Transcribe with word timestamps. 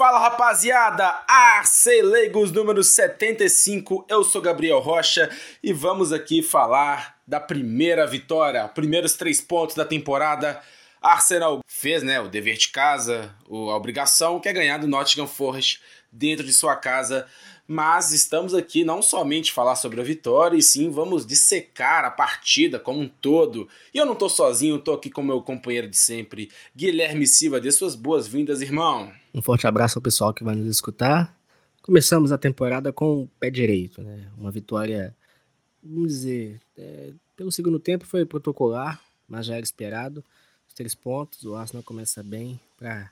Fala 0.00 0.18
rapaziada, 0.18 1.22
Arcelegos 1.28 2.50
número 2.50 2.82
75, 2.82 4.06
eu 4.08 4.24
sou 4.24 4.40
Gabriel 4.40 4.78
Rocha 4.78 5.28
e 5.62 5.74
vamos 5.74 6.10
aqui 6.10 6.42
falar 6.42 7.18
da 7.26 7.38
primeira 7.38 8.06
vitória, 8.06 8.66
primeiros 8.66 9.12
três 9.12 9.42
pontos 9.42 9.76
da 9.76 9.84
temporada. 9.84 10.58
Arsenal 11.02 11.60
fez 11.66 12.02
né, 12.02 12.18
o 12.18 12.28
dever 12.28 12.56
de 12.56 12.68
casa, 12.68 13.30
a 13.46 13.76
obrigação 13.76 14.40
que 14.40 14.48
é 14.48 14.54
ganhar 14.54 14.78
do 14.78 14.88
Nottingham 14.88 15.26
Forest 15.26 15.82
dentro 16.10 16.46
de 16.46 16.54
sua 16.54 16.76
casa 16.76 17.26
mas 17.68 18.10
estamos 18.12 18.52
aqui 18.52 18.82
não 18.82 19.00
somente 19.00 19.52
falar 19.52 19.76
sobre 19.76 20.00
a 20.00 20.04
vitória, 20.04 20.56
e 20.56 20.62
sim 20.62 20.90
vamos 20.90 21.24
dissecar 21.24 22.04
a 22.04 22.10
partida 22.10 22.80
como 22.80 22.98
um 22.98 23.06
todo. 23.06 23.68
E 23.94 23.98
eu 23.98 24.04
não 24.04 24.14
estou 24.14 24.28
sozinho, 24.28 24.74
estou 24.74 24.94
aqui 24.94 25.08
com 25.08 25.22
meu 25.22 25.40
companheiro 25.40 25.86
de 25.86 25.96
sempre, 25.96 26.50
Guilherme 26.74 27.28
Silva. 27.28 27.60
Dê 27.60 27.70
suas 27.70 27.94
boas-vindas, 27.94 28.60
irmão. 28.60 29.12
Um 29.32 29.42
forte 29.42 29.66
abraço 29.66 29.98
ao 29.98 30.02
pessoal 30.02 30.34
que 30.34 30.44
vai 30.44 30.54
nos 30.54 30.66
escutar. 30.66 31.36
Começamos 31.82 32.32
a 32.32 32.38
temporada 32.38 32.92
com 32.92 33.22
o 33.22 33.28
pé 33.38 33.50
direito, 33.50 34.02
né? 34.02 34.30
Uma 34.36 34.50
vitória, 34.50 35.14
vamos 35.82 36.12
dizer, 36.12 36.60
é, 36.76 37.12
pelo 37.36 37.50
segundo 37.50 37.78
tempo 37.78 38.04
foi 38.04 38.26
protocolar, 38.26 39.00
mas 39.28 39.46
já 39.46 39.54
era 39.54 39.62
esperado. 39.62 40.24
Os 40.68 40.74
três 40.74 40.94
pontos, 40.94 41.44
o 41.44 41.54
Arsenal 41.54 41.82
começa 41.82 42.22
bem 42.22 42.60
para 42.76 43.10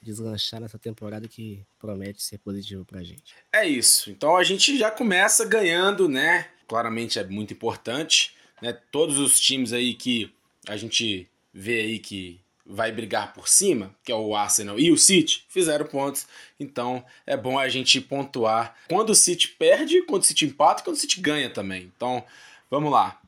deslanchar 0.00 0.60
nessa 0.60 0.78
temporada 0.78 1.26
que 1.26 1.64
promete 1.78 2.22
ser 2.22 2.38
positivo 2.38 2.84
pra 2.84 3.02
gente. 3.02 3.34
É 3.52 3.66
isso. 3.66 4.10
Então 4.10 4.36
a 4.36 4.44
gente 4.44 4.78
já 4.78 4.90
começa 4.90 5.44
ganhando, 5.44 6.08
né? 6.08 6.48
Claramente 6.68 7.18
é 7.18 7.24
muito 7.24 7.52
importante, 7.52 8.34
né? 8.62 8.72
Todos 8.90 9.18
os 9.18 9.38
times 9.38 9.72
aí 9.72 9.94
que 9.94 10.32
a 10.68 10.76
gente 10.76 11.28
vê 11.52 11.80
aí 11.80 11.98
que 11.98 12.40
vai 12.68 12.90
brigar 12.90 13.32
por 13.32 13.48
cima, 13.48 13.94
que 14.02 14.10
é 14.10 14.14
o 14.14 14.34
Arsenal 14.34 14.78
e 14.78 14.90
o 14.90 14.98
City, 14.98 15.44
fizeram 15.48 15.86
pontos. 15.86 16.26
Então 16.58 17.04
é 17.26 17.36
bom 17.36 17.58
a 17.58 17.68
gente 17.68 18.00
pontuar 18.00 18.74
quando 18.88 19.10
o 19.10 19.14
City 19.14 19.48
perde, 19.48 20.02
quando 20.02 20.22
o 20.22 20.26
City 20.26 20.46
empata, 20.46 20.82
quando 20.82 20.96
o 20.96 20.98
City 20.98 21.20
ganha 21.20 21.48
também. 21.48 21.90
Então 21.96 22.24
vamos 22.70 22.90
lá. 22.90 23.20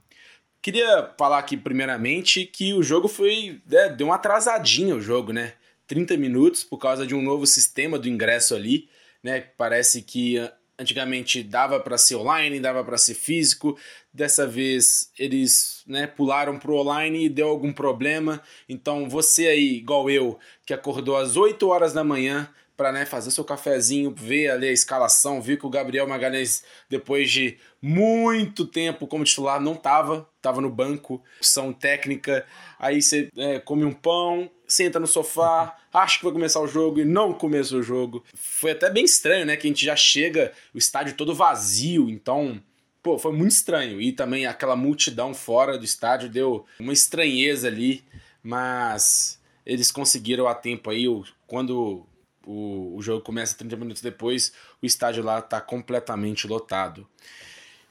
Queria 0.60 1.14
falar 1.16 1.38
aqui 1.38 1.56
primeiramente 1.56 2.44
que 2.44 2.74
o 2.74 2.82
jogo 2.82 3.06
foi. 3.06 3.60
Né, 3.66 3.90
deu 3.90 4.08
uma 4.08 4.16
atrasadinha 4.16 4.96
o 4.96 5.00
jogo, 5.00 5.32
né? 5.32 5.54
30 5.86 6.16
minutos 6.16 6.64
por 6.64 6.78
causa 6.78 7.06
de 7.06 7.14
um 7.14 7.22
novo 7.22 7.46
sistema 7.46 7.98
do 7.98 8.08
ingresso 8.08 8.54
ali, 8.54 8.88
né? 9.22 9.40
Parece 9.56 10.02
que 10.02 10.36
antigamente 10.78 11.42
dava 11.42 11.80
para 11.80 11.98
ser 11.98 12.16
online, 12.16 12.60
dava 12.60 12.84
para 12.84 12.96
ser 12.96 13.14
físico. 13.14 13.78
Dessa 14.12 14.46
vez 14.46 15.10
eles, 15.18 15.82
né, 15.86 16.06
pularam 16.06 16.58
pro 16.58 16.76
online 16.76 17.24
e 17.24 17.28
deu 17.28 17.48
algum 17.48 17.72
problema. 17.72 18.40
Então 18.68 19.08
você 19.08 19.48
aí, 19.48 19.76
igual 19.76 20.08
eu, 20.08 20.38
que 20.64 20.72
acordou 20.72 21.16
às 21.16 21.36
8 21.36 21.66
horas 21.68 21.92
da 21.92 22.04
manhã 22.04 22.48
para 22.78 22.92
né, 22.92 23.04
fazer 23.04 23.32
seu 23.32 23.44
cafezinho, 23.44 24.14
ver 24.16 24.50
ali 24.50 24.68
a 24.68 24.72
escalação, 24.72 25.42
ver 25.42 25.58
que 25.58 25.66
o 25.66 25.68
Gabriel 25.68 26.06
Magalhães, 26.06 26.62
depois 26.88 27.28
de 27.28 27.58
muito 27.82 28.64
tempo 28.64 29.08
como 29.08 29.24
titular, 29.24 29.60
não 29.60 29.74
tava, 29.74 30.30
tava 30.40 30.60
no 30.60 30.70
banco, 30.70 31.20
opção 31.38 31.72
técnica. 31.72 32.46
Aí 32.78 33.02
você 33.02 33.30
é, 33.36 33.58
come 33.58 33.84
um 33.84 33.92
pão, 33.92 34.48
senta 34.64 35.00
no 35.00 35.08
sofá, 35.08 35.76
acha 35.92 36.18
que 36.18 36.24
vai 36.24 36.32
começar 36.32 36.60
o 36.60 36.68
jogo 36.68 37.00
e 37.00 37.04
não 37.04 37.32
começa 37.32 37.74
o 37.74 37.82
jogo. 37.82 38.24
Foi 38.32 38.70
até 38.70 38.88
bem 38.88 39.04
estranho, 39.04 39.44
né? 39.44 39.56
Que 39.56 39.66
a 39.66 39.70
gente 39.70 39.84
já 39.84 39.96
chega, 39.96 40.52
o 40.72 40.78
estádio 40.78 41.16
todo 41.16 41.34
vazio, 41.34 42.08
então. 42.08 42.62
Pô, 43.02 43.18
foi 43.18 43.32
muito 43.32 43.52
estranho. 43.52 44.00
E 44.00 44.12
também 44.12 44.46
aquela 44.46 44.76
multidão 44.76 45.34
fora 45.34 45.76
do 45.76 45.84
estádio 45.84 46.28
deu 46.28 46.64
uma 46.78 46.92
estranheza 46.92 47.66
ali, 47.66 48.04
mas 48.40 49.40
eles 49.66 49.90
conseguiram 49.90 50.46
a 50.46 50.54
tempo 50.54 50.90
aí, 50.90 51.06
quando 51.44 52.06
o, 52.48 52.96
o 52.96 53.02
jogo 53.02 53.22
começa 53.22 53.56
30 53.56 53.76
minutos 53.76 54.00
depois, 54.00 54.52
o 54.82 54.86
estádio 54.86 55.22
lá 55.22 55.38
está 55.38 55.60
completamente 55.60 56.46
lotado. 56.46 57.06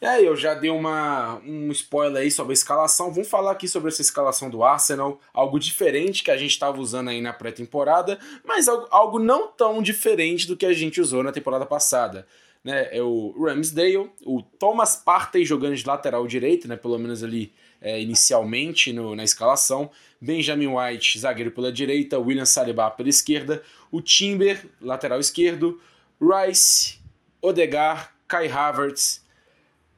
E 0.01 0.05
aí, 0.05 0.25
eu 0.25 0.35
já 0.35 0.53
dei 0.53 0.69
uma, 0.69 1.39
um 1.43 1.71
spoiler 1.71 2.21
aí 2.21 2.29
sobre 2.29 2.51
a 2.51 2.53
escalação. 2.53 3.11
Vamos 3.11 3.29
falar 3.29 3.51
aqui 3.51 3.67
sobre 3.67 3.89
essa 3.89 4.01
escalação 4.01 4.47
do 4.47 4.63
Arsenal, 4.63 5.19
algo 5.33 5.59
diferente 5.59 6.23
que 6.23 6.29
a 6.29 6.37
gente 6.37 6.51
estava 6.51 6.79
usando 6.79 7.09
aí 7.09 7.19
na 7.19 7.33
pré-temporada, 7.33 8.19
mas 8.43 8.67
algo, 8.67 8.87
algo 8.91 9.19
não 9.19 9.47
tão 9.47 9.81
diferente 9.81 10.47
do 10.47 10.55
que 10.55 10.67
a 10.67 10.73
gente 10.73 11.01
usou 11.01 11.23
na 11.23 11.31
temporada 11.31 11.65
passada. 11.65 12.27
Né? 12.63 12.89
É 12.91 13.01
o 13.01 13.33
Ramsdale, 13.43 14.11
o 14.23 14.41
Thomas 14.41 14.95
Partey 14.95 15.43
jogando 15.43 15.75
de 15.75 15.87
lateral 15.87 16.27
direito, 16.27 16.67
né? 16.67 16.75
pelo 16.75 16.97
menos 16.99 17.23
ali 17.23 17.51
é, 17.81 17.99
inicialmente 18.01 18.91
no, 18.93 19.15
na 19.15 19.23
escalação. 19.23 19.89
Benjamin 20.19 20.67
White, 20.67 21.19
zagueiro 21.19 21.51
pela 21.51 21.71
direita, 21.71 22.19
William 22.19 22.45
Saliba 22.45 22.89
pela 22.89 23.09
esquerda, 23.09 23.61
o 23.91 24.01
Timber, 24.01 24.65
lateral 24.81 25.19
esquerdo, 25.19 25.79
Rice, 26.19 26.97
Odegar, 27.41 28.15
Kai 28.27 28.47
Havertz, 28.47 29.23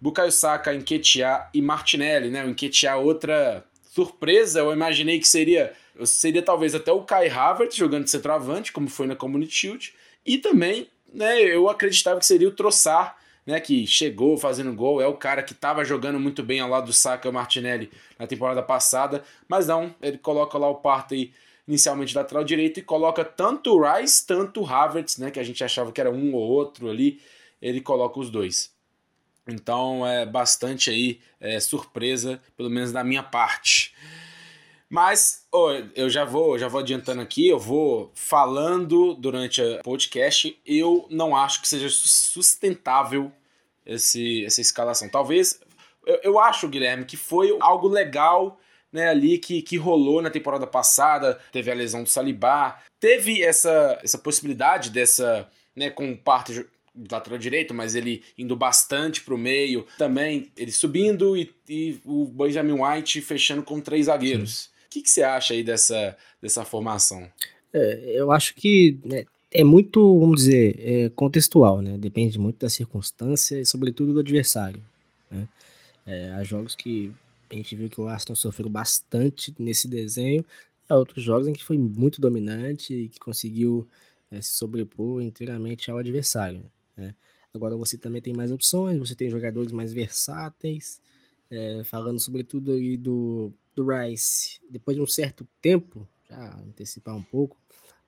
Bukayo 0.01 0.31
Saka, 0.31 0.73
Enquetear 0.73 1.49
e 1.53 1.61
Martinelli, 1.61 2.29
né? 2.29 2.45
O 2.45 2.49
Enquetear 2.49 2.99
outra 2.99 3.63
surpresa, 3.91 4.59
eu 4.59 4.73
imaginei 4.73 5.19
que 5.19 5.27
seria 5.27 5.73
seria 6.05 6.41
talvez 6.41 6.73
até 6.73 6.91
o 6.91 7.01
Kai 7.01 7.27
Havertz 7.27 7.75
jogando 7.75 8.05
de 8.05 8.09
centroavante, 8.09 8.71
como 8.71 8.89
foi 8.89 9.07
na 9.07 9.15
Community 9.15 9.53
Shield, 9.53 9.93
e 10.25 10.37
também, 10.37 10.87
né, 11.13 11.41
eu 11.41 11.69
acreditava 11.69 12.19
que 12.19 12.25
seria 12.25 12.47
o 12.47 12.51
Troçar, 12.51 13.17
né, 13.49 13.59
que 13.59 13.87
chegou 13.87 14.37
fazendo 14.37 14.71
gol, 14.71 15.01
é 15.01 15.07
o 15.07 15.15
cara 15.15 15.41
que 15.41 15.53
estava 15.53 15.83
jogando 15.83 16.19
muito 16.19 16.43
bem 16.43 16.59
ao 16.59 16.69
lado 16.69 16.85
do 16.85 16.93
Saka 16.93 17.31
Martinelli 17.31 17.89
na 18.19 18.27
temporada 18.27 18.61
passada, 18.61 19.23
mas 19.47 19.65
não, 19.65 19.93
ele 20.03 20.19
coloca 20.19 20.55
lá 20.55 20.69
o 20.69 20.75
Partey 20.75 21.33
inicialmente 21.67 22.15
lateral 22.15 22.43
direito 22.43 22.79
e 22.79 22.83
coloca 22.83 23.25
tanto 23.25 23.73
o 23.73 23.81
Rice, 23.81 24.25
tanto 24.25 24.61
o 24.61 24.67
Havertz, 24.67 25.17
né, 25.17 25.31
que 25.31 25.39
a 25.39 25.43
gente 25.43 25.63
achava 25.63 25.91
que 25.91 25.99
era 25.99 26.11
um 26.11 26.35
ou 26.35 26.43
outro 26.43 26.91
ali, 26.91 27.19
ele 27.59 27.81
coloca 27.81 28.19
os 28.19 28.29
dois. 28.29 28.71
Então 29.47 30.05
é 30.05 30.27
bastante 30.27 30.91
aí 30.91 31.19
é, 31.39 31.59
surpresa, 31.59 32.39
pelo 32.55 32.69
menos 32.69 32.91
da 32.91 33.03
minha 33.03 33.23
parte. 33.23 33.95
Mas 34.87 35.47
oh, 35.51 35.71
eu 35.95 36.07
já 36.07 36.23
vou, 36.23 36.57
já 36.59 36.67
vou 36.67 36.81
adiantando 36.81 37.21
aqui, 37.21 37.47
eu 37.47 37.59
vou 37.59 38.11
falando 38.13 39.15
durante 39.15 39.59
o 39.59 39.81
podcast. 39.81 40.55
Eu 40.63 41.07
não 41.09 41.35
acho 41.35 41.61
que 41.61 41.67
seja 41.67 41.89
sustentável 41.89 43.31
esse, 43.85 44.45
essa 44.45 44.61
escalação. 44.61 45.09
Talvez 45.09 45.59
eu, 46.05 46.19
eu 46.23 46.39
acho, 46.39 46.67
Guilherme, 46.67 47.05
que 47.05 47.17
foi 47.17 47.55
algo 47.59 47.87
legal 47.87 48.59
né, 48.91 49.09
ali 49.09 49.37
que, 49.37 49.61
que 49.61 49.77
rolou 49.77 50.21
na 50.21 50.29
temporada 50.29 50.65
passada, 50.65 51.39
teve 51.51 51.71
a 51.71 51.75
lesão 51.75 52.03
do 52.03 52.09
Salibá, 52.09 52.81
teve 52.99 53.43
essa, 53.43 53.99
essa 54.03 54.17
possibilidade 54.17 54.89
dessa, 54.89 55.47
né, 55.75 55.89
com 55.89 56.15
parte 56.15 56.65
lateral 57.09 57.37
direito, 57.37 57.73
mas 57.73 57.95
ele 57.95 58.23
indo 58.37 58.55
bastante 58.55 59.21
para 59.21 59.33
o 59.33 59.37
meio, 59.37 59.85
também 59.97 60.51
ele 60.57 60.71
subindo 60.71 61.37
e, 61.37 61.53
e, 61.67 61.99
o 62.03 62.25
Benjamin 62.25 62.81
White 62.81 63.21
fechando 63.21 63.63
com 63.63 63.79
três 63.79 64.07
zagueiros. 64.07 64.71
O 64.87 64.89
que, 64.89 65.03
que 65.03 65.09
você 65.09 65.21
acha 65.21 65.53
aí 65.53 65.63
dessa, 65.63 66.17
dessa 66.41 66.65
formação? 66.65 67.31
É, 67.71 68.13
eu 68.15 68.31
acho 68.31 68.55
que 68.55 68.97
né, 69.05 69.25
é 69.51 69.63
muito, 69.63 70.19
vamos 70.19 70.41
dizer, 70.41 70.79
é 70.79 71.09
contextual, 71.09 71.81
né? 71.81 71.97
Depende 71.97 72.37
muito 72.37 72.59
da 72.59 72.69
circunstância 72.69 73.59
e, 73.59 73.65
sobretudo, 73.65 74.13
do 74.13 74.19
adversário. 74.19 74.81
Né? 75.29 75.47
É, 76.05 76.31
há 76.33 76.43
jogos 76.43 76.75
que 76.75 77.11
a 77.49 77.55
gente 77.55 77.75
viu 77.75 77.89
que 77.89 77.99
o 77.99 78.07
Aston 78.07 78.35
sofreu 78.35 78.69
bastante 78.69 79.53
nesse 79.57 79.87
desenho, 79.87 80.45
há 80.87 80.95
outros 80.95 81.23
jogos 81.23 81.47
em 81.47 81.53
que 81.53 81.63
foi 81.63 81.77
muito 81.77 82.21
dominante 82.21 82.93
e 82.93 83.09
que 83.09 83.19
conseguiu 83.19 83.87
é, 84.31 84.41
se 84.41 84.51
sobrepor 84.53 85.21
inteiramente 85.21 85.89
ao 85.89 85.97
adversário. 85.97 86.63
Né? 86.95 87.15
Agora 87.53 87.75
você 87.75 87.97
também 87.97 88.21
tem 88.21 88.33
mais 88.33 88.51
opções, 88.51 88.99
você 88.99 89.15
tem 89.15 89.29
jogadores 89.29 89.71
mais 89.71 89.91
versáteis, 89.91 91.01
é, 91.49 91.83
falando 91.83 92.19
sobretudo 92.19 92.73
aí 92.73 92.95
do, 92.95 93.51
do 93.75 93.87
Rice. 93.87 94.59
Depois 94.69 94.95
de 94.95 95.01
um 95.01 95.07
certo 95.07 95.47
tempo, 95.59 96.07
já 96.29 96.55
antecipar 96.59 97.15
um 97.15 97.23
pouco, 97.23 97.57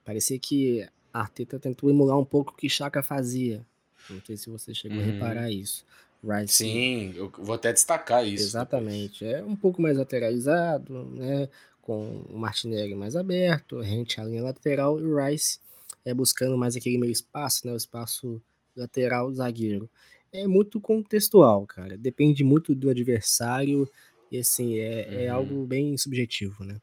parecia 0.05 0.37
que 0.37 0.87
Arteta 1.13 1.59
tentou 1.59 1.89
emular 1.89 2.17
um 2.17 2.25
pouco 2.25 2.53
o 2.53 2.55
que 2.55 2.69
Chaka 2.69 3.03
fazia. 3.03 3.65
Não 4.09 4.21
sei 4.25 4.37
se 4.37 4.49
você 4.49 4.73
chegou 4.73 4.97
uhum. 4.97 5.03
a 5.03 5.05
reparar 5.05 5.51
isso. 5.51 5.85
Rice, 6.23 6.53
Sim, 6.53 7.13
eu 7.15 7.31
vou 7.39 7.55
até 7.55 7.73
destacar 7.73 8.25
isso. 8.25 8.43
Exatamente. 8.43 9.25
É 9.25 9.43
um 9.43 9.55
pouco 9.55 9.81
mais 9.81 9.97
lateralizado, 9.97 11.05
né? 11.05 11.49
Com 11.81 12.23
o 12.29 12.37
Martinelli 12.37 12.93
mais 12.93 13.15
aberto, 13.15 13.79
a 13.79 13.83
gente 13.83 14.21
a 14.21 14.23
linha 14.23 14.43
lateral 14.43 14.99
e 14.99 15.03
o 15.03 15.17
Rice 15.17 15.59
é 16.05 16.13
buscando 16.13 16.57
mais 16.57 16.75
aquele 16.75 16.97
meio 16.97 17.11
espaço, 17.11 17.65
né? 17.65 17.73
O 17.73 17.77
espaço 17.77 18.41
lateral 18.75 19.33
zagueiro. 19.33 19.89
É 20.31 20.47
muito 20.47 20.79
contextual, 20.79 21.65
cara. 21.65 21.97
Depende 21.97 22.43
muito 22.43 22.75
do 22.75 22.89
adversário 22.89 23.89
e 24.31 24.37
assim, 24.37 24.77
é, 24.77 25.25
é 25.25 25.31
uhum. 25.31 25.37
algo 25.37 25.65
bem 25.65 25.97
subjetivo, 25.97 26.63
né? 26.63 26.77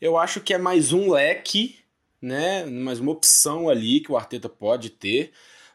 Eu 0.00 0.18
acho 0.18 0.40
que 0.40 0.52
é 0.52 0.58
mais 0.58 0.92
um 0.92 1.10
leque, 1.12 1.76
né? 2.22 2.64
Mais 2.64 3.00
uma 3.00 3.12
opção 3.12 3.68
ali 3.68 4.00
que 4.00 4.12
o 4.12 4.16
Arteta 4.16 4.48
pode 4.48 4.88
ter 4.88 5.32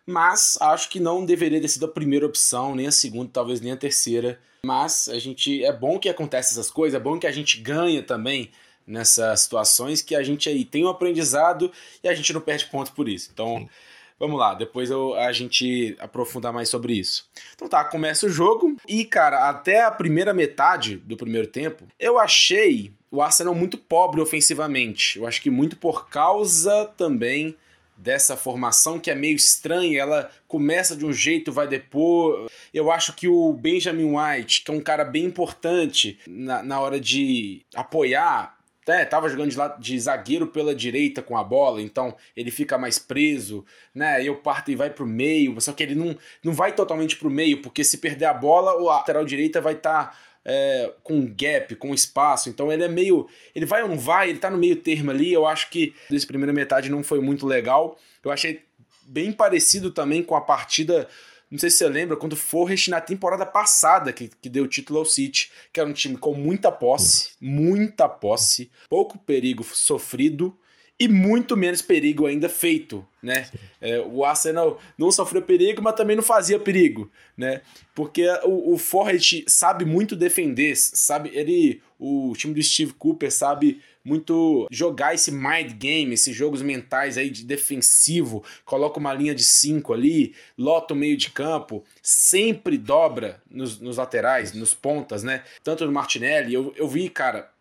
mas 0.08 0.58
acho 0.62 0.90
que 0.90 1.02
não 1.02 1.26
deveria 1.26 1.60
ter 1.60 1.68
sido 1.68 1.86
a 1.86 1.90
primeira 1.90 2.26
opção, 2.26 2.74
nem 2.74 2.88
a 2.88 2.92
segunda, 2.92 3.30
talvez 3.32 3.60
nem 3.60 3.74
a 3.74 3.78
terceira. 3.78 4.40
Mas 4.66 5.10
a 5.10 5.20
gente 5.20 5.64
é 5.66 5.72
bom 5.74 6.00
que 6.00 6.08
acontece 6.08 6.54
essas 6.54 6.72
coisas, 6.72 6.98
é 6.98 7.04
bom 7.04 7.20
que 7.20 7.28
a 7.28 7.32
gente 7.32 7.60
ganha 7.60 8.02
também 8.02 8.50
nessas 8.86 9.42
situações 9.42 10.02
que 10.02 10.16
a 10.16 10.24
gente 10.24 10.48
aí 10.48 10.64
tem 10.64 10.86
um 10.86 10.90
aprendizado 10.90 11.70
e 12.02 12.08
a 12.08 12.16
gente 12.16 12.32
não 12.32 12.40
perde 12.40 12.68
ponto 12.68 12.94
por 12.94 13.10
isso. 13.10 13.30
Então, 13.34 13.58
Sim. 13.58 13.70
vamos 14.18 14.40
lá, 14.40 14.54
depois 14.54 14.90
eu, 14.90 15.14
a 15.16 15.34
gente 15.34 15.94
aprofundar 16.00 16.54
mais 16.54 16.70
sobre 16.70 16.94
isso. 16.94 17.30
Então 17.54 17.68
tá, 17.68 17.84
começa 17.84 18.28
o 18.28 18.30
jogo 18.30 18.78
e, 18.88 19.04
cara, 19.04 19.50
até 19.50 19.84
a 19.84 19.92
primeira 19.92 20.34
metade 20.34 20.96
do 20.96 21.18
primeiro 21.18 21.48
tempo, 21.48 21.86
eu 22.00 22.18
achei 22.18 22.94
o 23.12 23.22
Arsenal 23.22 23.56
muito 23.56 23.78
pobre 23.78 24.22
ofensivamente. 24.22 25.18
Eu 25.18 25.28
acho 25.28 25.42
que 25.42 25.50
muito 25.50 25.78
por 25.78 26.10
causa 26.10 26.86
também 26.98 27.56
dessa 27.98 28.38
formação 28.38 29.00
que 29.00 29.10
é 29.10 29.16
meio 29.16 29.36
estranha, 29.36 30.00
ela 30.00 30.30
começa 30.48 30.96
de 30.96 31.06
um 31.06 31.12
jeito, 31.12 31.52
vai 31.52 31.68
depois. 31.68 32.50
Eu 32.74 32.92
acho 32.92 33.14
que 33.14 33.28
o 33.28 33.52
Benjamin 33.54 34.16
White, 34.16 34.64
que 34.64 34.70
é 34.70 34.74
um 34.74 34.82
cara 34.82 35.04
bem 35.04 35.26
importante 35.26 36.20
na, 36.28 36.62
na 36.62 36.80
hora 36.80 37.00
de 37.00 37.66
apoiar, 37.74 38.56
né, 38.88 39.04
tava 39.04 39.28
jogando 39.28 39.50
de, 39.50 39.58
lado, 39.58 39.82
de 39.82 40.00
zagueiro 40.00 40.48
pela 40.48 40.74
direita 40.74 41.22
com 41.22 41.36
a 41.36 41.44
bola, 41.44 41.82
então 41.82 42.16
ele 42.36 42.50
fica 42.50 42.78
mais 42.78 42.98
preso, 42.98 43.66
né? 43.94 44.24
E 44.24 44.30
o 44.30 44.38
parto 44.38 44.72
e 44.72 44.76
vai 44.76 44.90
pro 44.90 45.06
meio, 45.06 45.60
só 45.60 45.74
que 45.74 45.84
ele 45.84 45.94
não, 45.94 46.16
não 46.42 46.54
vai 46.54 46.72
totalmente 46.72 47.18
pro 47.18 47.30
meio, 47.30 47.62
porque 47.62 47.84
se 47.84 47.98
perder 47.98 48.26
a 48.26 48.34
bola, 48.34 48.78
o 48.78 48.86
lateral 48.86 49.26
direita 49.26 49.60
vai 49.60 49.74
estar 49.74 50.12
tá 50.12 50.18
é, 50.48 50.94
com 51.04 51.28
gap, 51.28 51.76
com 51.76 51.94
espaço. 51.94 52.50
Então 52.50 52.72
ele 52.72 52.84
é 52.84 52.88
meio. 52.88 53.28
Ele 53.54 53.66
vai 53.66 53.84
ou 53.84 53.90
não 53.90 54.00
vai, 54.00 54.30
ele 54.30 54.40
tá 54.40 54.50
no 54.50 54.58
meio 54.58 54.78
termo 54.78 55.12
ali. 55.12 55.34
Eu 55.34 55.46
acho 55.46 55.70
que 55.70 55.94
dessa 56.10 56.26
primeira 56.26 56.54
metade 56.54 56.90
não 56.90 57.04
foi 57.04 57.20
muito 57.20 57.46
legal. 57.46 58.00
Eu 58.24 58.32
achei 58.32 58.64
bem 59.04 59.34
parecido 59.34 59.92
também 59.92 60.24
com 60.24 60.36
a 60.36 60.42
partida. 60.42 61.10
Não 61.52 61.60
sei 61.60 61.70
se 61.70 61.78
você 61.78 61.90
lembra, 61.90 62.18
quando 62.18 62.34
o 62.34 62.38
Forrest 62.38 62.88
na 62.88 63.02
temporada 63.02 63.46
passada, 63.46 64.12
que, 64.12 64.30
que 64.42 64.50
deu 64.50 64.64
o 64.64 64.68
título 64.68 65.00
ao 65.00 65.06
City, 65.06 65.52
que 65.72 65.80
era 65.80 65.90
um 65.90 65.94
time 65.94 66.18
com 66.18 66.34
muita 66.34 66.72
posse, 66.72 67.32
muita 67.40 68.08
posse, 68.10 68.70
pouco 68.90 69.18
perigo 69.18 69.64
sofrido, 69.64 70.58
e 71.00 71.08
muito 71.08 71.56
menos 71.56 71.82
perigo 71.82 72.26
ainda 72.26 72.50
feito, 72.50 73.06
né? 73.22 73.48
É, 73.80 74.00
o 74.00 74.26
Arsenal 74.26 74.82
não 74.98 75.12
sofreu 75.12 75.44
perigo, 75.44 75.82
mas 75.82 75.96
também 75.96 76.16
não 76.16 76.24
fazia 76.24 76.60
perigo, 76.60 77.12
né? 77.36 77.62
Porque 77.94 78.28
o, 78.44 78.74
o 78.74 78.78
Forrest 78.78 79.44
sabe 79.48 79.86
muito 79.86 80.16
defender, 80.16 80.76
sabe? 80.76 81.30
Ele, 81.34 81.82
o 82.00 82.34
time 82.36 82.54
do 82.54 82.64
Steve 82.64 82.94
Cooper 82.94 83.32
sabe 83.32 83.80
muito 84.04 84.68
jogar 84.72 85.14
esse 85.14 85.32
mind 85.32 85.74
game, 85.74 86.14
esses 86.14 86.36
jogos 86.36 86.62
mentais 86.62 87.18
aí 87.18 87.30
de 87.30 87.44
defensivo, 87.44 88.44
coloca 88.66 89.00
uma 89.00 89.14
linha 89.14 89.36
de 89.36 89.44
cinco 89.44 89.94
ali, 89.94 90.34
lota 90.58 90.94
o 90.94 90.98
meio 90.98 91.18
de 91.18 91.30
campo, 91.30 91.84
sempre 92.02 92.78
dobra 92.78 93.42
nos, 93.52 93.80
nos 93.80 93.98
laterais, 93.98 94.54
nos 94.54 94.74
pontas, 94.74 95.24
né? 95.24 95.44
Tanto 95.62 95.86
no 95.86 95.92
Martinelli, 95.92 96.54
eu, 96.54 96.74
eu 96.78 96.88
vi, 96.88 97.10
cara, 97.10 97.52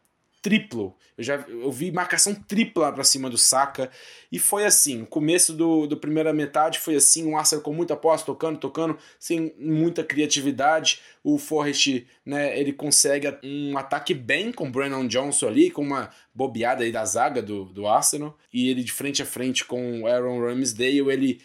triplo. 0.46 0.96
Eu 1.18 1.24
já 1.24 1.34
eu 1.48 1.72
vi 1.72 1.90
marcação 1.90 2.32
tripla 2.32 2.92
para 2.92 3.02
cima 3.02 3.28
do 3.28 3.36
Saka. 3.36 3.90
E 4.30 4.38
foi 4.38 4.64
assim: 4.64 5.02
o 5.02 5.06
começo 5.06 5.52
do, 5.52 5.88
do 5.88 5.96
primeira 5.96 6.32
metade 6.32 6.78
foi 6.78 6.94
assim: 6.94 7.26
um 7.26 7.36
Arsenal 7.36 7.64
com 7.64 7.72
muita 7.72 7.96
posse, 7.96 8.24
tocando, 8.24 8.56
tocando, 8.56 8.96
sem 9.18 9.52
muita 9.58 10.04
criatividade. 10.04 11.00
O 11.24 11.36
Forrest, 11.36 12.04
né, 12.24 12.56
ele 12.56 12.72
consegue 12.72 13.26
um 13.42 13.76
ataque 13.76 14.14
bem 14.14 14.52
com 14.52 14.68
o 14.68 14.70
Brennan 14.70 15.08
Johnson 15.08 15.48
ali, 15.48 15.68
com 15.68 15.82
uma 15.82 16.10
bobeada 16.32 16.84
aí 16.84 16.92
da 16.92 17.04
zaga 17.04 17.42
do, 17.42 17.64
do 17.64 17.88
Arsenal. 17.88 18.38
E 18.52 18.70
ele 18.70 18.84
de 18.84 18.92
frente 18.92 19.20
a 19.22 19.26
frente 19.26 19.64
com 19.64 20.02
o 20.02 20.06
Aaron 20.06 20.40
Ramsdale, 20.40 21.10
ele 21.10 21.40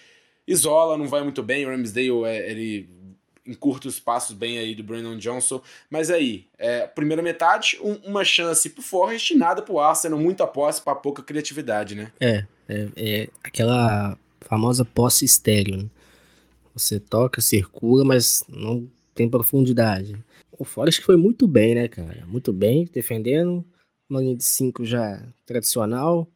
isola, 0.48 0.96
não 0.96 1.08
vai 1.08 1.24
muito 1.24 1.42
bem. 1.42 1.66
O 1.66 1.70
Ramsdale, 1.70 2.26
é, 2.26 2.52
ele 2.52 2.88
em 3.46 3.54
curtos 3.54 4.00
passos 4.00 4.36
bem 4.36 4.58
aí 4.58 4.76
do 4.76 4.84
Brandon 4.84 5.18
Johnson. 5.18 5.62
Mas 5.90 6.10
aí, 6.10 6.46
é, 6.58 6.86
primeira 6.88 7.22
metade, 7.22 7.78
um, 7.82 7.94
uma 8.10 8.24
chance 8.24 8.70
pro 8.70 8.82
Forrest, 8.82 9.32
nada 9.32 9.62
pro 9.62 9.80
Arsenal, 9.80 10.20
muita 10.20 10.46
posse 10.46 10.82
para 10.82 10.96
pouca 10.96 11.24
criatividade, 11.24 11.96
né? 11.96 12.12
É, 12.20 12.46
é, 12.68 12.88
é, 12.96 13.30
aquela 13.44 14.18
famosa 14.42 14.86
posse 14.86 15.26
estéreo. 15.26 15.78
Né? 15.78 15.90
Você 16.74 17.00
toca, 17.00 17.42
circula, 17.42 18.06
mas 18.06 18.44
não 18.48 18.88
tem 19.14 19.30
profundidade. 19.30 20.18
O 20.58 20.64
Forrest 20.64 21.02
foi 21.02 21.18
muito 21.18 21.48
bem, 21.48 21.76
né, 21.76 21.88
cara? 21.88 22.26
Muito 22.28 22.54
bem, 22.54 22.88
defendendo. 22.92 23.66
Uma 24.10 24.22
linha 24.22 24.36
de 24.36 24.44
5 24.44 24.86
já 24.86 25.22
tradicional. 25.46 26.28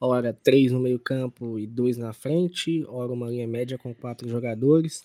Hora 0.00 0.32
3 0.32 0.72
no 0.72 0.80
meio 0.80 0.98
campo 0.98 1.58
e 1.58 1.66
2 1.66 1.96
na 1.96 2.12
frente. 2.12 2.84
Hora 2.86 3.12
uma 3.12 3.28
linha 3.28 3.46
média 3.46 3.78
com 3.78 3.94
quatro 3.94 4.28
jogadores. 4.28 5.04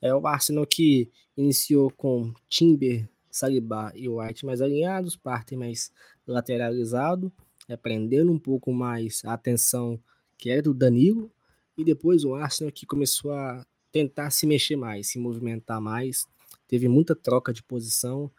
É 0.00 0.14
o 0.14 0.26
Arsenal 0.26 0.66
que 0.66 1.10
iniciou 1.36 1.90
com 1.90 2.32
Timber, 2.48 3.08
Saliba 3.30 3.92
e 3.94 4.08
White 4.08 4.44
mais 4.44 4.60
alinhados, 4.60 5.16
partem 5.16 5.58
mais 5.58 5.92
lateralizado, 6.26 7.32
é, 7.68 7.76
prendendo 7.76 8.32
um 8.32 8.38
pouco 8.38 8.72
mais 8.72 9.22
a 9.24 9.34
atenção 9.34 10.00
que 10.36 10.50
era 10.50 10.62
do 10.62 10.74
Danilo, 10.74 11.30
e 11.76 11.84
depois 11.84 12.24
o 12.24 12.34
Arsenal 12.34 12.72
que 12.72 12.86
começou 12.86 13.32
a 13.32 13.64
tentar 13.92 14.30
se 14.30 14.46
mexer 14.46 14.76
mais, 14.76 15.08
se 15.08 15.18
movimentar 15.18 15.80
mais, 15.80 16.26
teve 16.66 16.88
muita 16.88 17.14
troca 17.14 17.52
de 17.52 17.62
posição. 17.62 18.30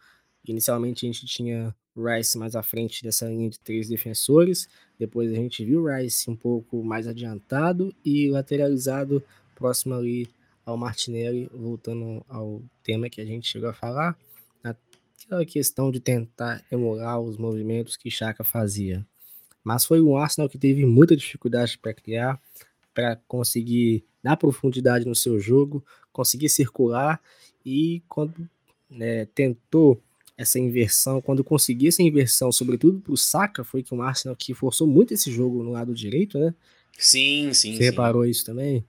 Inicialmente 0.46 1.06
a 1.06 1.12
gente 1.12 1.26
tinha 1.26 1.74
Rice 1.96 2.38
mais 2.38 2.56
à 2.56 2.62
frente 2.62 3.02
dessa 3.02 3.28
linha 3.28 3.50
de 3.50 3.60
três 3.60 3.88
defensores, 3.88 4.68
depois 4.98 5.30
a 5.30 5.34
gente 5.34 5.64
viu 5.64 5.84
Rice 5.84 6.30
um 6.30 6.36
pouco 6.36 6.82
mais 6.82 7.06
adiantado 7.06 7.94
e 8.04 8.30
lateralizado 8.30 9.22
próximo 9.54 9.94
ali 9.94 10.28
ao 10.64 10.76
Martinelli, 10.76 11.50
voltando 11.52 12.24
ao 12.28 12.62
tema 12.82 13.10
que 13.10 13.20
a 13.20 13.24
gente 13.24 13.48
chegou 13.48 13.68
a 13.68 13.74
falar, 13.74 14.16
aquela 15.32 15.44
questão 15.44 15.90
de 15.90 16.00
tentar 16.00 16.64
emular 16.70 17.20
os 17.20 17.36
movimentos 17.36 17.96
que 17.96 18.10
Chaka 18.10 18.44
fazia. 18.44 19.06
Mas 19.64 19.84
foi 19.84 20.00
o 20.00 20.16
Arsenal 20.16 20.48
que 20.48 20.58
teve 20.58 20.84
muita 20.84 21.16
dificuldade 21.16 21.78
para 21.78 21.94
criar, 21.94 22.40
para 22.92 23.16
conseguir 23.28 24.04
dar 24.22 24.36
profundidade 24.36 25.06
no 25.06 25.14
seu 25.14 25.40
jogo, 25.40 25.84
conseguir 26.12 26.48
circular 26.48 27.20
e 27.64 28.02
quando 28.08 28.48
né, 28.90 29.26
tentou 29.26 30.00
essa 30.36 30.58
inversão, 30.58 31.20
quando 31.20 31.44
conseguiu 31.44 31.88
essa 31.88 32.02
inversão, 32.02 32.50
sobretudo 32.50 33.00
para 33.00 33.12
o 33.12 33.16
Saka, 33.16 33.62
foi 33.62 33.82
que 33.82 33.94
o 33.94 34.02
Arsenal 34.02 34.36
que 34.36 34.54
forçou 34.54 34.86
muito 34.86 35.14
esse 35.14 35.30
jogo 35.30 35.62
no 35.62 35.70
lado 35.70 35.94
direito, 35.94 36.38
né? 36.38 36.54
Sim, 36.98 37.52
sim. 37.54 37.72
Você 37.72 37.78
sim. 37.78 37.84
reparou 37.84 38.24
isso 38.24 38.44
também? 38.44 38.84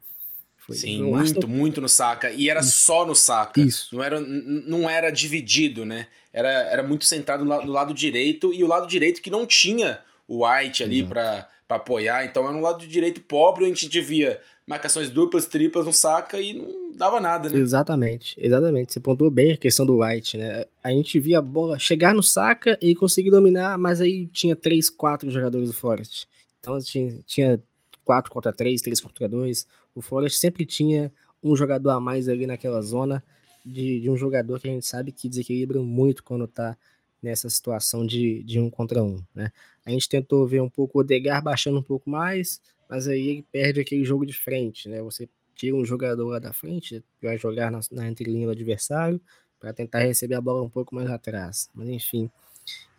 Foi 0.65 0.75
Sim, 0.75 1.03
muito, 1.03 1.47
muito 1.47 1.81
no 1.81 1.89
saca. 1.89 2.31
E 2.31 2.49
era 2.49 2.61
Isso. 2.61 2.85
só 2.85 3.05
no 3.05 3.13
saca. 3.13 3.59
Isso. 3.59 3.93
Não 3.93 4.01
era, 4.03 4.19
não 4.21 4.89
era 4.89 5.11
dividido, 5.11 5.85
né? 5.85 6.07
Era, 6.31 6.49
era 6.49 6.83
muito 6.83 7.05
centrado 7.05 7.43
no 7.43 7.49
lado, 7.49 7.65
no 7.65 7.71
lado 7.71 7.93
direito 7.93 8.53
e 8.53 8.63
o 8.63 8.67
lado 8.67 8.87
direito 8.87 9.21
que 9.21 9.29
não 9.29 9.45
tinha 9.45 9.99
o 10.27 10.47
White 10.47 10.81
ali 10.81 11.03
para 11.05 11.47
apoiar. 11.67 12.25
Então 12.25 12.47
era 12.47 12.55
um 12.55 12.61
lado 12.61 12.87
direito 12.87 13.21
pobre, 13.21 13.65
a 13.65 13.67
gente 13.67 13.89
devia 13.89 14.39
marcações 14.65 15.09
duplas, 15.09 15.45
triplas 15.45 15.85
no 15.85 15.91
saca 15.91 16.39
e 16.39 16.53
não 16.53 16.95
dava 16.95 17.19
nada, 17.19 17.49
né? 17.49 17.59
Exatamente, 17.59 18.35
exatamente. 18.37 18.93
Você 18.93 18.99
pontuou 19.01 19.29
bem 19.29 19.51
a 19.51 19.57
questão 19.57 19.85
do 19.85 20.01
White, 20.01 20.37
né? 20.37 20.65
A 20.81 20.91
gente 20.91 21.19
via 21.19 21.39
a 21.39 21.41
bola 21.41 21.77
chegar 21.77 22.15
no 22.15 22.23
saca 22.23 22.77
e 22.81 22.95
conseguir 22.95 23.31
dominar, 23.31 23.77
mas 23.77 23.99
aí 23.99 24.27
tinha 24.27 24.55
três, 24.55 24.89
quatro 24.89 25.29
jogadores 25.29 25.67
do 25.67 25.73
Forest. 25.73 26.25
Então 26.59 26.79
tinha, 26.79 27.19
tinha 27.25 27.61
4 28.03 28.31
contra 28.31 28.53
3, 28.53 28.81
3 28.81 28.99
contra 29.01 29.27
2. 29.27 29.67
O 29.95 30.01
Forest 30.01 30.39
sempre 30.39 30.65
tinha 30.65 31.11
um 31.43 31.55
jogador 31.55 31.91
a 31.91 31.99
mais 31.99 32.29
ali 32.29 32.47
naquela 32.47 32.81
zona 32.81 33.23
de, 33.65 34.01
de 34.01 34.09
um 34.09 34.17
jogador 34.17 34.59
que 34.59 34.67
a 34.67 34.71
gente 34.71 34.85
sabe 34.85 35.11
que 35.11 35.29
desequilibra 35.29 35.81
muito 35.81 36.23
quando 36.23 36.47
tá 36.47 36.77
nessa 37.21 37.49
situação 37.49 38.05
de, 38.05 38.43
de 38.43 38.59
um 38.59 38.69
contra 38.69 39.01
um, 39.01 39.21
né? 39.33 39.51
A 39.85 39.91
gente 39.91 40.09
tentou 40.09 40.45
ver 40.45 40.61
um 40.61 40.69
pouco 40.69 40.97
o 40.97 41.01
Odegar 41.01 41.41
baixando 41.41 41.79
um 41.79 41.83
pouco 41.83 42.09
mais, 42.09 42.61
mas 42.89 43.07
aí 43.07 43.27
ele 43.27 43.45
perde 43.49 43.79
aquele 43.79 44.03
jogo 44.03 44.25
de 44.25 44.33
frente, 44.33 44.89
né? 44.89 45.01
Você 45.01 45.29
tira 45.55 45.75
um 45.75 45.85
jogador 45.85 46.27
lá 46.27 46.39
da 46.39 46.51
frente, 46.51 47.03
vai 47.21 47.37
jogar 47.37 47.71
na, 47.71 47.79
na 47.91 48.09
entrelinha 48.09 48.45
do 48.45 48.51
adversário, 48.51 49.21
para 49.59 49.71
tentar 49.71 49.99
receber 49.99 50.35
a 50.35 50.41
bola 50.41 50.61
um 50.61 50.69
pouco 50.69 50.93
mais 50.93 51.09
atrás. 51.09 51.69
Mas 51.73 51.87
enfim, 51.87 52.29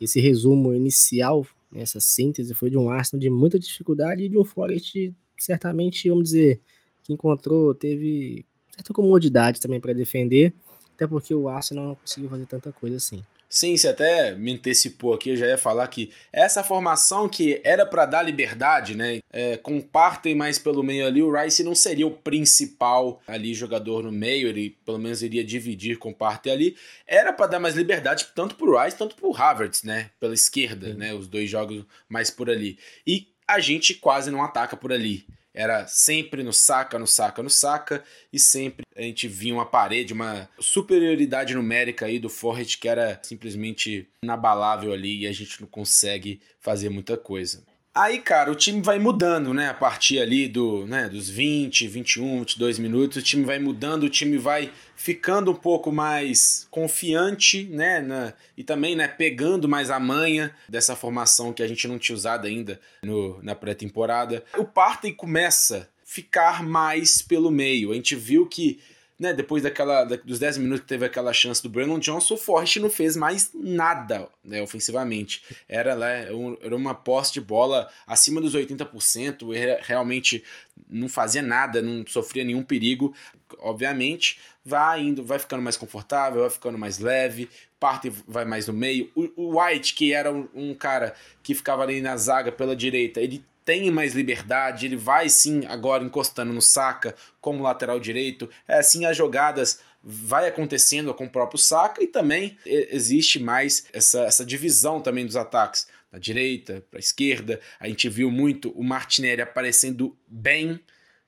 esse 0.00 0.18
resumo 0.18 0.72
inicial 0.72 1.46
essa 1.74 2.00
síntese 2.00 2.54
foi 2.54 2.70
de 2.70 2.78
um 2.78 2.88
Arsenal 2.88 3.20
de 3.20 3.30
muita 3.30 3.58
dificuldade 3.58 4.22
e 4.22 4.28
de 4.28 4.38
um 4.38 4.44
Forest 4.44 5.14
certamente, 5.38 6.08
vamos 6.08 6.24
dizer, 6.24 6.60
que 7.02 7.12
encontrou, 7.12 7.74
teve 7.74 8.46
certa 8.74 8.92
comodidade 8.92 9.60
também 9.60 9.80
para 9.80 9.92
defender, 9.92 10.54
até 10.94 11.06
porque 11.06 11.34
o 11.34 11.48
Arsenal 11.48 11.88
não 11.88 11.94
conseguiu 11.94 12.30
fazer 12.30 12.46
tanta 12.46 12.72
coisa 12.72 12.96
assim. 12.96 13.22
Sim, 13.54 13.76
você 13.76 13.86
até 13.86 14.34
me 14.34 14.52
antecipou 14.52 15.14
aqui, 15.14 15.30
eu 15.30 15.36
já 15.36 15.46
ia 15.46 15.56
falar 15.56 15.86
que 15.86 16.10
essa 16.32 16.64
formação 16.64 17.28
que 17.28 17.60
era 17.62 17.86
para 17.86 18.04
dar 18.04 18.20
liberdade, 18.20 18.96
né? 18.96 19.20
É, 19.32 19.56
com 19.56 19.80
Partey 19.80 20.34
mais 20.34 20.58
pelo 20.58 20.82
meio 20.82 21.06
ali, 21.06 21.22
o 21.22 21.32
Rice 21.32 21.62
não 21.62 21.72
seria 21.72 22.04
o 22.04 22.10
principal 22.10 23.22
ali 23.28 23.54
jogador 23.54 24.02
no 24.02 24.10
meio, 24.10 24.48
ele 24.48 24.76
pelo 24.84 24.98
menos 24.98 25.22
iria 25.22 25.44
dividir 25.44 25.98
com 25.98 26.12
ali. 26.52 26.76
Era 27.06 27.32
para 27.32 27.46
dar 27.46 27.60
mais 27.60 27.76
liberdade 27.76 28.26
tanto 28.34 28.56
pro 28.56 28.76
Rice, 28.76 28.98
tanto 28.98 29.14
pro 29.14 29.32
Havertz, 29.32 29.84
né? 29.84 30.10
Pela 30.18 30.34
esquerda, 30.34 30.92
né? 30.92 31.14
Os 31.14 31.28
dois 31.28 31.48
jogos 31.48 31.84
mais 32.08 32.32
por 32.32 32.50
ali. 32.50 32.76
E 33.06 33.28
a 33.46 33.60
gente 33.60 33.94
quase 33.94 34.32
não 34.32 34.42
ataca 34.42 34.76
por 34.76 34.92
ali. 34.92 35.28
Era 35.54 35.86
sempre 35.86 36.42
no 36.42 36.52
saca, 36.52 36.98
no 36.98 37.06
saca, 37.06 37.42
no 37.42 37.48
saca, 37.48 38.02
e 38.32 38.38
sempre 38.38 38.84
a 38.96 39.02
gente 39.02 39.28
via 39.28 39.54
uma 39.54 39.64
parede, 39.64 40.12
uma 40.12 40.48
superioridade 40.58 41.54
numérica 41.54 42.06
aí 42.06 42.18
do 42.18 42.28
Forrest 42.28 42.78
que 42.78 42.88
era 42.88 43.20
simplesmente 43.22 44.08
inabalável 44.22 44.92
ali 44.92 45.20
e 45.20 45.26
a 45.26 45.32
gente 45.32 45.60
não 45.60 45.68
consegue 45.68 46.40
fazer 46.60 46.88
muita 46.88 47.16
coisa. 47.16 47.64
Aí, 47.96 48.18
cara, 48.18 48.50
o 48.50 48.56
time 48.56 48.82
vai 48.82 48.98
mudando, 48.98 49.54
né? 49.54 49.68
A 49.68 49.74
partir 49.74 50.18
ali 50.18 50.48
do, 50.48 50.84
né, 50.84 51.08
dos 51.08 51.30
20, 51.30 51.86
21, 51.86 52.40
22 52.40 52.78
minutos, 52.80 53.18
o 53.18 53.22
time 53.22 53.44
vai 53.44 53.60
mudando, 53.60 54.02
o 54.02 54.10
time 54.10 54.36
vai 54.36 54.72
ficando 54.96 55.52
um 55.52 55.54
pouco 55.54 55.92
mais 55.92 56.66
confiante, 56.72 57.68
né? 57.70 58.00
Na, 58.00 58.34
e 58.56 58.64
também, 58.64 58.96
né, 58.96 59.06
pegando 59.06 59.68
mais 59.68 59.90
a 59.90 60.00
manha 60.00 60.52
dessa 60.68 60.96
formação 60.96 61.52
que 61.52 61.62
a 61.62 61.68
gente 61.68 61.86
não 61.86 61.96
tinha 61.96 62.16
usado 62.16 62.48
ainda 62.48 62.80
no, 63.00 63.40
na 63.44 63.54
pré-temporada. 63.54 64.44
O 64.58 64.64
Partey 64.64 65.12
começa 65.12 65.88
a 65.88 66.04
ficar 66.04 66.64
mais 66.64 67.22
pelo 67.22 67.48
meio. 67.48 67.92
A 67.92 67.94
gente 67.94 68.16
viu 68.16 68.44
que 68.44 68.80
né, 69.18 69.32
depois 69.32 69.62
daquela, 69.62 70.04
dos 70.04 70.38
10 70.38 70.58
minutos 70.58 70.80
que 70.80 70.88
teve 70.88 71.06
aquela 71.06 71.32
chance 71.32 71.62
do 71.62 71.68
Brandon 71.68 71.98
Johnson, 71.98 72.34
o 72.34 72.38
Forrest 72.38 72.76
não 72.78 72.90
fez 72.90 73.16
mais 73.16 73.50
nada 73.54 74.28
né, 74.44 74.60
ofensivamente. 74.60 75.42
Era, 75.68 75.94
né, 75.94 76.28
era 76.60 76.74
uma 76.74 76.94
posse 76.94 77.32
de 77.34 77.40
bola 77.40 77.88
acima 78.06 78.40
dos 78.40 78.54
80%, 78.54 79.80
realmente 79.82 80.42
não 80.88 81.08
fazia 81.08 81.42
nada, 81.42 81.80
não 81.80 82.04
sofria 82.06 82.44
nenhum 82.44 82.62
perigo. 82.62 83.14
Obviamente, 83.58 84.40
vai 84.64 85.02
indo, 85.02 85.24
vai 85.24 85.38
ficando 85.38 85.62
mais 85.62 85.76
confortável, 85.76 86.40
vai 86.40 86.50
ficando 86.50 86.76
mais 86.76 86.98
leve, 86.98 87.48
parte 87.78 88.10
vai 88.26 88.44
mais 88.44 88.66
no 88.66 88.72
meio. 88.72 89.10
O, 89.14 89.30
o 89.36 89.60
White, 89.60 89.94
que 89.94 90.12
era 90.12 90.32
um, 90.32 90.48
um 90.54 90.74
cara 90.74 91.14
que 91.42 91.54
ficava 91.54 91.82
ali 91.82 92.00
na 92.00 92.16
zaga 92.16 92.50
pela 92.50 92.74
direita, 92.74 93.20
ele 93.20 93.44
tem 93.64 93.90
mais 93.90 94.14
liberdade, 94.14 94.86
ele 94.86 94.96
vai 94.96 95.28
sim 95.28 95.64
agora 95.66 96.04
encostando 96.04 96.52
no 96.52 96.60
saca 96.60 97.14
como 97.40 97.62
lateral 97.62 97.98
direito. 97.98 98.48
É 98.68 98.78
assim 98.78 99.06
as 99.06 99.16
jogadas 99.16 99.80
vai 100.02 100.46
acontecendo 100.46 101.14
com 101.14 101.24
o 101.24 101.30
próprio 101.30 101.58
saca 101.58 102.02
e 102.02 102.06
também 102.06 102.58
existe 102.66 103.38
mais 103.38 103.86
essa, 103.92 104.20
essa 104.24 104.44
divisão 104.44 105.00
também 105.00 105.24
dos 105.24 105.36
ataques 105.36 105.88
da 106.12 106.18
direita 106.18 106.84
para 106.90 106.98
a 106.98 107.00
esquerda. 107.00 107.58
A 107.80 107.88
gente 107.88 108.08
viu 108.08 108.30
muito 108.30 108.70
o 108.72 108.84
Martinelli 108.84 109.40
aparecendo 109.40 110.16
bem. 110.28 110.78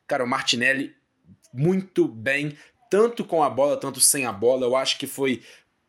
Cara, 0.07 0.25
o 0.25 0.29
Martinelli 0.29 0.95
muito 1.53 2.07
bem, 2.07 2.57
tanto 2.91 3.25
com 3.25 3.43
a 3.43 3.49
bola, 3.49 3.79
tanto 3.79 3.99
sem 3.99 4.27
a 4.27 4.33
bola. 4.33 4.67
Eu 4.67 4.77
acho 4.77 4.99
que 4.99 5.07
foi 5.07 5.43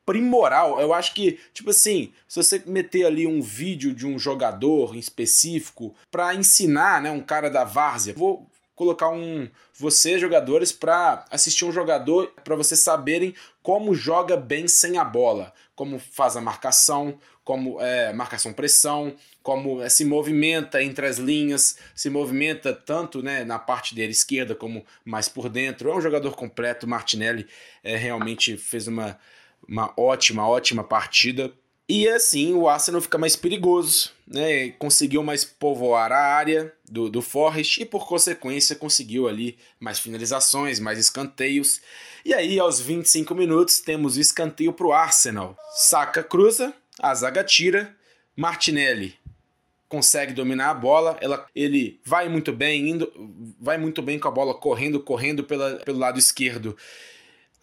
primoral. 0.08 0.80
Eu 0.80 0.94
acho 0.94 1.14
que, 1.14 1.38
tipo 1.54 1.70
assim, 1.72 2.14
se 2.30 2.42
você 2.42 2.64
meter 2.66 3.06
ali 3.06 3.28
um 3.28 3.42
vídeo 3.42 3.94
de 3.94 4.08
um 4.08 4.18
jogador 4.18 4.96
em 4.96 5.00
específico 5.00 5.94
para 6.10 6.34
ensinar, 6.34 7.02
né, 7.02 7.12
um 7.12 7.20
cara 7.20 7.50
da 7.50 7.66
várzea, 7.66 8.14
vou 8.16 8.50
colocar 8.74 9.10
um 9.10 9.50
você 9.74 10.18
jogadores 10.18 10.72
para 10.72 11.26
assistir 11.30 11.66
um 11.66 11.72
jogador 11.74 12.32
para 12.44 12.56
vocês 12.56 12.80
saberem 12.80 13.36
como 13.62 13.94
joga 13.94 14.38
bem 14.38 14.68
sem 14.68 14.98
a 14.98 15.04
bola, 15.04 15.54
como 15.76 16.00
faz 16.00 16.38
a 16.38 16.42
marcação, 16.42 17.20
como 17.44 17.82
é, 17.82 18.14
marcação 18.14 18.54
pressão, 18.54 19.14
como 19.44 19.82
é, 19.82 19.90
se 19.90 20.06
movimenta 20.06 20.82
entre 20.82 21.06
as 21.06 21.18
linhas, 21.18 21.78
se 21.94 22.10
movimenta 22.10 22.74
tanto 22.74 23.22
né, 23.22 23.44
na 23.44 23.60
parte 23.60 23.94
dele 23.94 24.12
esquerda 24.12 24.56
como 24.56 24.86
mais 25.04 25.28
por 25.28 25.50
dentro. 25.50 25.90
É 25.90 25.96
um 25.96 26.02
jogador 26.02 26.36
completo. 26.36 26.88
Martinelli 26.88 27.46
é, 27.84 27.98
realmente 27.98 28.56
fez 28.58 28.88
uma 28.88 29.20
uma 29.68 29.94
ótima, 29.96 30.48
ótima 30.48 30.84
partida. 30.84 31.52
E 31.88 32.08
assim 32.10 32.54
o 32.54 32.68
Arsenal 32.68 33.00
fica 33.00 33.18
mais 33.18 33.36
perigoso, 33.36 34.12
né? 34.28 34.72
Conseguiu 34.72 35.24
mais 35.24 35.46
povoar 35.46 36.12
a 36.12 36.20
área 36.36 36.74
do, 36.90 37.10
do 37.10 37.22
Forest 37.22 37.82
e, 37.82 37.86
por 37.86 38.06
consequência, 38.06 38.76
conseguiu 38.76 39.28
ali 39.28 39.58
mais 39.80 39.98
finalizações, 39.98 40.82
mais 40.82 41.00
escanteios. 41.00 41.80
E 42.26 42.34
aí, 42.34 42.60
aos 42.60 42.82
25 42.82 43.34
minutos, 43.34 43.80
temos 43.80 44.18
o 44.18 44.20
escanteio 44.20 44.74
para 44.74 44.88
o 44.88 44.92
Arsenal. 44.92 45.58
Saca 45.76 46.22
cruza, 46.22 46.74
a 47.00 47.16
zaga 47.16 47.44
tira, 47.44 47.96
Martinelli 48.36 49.18
consegue 49.88 50.34
dominar 50.34 50.72
a 50.72 50.74
bola, 50.74 51.18
ela, 51.22 51.48
ele 51.56 52.00
vai 52.04 52.28
muito 52.28 52.52
bem, 52.52 52.90
indo, 52.90 53.12
vai 53.60 53.78
muito 53.78 54.02
bem 54.02 54.20
com 54.20 54.28
a 54.28 54.32
bola 54.32 54.54
correndo, 54.54 55.00
correndo 55.00 55.44
pela, 55.44 55.78
pelo 55.78 55.98
lado 55.98 56.20
esquerdo. 56.20 56.76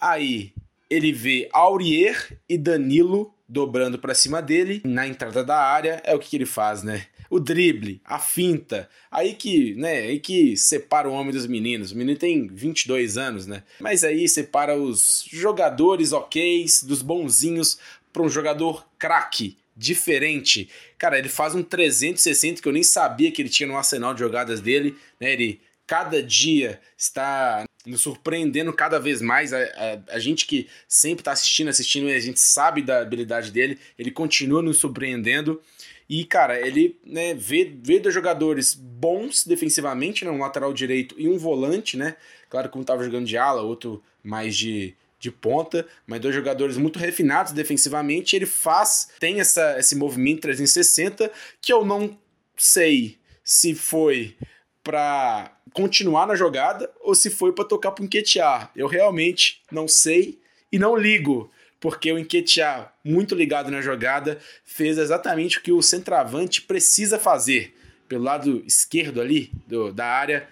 Aí 0.00 0.52
ele 0.90 1.12
vê 1.12 1.48
Aurier 1.52 2.38
e 2.48 2.56
Danilo 2.58 3.34
dobrando 3.48 3.98
para 3.98 4.14
cima 4.14 4.40
dele 4.40 4.80
na 4.84 5.06
entrada 5.06 5.44
da 5.44 5.58
área. 5.58 6.02
É 6.04 6.14
o 6.14 6.18
que, 6.18 6.30
que 6.30 6.36
ele 6.36 6.46
faz, 6.46 6.82
né? 6.82 7.06
O 7.30 7.40
drible, 7.40 8.00
a 8.04 8.18
finta, 8.18 8.88
aí 9.10 9.34
que, 9.34 9.74
né, 9.74 10.02
aí 10.02 10.20
que 10.20 10.56
separa 10.56 11.08
o 11.08 11.12
homem 11.12 11.32
dos 11.32 11.46
meninos. 11.46 11.90
O 11.90 11.96
menino 11.96 12.18
tem 12.18 12.46
22 12.46 13.16
anos, 13.16 13.46
né? 13.46 13.62
Mas 13.80 14.04
aí 14.04 14.28
separa 14.28 14.76
os 14.76 15.24
jogadores 15.30 16.12
oks 16.12 16.84
dos 16.84 17.02
bonzinhos 17.02 17.78
para 18.12 18.22
um 18.22 18.28
jogador 18.28 18.86
craque, 18.98 19.56
diferente. 19.76 20.68
Cara, 20.96 21.18
ele 21.18 21.28
faz 21.28 21.54
um 21.54 21.62
360 21.62 22.62
que 22.62 22.68
eu 22.68 22.72
nem 22.72 22.84
sabia 22.84 23.32
que 23.32 23.42
ele 23.42 23.48
tinha 23.48 23.66
no 23.66 23.76
arsenal 23.76 24.14
de 24.14 24.20
jogadas 24.20 24.60
dele, 24.60 24.96
né? 25.18 25.32
Ele 25.32 25.60
cada 25.86 26.22
dia 26.22 26.80
está 26.96 27.64
nos 27.86 28.00
surpreendendo 28.00 28.72
cada 28.72 28.98
vez 28.98 29.20
mais. 29.20 29.52
A, 29.52 29.58
a, 29.58 30.14
a 30.14 30.18
gente 30.18 30.46
que 30.46 30.68
sempre 30.88 31.20
está 31.20 31.32
assistindo, 31.32 31.68
assistindo, 31.68 32.08
e 32.08 32.14
a 32.14 32.20
gente 32.20 32.40
sabe 32.40 32.82
da 32.82 33.00
habilidade 33.00 33.50
dele, 33.50 33.78
ele 33.98 34.10
continua 34.10 34.62
nos 34.62 34.78
surpreendendo. 34.78 35.60
E, 36.08 36.24
cara, 36.24 36.60
ele 36.60 36.98
né, 37.04 37.34
vê, 37.34 37.64
vê 37.82 37.98
dois 37.98 38.14
jogadores 38.14 38.74
bons 38.74 39.44
defensivamente, 39.44 40.24
né, 40.24 40.30
um 40.30 40.38
lateral 40.38 40.72
direito 40.72 41.14
e 41.18 41.28
um 41.28 41.38
volante, 41.38 41.96
né? 41.96 42.16
Claro 42.50 42.68
que 42.68 42.76
um 42.76 42.82
estava 42.82 43.02
jogando 43.02 43.26
de 43.26 43.38
ala, 43.38 43.62
outro 43.62 44.02
mais 44.22 44.54
de, 44.56 44.94
de 45.18 45.30
ponta, 45.30 45.86
mas 46.06 46.20
dois 46.20 46.34
jogadores 46.34 46.76
muito 46.76 46.98
refinados 46.98 47.52
defensivamente. 47.52 48.36
Ele 48.36 48.46
faz, 48.46 49.08
tem 49.18 49.40
essa, 49.40 49.78
esse 49.78 49.96
movimento 49.96 50.42
360 50.42 51.30
que 51.60 51.72
eu 51.72 51.84
não 51.84 52.18
sei 52.56 53.18
se 53.42 53.74
foi 53.74 54.36
para 54.82 55.56
continuar 55.74 56.26
na 56.26 56.36
jogada 56.36 56.90
ou 57.00 57.14
se 57.14 57.28
foi 57.28 57.52
para 57.52 57.64
tocar 57.64 57.90
para 57.90 58.02
o 58.02 58.06
Enquetear. 58.06 58.70
Eu 58.74 58.86
realmente 58.86 59.60
não 59.70 59.88
sei 59.88 60.38
e 60.72 60.78
não 60.78 60.96
ligo, 60.96 61.50
porque 61.80 62.10
o 62.12 62.18
Enquetear, 62.18 62.94
muito 63.04 63.34
ligado 63.34 63.70
na 63.70 63.82
jogada, 63.82 64.38
fez 64.64 64.96
exatamente 64.96 65.58
o 65.58 65.60
que 65.60 65.72
o 65.72 65.82
centroavante 65.82 66.62
precisa 66.62 67.18
fazer. 67.18 67.74
Pelo 68.08 68.22
lado 68.22 68.62
esquerdo 68.64 69.20
ali 69.20 69.50
do, 69.66 69.92
da 69.92 70.06
área, 70.06 70.48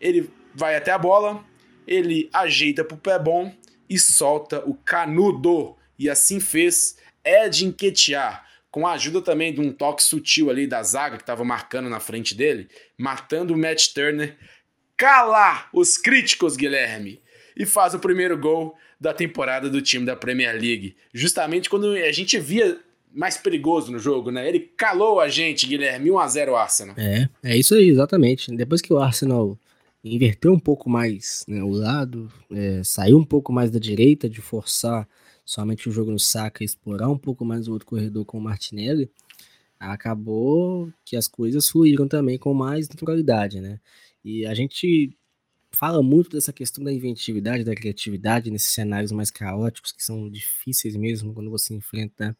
ele 0.00 0.28
vai 0.52 0.74
até 0.74 0.90
a 0.90 0.98
bola, 0.98 1.44
ele 1.86 2.28
ajeita 2.32 2.84
para 2.84 2.96
o 2.96 3.00
pé 3.00 3.18
bom 3.18 3.54
e 3.88 3.98
solta 3.98 4.62
o 4.66 4.74
canudo. 4.74 5.76
E 5.96 6.10
assim 6.10 6.40
fez 6.40 6.96
Ed 7.24 7.64
Enquetear 7.64 8.44
com 8.76 8.86
a 8.86 8.92
ajuda 8.92 9.22
também 9.22 9.54
de 9.54 9.60
um 9.62 9.72
toque 9.72 10.02
sutil 10.02 10.50
ali 10.50 10.66
da 10.66 10.82
zaga 10.82 11.16
que 11.16 11.22
estava 11.22 11.42
marcando 11.42 11.88
na 11.88 11.98
frente 11.98 12.34
dele, 12.34 12.68
matando 12.98 13.54
o 13.54 13.56
Matt 13.56 13.94
Turner 13.94 14.36
calar 14.96 15.68
os 15.72 15.96
críticos, 15.96 16.56
Guilherme, 16.56 17.20
e 17.56 17.66
faz 17.66 17.94
o 17.94 17.98
primeiro 17.98 18.36
gol 18.38 18.76
da 19.00 19.12
temporada 19.12 19.68
do 19.68 19.82
time 19.82 20.06
da 20.06 20.16
Premier 20.16 20.52
League. 20.52 20.96
Justamente 21.12 21.68
quando 21.68 21.92
a 21.92 22.12
gente 22.12 22.38
via 22.38 22.78
mais 23.12 23.36
perigoso 23.36 23.90
no 23.90 23.98
jogo, 23.98 24.30
né? 24.30 24.46
Ele 24.46 24.60
calou 24.60 25.20
a 25.20 25.28
gente, 25.28 25.66
Guilherme, 25.66 26.10
1 26.10 26.18
a 26.18 26.28
0 26.28 26.56
Arsenal. 26.56 26.94
É, 26.98 27.28
é 27.42 27.56
isso 27.56 27.74
aí, 27.74 27.88
exatamente. 27.88 28.54
Depois 28.54 28.82
que 28.82 28.92
o 28.92 28.98
Arsenal 28.98 29.58
inverteu 30.04 30.52
um 30.52 30.58
pouco 30.58 30.90
mais 30.90 31.44
né, 31.48 31.62
o 31.62 31.70
lado, 31.70 32.30
é, 32.52 32.82
saiu 32.84 33.18
um 33.18 33.24
pouco 33.24 33.52
mais 33.52 33.70
da 33.70 33.78
direita, 33.78 34.28
de 34.28 34.42
forçar 34.42 35.08
somente 35.44 35.88
o 35.88 35.92
jogo 35.92 36.10
no 36.10 36.18
saca, 36.18 36.62
explorar 36.62 37.08
um 37.08 37.16
pouco 37.16 37.44
mais 37.44 37.68
o 37.68 37.72
outro 37.72 37.86
corredor 37.86 38.24
com 38.24 38.36
o 38.36 38.40
Martinelli, 38.40 39.10
acabou 39.78 40.90
que 41.04 41.16
as 41.16 41.28
coisas 41.28 41.68
fluíram 41.68 42.08
também 42.08 42.38
com 42.38 42.52
mais 42.52 42.88
naturalidade, 42.88 43.60
né? 43.60 43.80
E 44.26 44.44
a 44.44 44.54
gente 44.54 45.16
fala 45.70 46.02
muito 46.02 46.30
dessa 46.30 46.52
questão 46.52 46.82
da 46.82 46.92
inventividade, 46.92 47.62
da 47.62 47.76
criatividade 47.76 48.50
nesses 48.50 48.70
cenários 48.70 49.12
mais 49.12 49.30
caóticos, 49.30 49.92
que 49.92 50.02
são 50.02 50.28
difíceis 50.28 50.96
mesmo 50.96 51.32
quando 51.32 51.48
você 51.48 51.72
enfrenta 51.74 52.36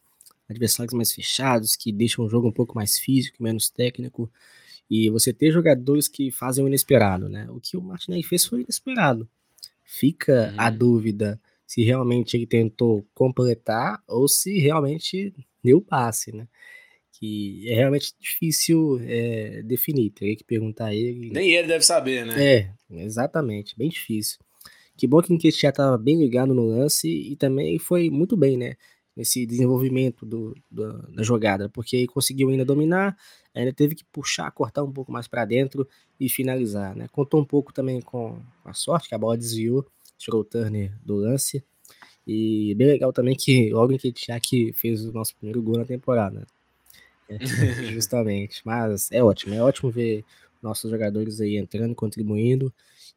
adversários 0.49 0.93
mais 0.93 1.13
fechados, 1.13 1.77
que 1.77 1.93
deixam 1.93 2.25
o 2.25 2.29
jogo 2.29 2.49
um 2.49 2.53
pouco 2.53 2.75
mais 2.75 2.99
físico, 2.99 3.41
menos 3.41 3.71
técnico, 3.71 4.29
e 4.91 5.09
você 5.11 5.33
ter 5.33 5.53
jogadores 5.53 6.09
que 6.09 6.33
fazem 6.33 6.65
o 6.65 6.67
inesperado, 6.67 7.29
né? 7.29 7.49
O 7.51 7.61
que 7.61 7.77
o 7.77 7.81
Martinelli 7.81 8.25
fez 8.25 8.45
foi 8.45 8.63
inesperado. 8.63 9.29
Fica 9.85 10.53
a 10.57 10.69
uhum. 10.69 10.77
dúvida 10.77 11.41
se 11.65 11.85
realmente 11.85 12.37
ele 12.37 12.49
tentou 12.49 13.07
completar 13.15 14.03
ou 14.09 14.27
se 14.27 14.59
realmente 14.59 15.33
deu 15.63 15.81
passe, 15.81 16.33
né? 16.35 16.49
Que 17.19 17.65
é 17.69 17.75
realmente 17.75 18.13
difícil 18.21 19.01
é, 19.03 19.63
definir. 19.63 20.11
Teria 20.11 20.37
que 20.37 20.45
perguntar 20.45 20.87
a 20.87 20.95
ele. 20.95 21.31
Nem 21.31 21.53
ele 21.53 21.67
deve 21.67 21.85
saber, 21.85 22.27
né? 22.27 22.35
É, 22.43 22.71
exatamente, 22.91 23.77
bem 23.77 23.89
difícil. 23.89 24.39
Que 24.97 25.07
bom 25.07 25.23
que 25.23 25.33
o 25.33 25.35
Nketiah 25.35 25.71
estava 25.71 25.97
bem 25.97 26.19
ligado 26.19 26.55
no 26.55 26.67
lance 26.67 27.09
e 27.09 27.35
também 27.37 27.79
foi 27.79 28.11
muito 28.11 28.37
bem, 28.37 28.57
né? 28.57 28.75
Nesse 29.15 29.47
desenvolvimento 29.47 30.27
do, 30.27 30.55
do, 30.71 30.93
da 31.11 31.23
jogada, 31.23 31.71
porque 31.71 31.97
ele 31.97 32.07
conseguiu 32.07 32.51
ainda 32.51 32.67
dominar, 32.67 33.17
ainda 33.55 33.73
teve 33.73 33.95
que 33.95 34.05
puxar, 34.13 34.51
cortar 34.51 34.83
um 34.83 34.93
pouco 34.93 35.11
mais 35.11 35.27
para 35.27 35.47
dentro 35.47 35.89
e 36.21 36.29
finalizar, 36.29 36.95
né? 36.95 37.07
Contou 37.13 37.41
um 37.41 37.45
pouco 37.45 37.73
também 37.73 38.01
com 38.03 38.39
a 38.63 38.75
sorte, 38.75 39.09
que 39.09 39.15
a 39.15 39.19
bola 39.19 39.39
desviou, 39.39 39.87
tirou 40.19 40.43
o 40.43 40.45
Turner 40.45 40.93
do 41.03 41.15
lance. 41.15 41.65
E 42.27 42.75
bem 42.75 42.89
legal 42.89 43.11
também 43.11 43.35
que 43.35 43.71
logo 43.71 43.93
em 43.93 43.97
que 43.97 44.13
que 44.13 44.73
fez 44.75 45.07
o 45.07 45.13
nosso 45.13 45.35
primeiro 45.37 45.63
gol 45.63 45.79
na 45.79 45.85
temporada. 45.87 46.47
É, 47.29 47.39
justamente. 47.93 48.61
Mas 48.65 49.11
é 49.11 49.23
ótimo, 49.23 49.55
é 49.55 49.63
ótimo 49.63 49.91
ver 49.91 50.25
nossos 50.63 50.91
jogadores 50.91 51.41
aí 51.41 51.57
entrando, 51.57 51.95
contribuindo. 51.95 52.73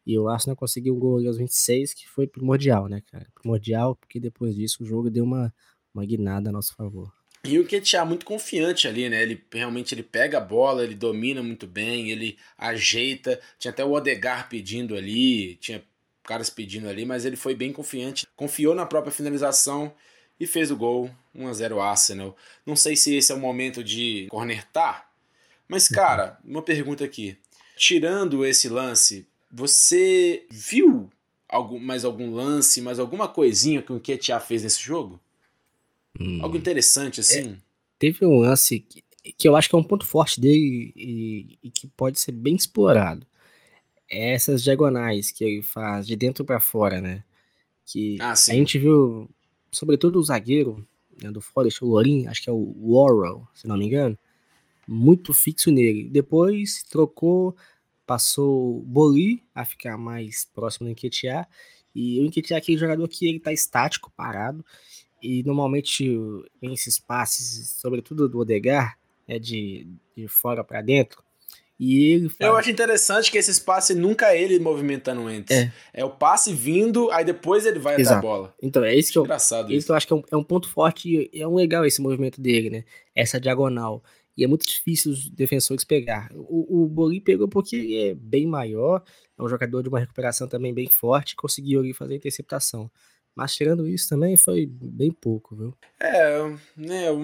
E 0.05 0.17
o 0.17 0.27
Arsenal 0.27 0.55
conseguiu 0.55 0.95
um 0.95 0.99
gol 0.99 1.25
aos 1.25 1.37
26, 1.37 1.93
que 1.93 2.07
foi 2.07 2.25
primordial, 2.25 2.87
né, 2.87 3.01
cara? 3.11 3.27
Primordial, 3.35 3.95
porque 3.95 4.19
depois 4.19 4.55
disso 4.55 4.83
o 4.83 4.85
jogo 4.85 5.09
deu 5.09 5.23
uma, 5.23 5.53
uma 5.93 6.05
guinada 6.05 6.49
a 6.49 6.53
nosso 6.53 6.75
favor. 6.75 7.11
E 7.43 7.57
o 7.57 7.65
Ketia 7.65 8.03
muito 8.03 8.25
confiante 8.25 8.87
ali, 8.87 9.07
né? 9.07 9.21
Ele 9.21 9.41
realmente 9.53 9.95
ele 9.95 10.03
pega 10.03 10.37
a 10.37 10.41
bola, 10.41 10.83
ele 10.83 10.95
domina 10.95 11.41
muito 11.41 11.65
bem, 11.65 12.09
ele 12.09 12.37
ajeita. 12.57 13.39
Tinha 13.57 13.71
até 13.71 13.83
o 13.83 13.91
Odegar 13.91 14.49
pedindo 14.49 14.95
ali, 14.95 15.55
tinha 15.55 15.83
caras 16.23 16.49
pedindo 16.49 16.87
ali, 16.87 17.05
mas 17.05 17.25
ele 17.25 17.35
foi 17.35 17.55
bem 17.55 17.73
confiante, 17.73 18.27
confiou 18.35 18.75
na 18.75 18.85
própria 18.85 19.11
finalização 19.11 19.91
e 20.39 20.47
fez 20.47 20.71
o 20.71 20.77
gol. 20.77 21.09
1 21.33 21.47
a 21.47 21.53
0 21.53 21.79
Arsenal. 21.79 22.35
Não 22.65 22.75
sei 22.75 22.95
se 22.95 23.15
esse 23.15 23.31
é 23.31 23.35
o 23.35 23.39
momento 23.39 23.83
de 23.83 24.27
cornetar, 24.29 25.09
mas 25.67 25.87
cara, 25.87 26.39
uma 26.43 26.61
pergunta 26.61 27.05
aqui. 27.05 27.37
Tirando 27.77 28.45
esse 28.45 28.67
lance, 28.67 29.27
você 29.51 30.45
viu 30.49 31.09
algum, 31.47 31.79
mais 31.79 32.03
algum 32.03 32.33
lance, 32.33 32.81
mais 32.81 32.99
alguma 32.99 33.27
coisinha 33.27 33.81
que 33.81 33.93
o 33.93 33.99
Ketia 33.99 34.39
fez 34.39 34.63
nesse 34.63 34.81
jogo? 34.81 35.19
Hum. 36.19 36.39
Algo 36.41 36.57
interessante, 36.57 37.19
assim. 37.19 37.53
É, 37.53 37.57
teve 37.97 38.25
um 38.25 38.39
lance 38.39 38.79
que, 38.79 39.03
que, 39.37 39.47
eu 39.47 39.55
acho 39.55 39.69
que 39.69 39.75
é 39.75 39.77
um 39.77 39.83
ponto 39.83 40.05
forte 40.05 40.41
dele 40.41 40.91
e, 40.95 41.59
e, 41.63 41.71
que 41.71 41.87
pode 41.87 42.19
ser 42.19 42.31
bem 42.31 42.55
explorado. 42.55 43.25
É 44.09 44.33
essas 44.33 44.63
diagonais 44.63 45.31
que 45.31 45.43
ele 45.43 45.61
faz 45.61 46.07
de 46.07 46.15
dentro 46.15 46.43
para 46.43 46.59
fora, 46.59 46.99
né? 46.99 47.23
Que 47.85 48.17
ah, 48.19 48.31
a 48.31 48.35
gente 48.35 48.77
viu, 48.77 49.29
sobretudo 49.71 50.19
o 50.19 50.23
zagueiro 50.23 50.85
né, 51.21 51.31
do 51.31 51.41
Forest, 51.41 51.83
o 51.83 51.87
Lorin, 51.87 52.27
acho 52.27 52.41
que 52.41 52.49
é 52.49 52.53
o 52.53 52.73
Warrell, 52.79 53.47
se 53.53 53.67
não 53.67 53.77
me 53.77 53.85
engano, 53.85 54.17
muito 54.87 55.33
fixo 55.33 55.71
nele. 55.71 56.09
Depois 56.09 56.83
trocou, 56.83 57.55
passou 58.05 58.81
Boli 58.81 59.43
a 59.53 59.63
ficar 59.63 59.97
mais 59.97 60.45
próximo 60.45 60.87
do 60.87 60.91
Enquetear. 60.91 61.47
E 61.93 62.19
o 62.19 62.25
Enquetear 62.25 62.59
é 62.59 62.61
aquele 62.61 62.77
jogador 62.77 63.07
que 63.07 63.27
ele 63.27 63.39
tá 63.39 63.51
estático, 63.51 64.11
parado, 64.15 64.65
e 65.21 65.43
normalmente 65.43 66.17
esses 66.61 66.97
passes, 66.97 67.75
sobretudo 67.79 68.29
do 68.29 68.39
Odegar, 68.39 68.97
é 69.27 69.37
de, 69.37 69.87
de 70.15 70.27
fora 70.27 70.63
para 70.63 70.81
dentro. 70.81 71.23
E. 71.79 72.27
Eu 72.39 72.57
acho 72.57 72.69
interessante 72.69 73.31
que 73.31 73.37
esse 73.37 73.61
passe 73.61 73.95
nunca 73.95 74.33
é 74.33 74.41
ele 74.41 74.59
movimentando 74.59 75.25
antes. 75.27 75.55
É. 75.55 75.71
é 75.93 76.03
o 76.03 76.09
passe 76.09 76.53
vindo, 76.53 77.09
aí 77.11 77.23
depois 77.23 77.65
ele 77.65 77.79
vai 77.79 77.95
Exato. 77.95 78.17
até 78.17 78.27
a 78.27 78.29
bola. 78.29 78.55
Então, 78.61 78.83
é 78.83 78.93
isso 78.93 79.11
que 79.11 79.17
eu, 79.17 79.23
Engraçado 79.23 79.71
isso. 79.71 79.85
que 79.85 79.91
eu 79.91 79.95
acho 79.95 80.05
que 80.05 80.11
é 80.11 80.15
um, 80.17 80.23
é 80.31 80.35
um 80.35 80.43
ponto 80.43 80.67
forte 80.67 81.29
e 81.31 81.41
é 81.41 81.47
um 81.47 81.55
legal 81.55 81.85
esse 81.85 82.01
movimento 82.01 82.41
dele, 82.41 82.69
né? 82.69 82.83
Essa 83.15 83.39
diagonal. 83.39 84.03
E 84.35 84.43
é 84.43 84.47
muito 84.47 84.65
difícil 84.65 85.11
os 85.11 85.29
defensores 85.29 85.83
pegar. 85.83 86.29
O, 86.33 86.83
o 86.83 86.87
Boli 86.87 87.19
pegou 87.19 87.47
porque 87.47 87.75
ele 87.75 88.09
é 88.09 88.15
bem 88.15 88.45
maior, 88.45 89.03
é 89.37 89.43
um 89.43 89.47
jogador 89.47 89.81
de 89.81 89.89
uma 89.89 89.99
recuperação 89.99 90.47
também 90.47 90.73
bem 90.73 90.87
forte, 90.87 91.35
conseguiu 91.35 91.79
ali 91.79 91.93
fazer 91.93 92.13
a 92.13 92.17
interceptação. 92.17 92.89
Mas 93.35 93.55
tirando 93.55 93.87
isso 93.87 94.09
também 94.09 94.35
foi 94.35 94.65
bem 94.65 95.11
pouco, 95.11 95.55
viu? 95.55 95.73
É, 95.99 96.39
né, 96.75 97.07
eu 97.07 97.19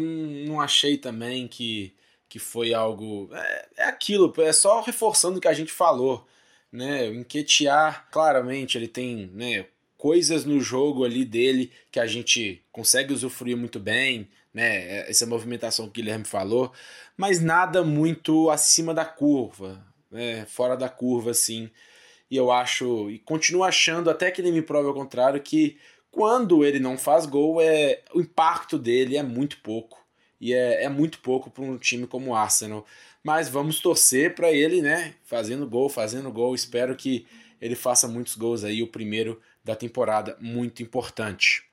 não 0.47 0.62
achei 0.62 0.97
também 0.97 1.47
que, 1.47 1.93
que 2.29 2.39
foi 2.39 2.74
algo. 2.74 3.29
É, 3.34 3.67
é 3.77 3.84
aquilo, 3.86 4.34
é 4.38 4.53
só 4.53 4.82
reforçando 4.82 5.38
o 5.38 5.41
que 5.41 5.48
a 5.48 5.53
gente 5.53 5.72
falou. 5.72 6.25
Né? 6.72 7.10
O 7.10 7.15
Enquetear, 7.15 8.08
claramente, 8.12 8.77
ele 8.77 8.88
tem 8.88 9.29
né, 9.34 9.65
coisas 9.98 10.46
no 10.46 10.60
jogo 10.60 11.05
ali 11.05 11.24
dele 11.24 11.72
que 11.91 12.00
a 12.00 12.05
gente 12.05 12.62
consegue 12.72 13.13
usufruir 13.13 13.55
muito 13.55 13.79
bem, 13.79 14.29
né? 14.53 15.10
Essa 15.10 15.25
movimentação 15.25 15.86
que 15.86 15.91
o 15.91 15.94
Guilherme 16.03 16.25
falou, 16.25 16.72
mas 17.17 17.41
nada 17.41 17.84
muito 17.84 18.50
acima 18.50 18.94
da 18.94 19.03
curva, 19.03 19.86
né? 20.12 20.46
Fora 20.46 20.77
da 20.77 20.89
curva, 20.89 21.32
assim. 21.32 21.70
E 22.29 22.38
eu 22.38 22.51
acho, 22.51 23.10
e 23.10 23.20
continuo 23.20 23.63
achando, 23.63 24.10
até 24.10 24.32
que 24.32 24.41
ele 24.41 24.51
me 24.51 24.62
prove 24.62 24.88
ao 24.88 24.94
contrário, 24.94 25.41
que 25.41 25.77
quando 26.12 26.63
ele 26.63 26.79
não 26.79 26.98
faz 26.98 27.26
gol, 27.26 27.60
é, 27.60 28.02
o 28.13 28.21
impacto 28.21 28.80
dele 28.80 29.17
é 29.17 29.23
muito 29.23 29.58
pouco. 29.62 30.05
E 30.39 30.54
é, 30.54 30.84
é 30.84 30.89
muito 30.89 31.19
pouco 31.19 31.50
para 31.50 31.63
um 31.63 31.78
time 31.78 32.08
como 32.08 32.32
o 32.32 32.36
Arsenal. 32.36 32.86
Mas 33.24 33.50
vamos 33.50 33.80
torcer 33.80 34.36
para 34.36 34.52
ele, 34.52 34.82
né? 34.82 35.15
Fazendo 35.24 35.67
gol, 35.67 35.89
fazendo 35.89 36.32
gol. 36.32 36.54
Espero 36.54 36.95
que 36.95 37.26
ele 37.62 37.76
faça 37.76 38.08
muitos 38.08 38.36
gols 38.36 38.63
aí, 38.63 38.84
o 38.84 38.88
primeiro 38.88 39.41
da 39.63 39.76
temporada, 39.76 40.38
muito 40.39 40.84
importante. 40.84 41.63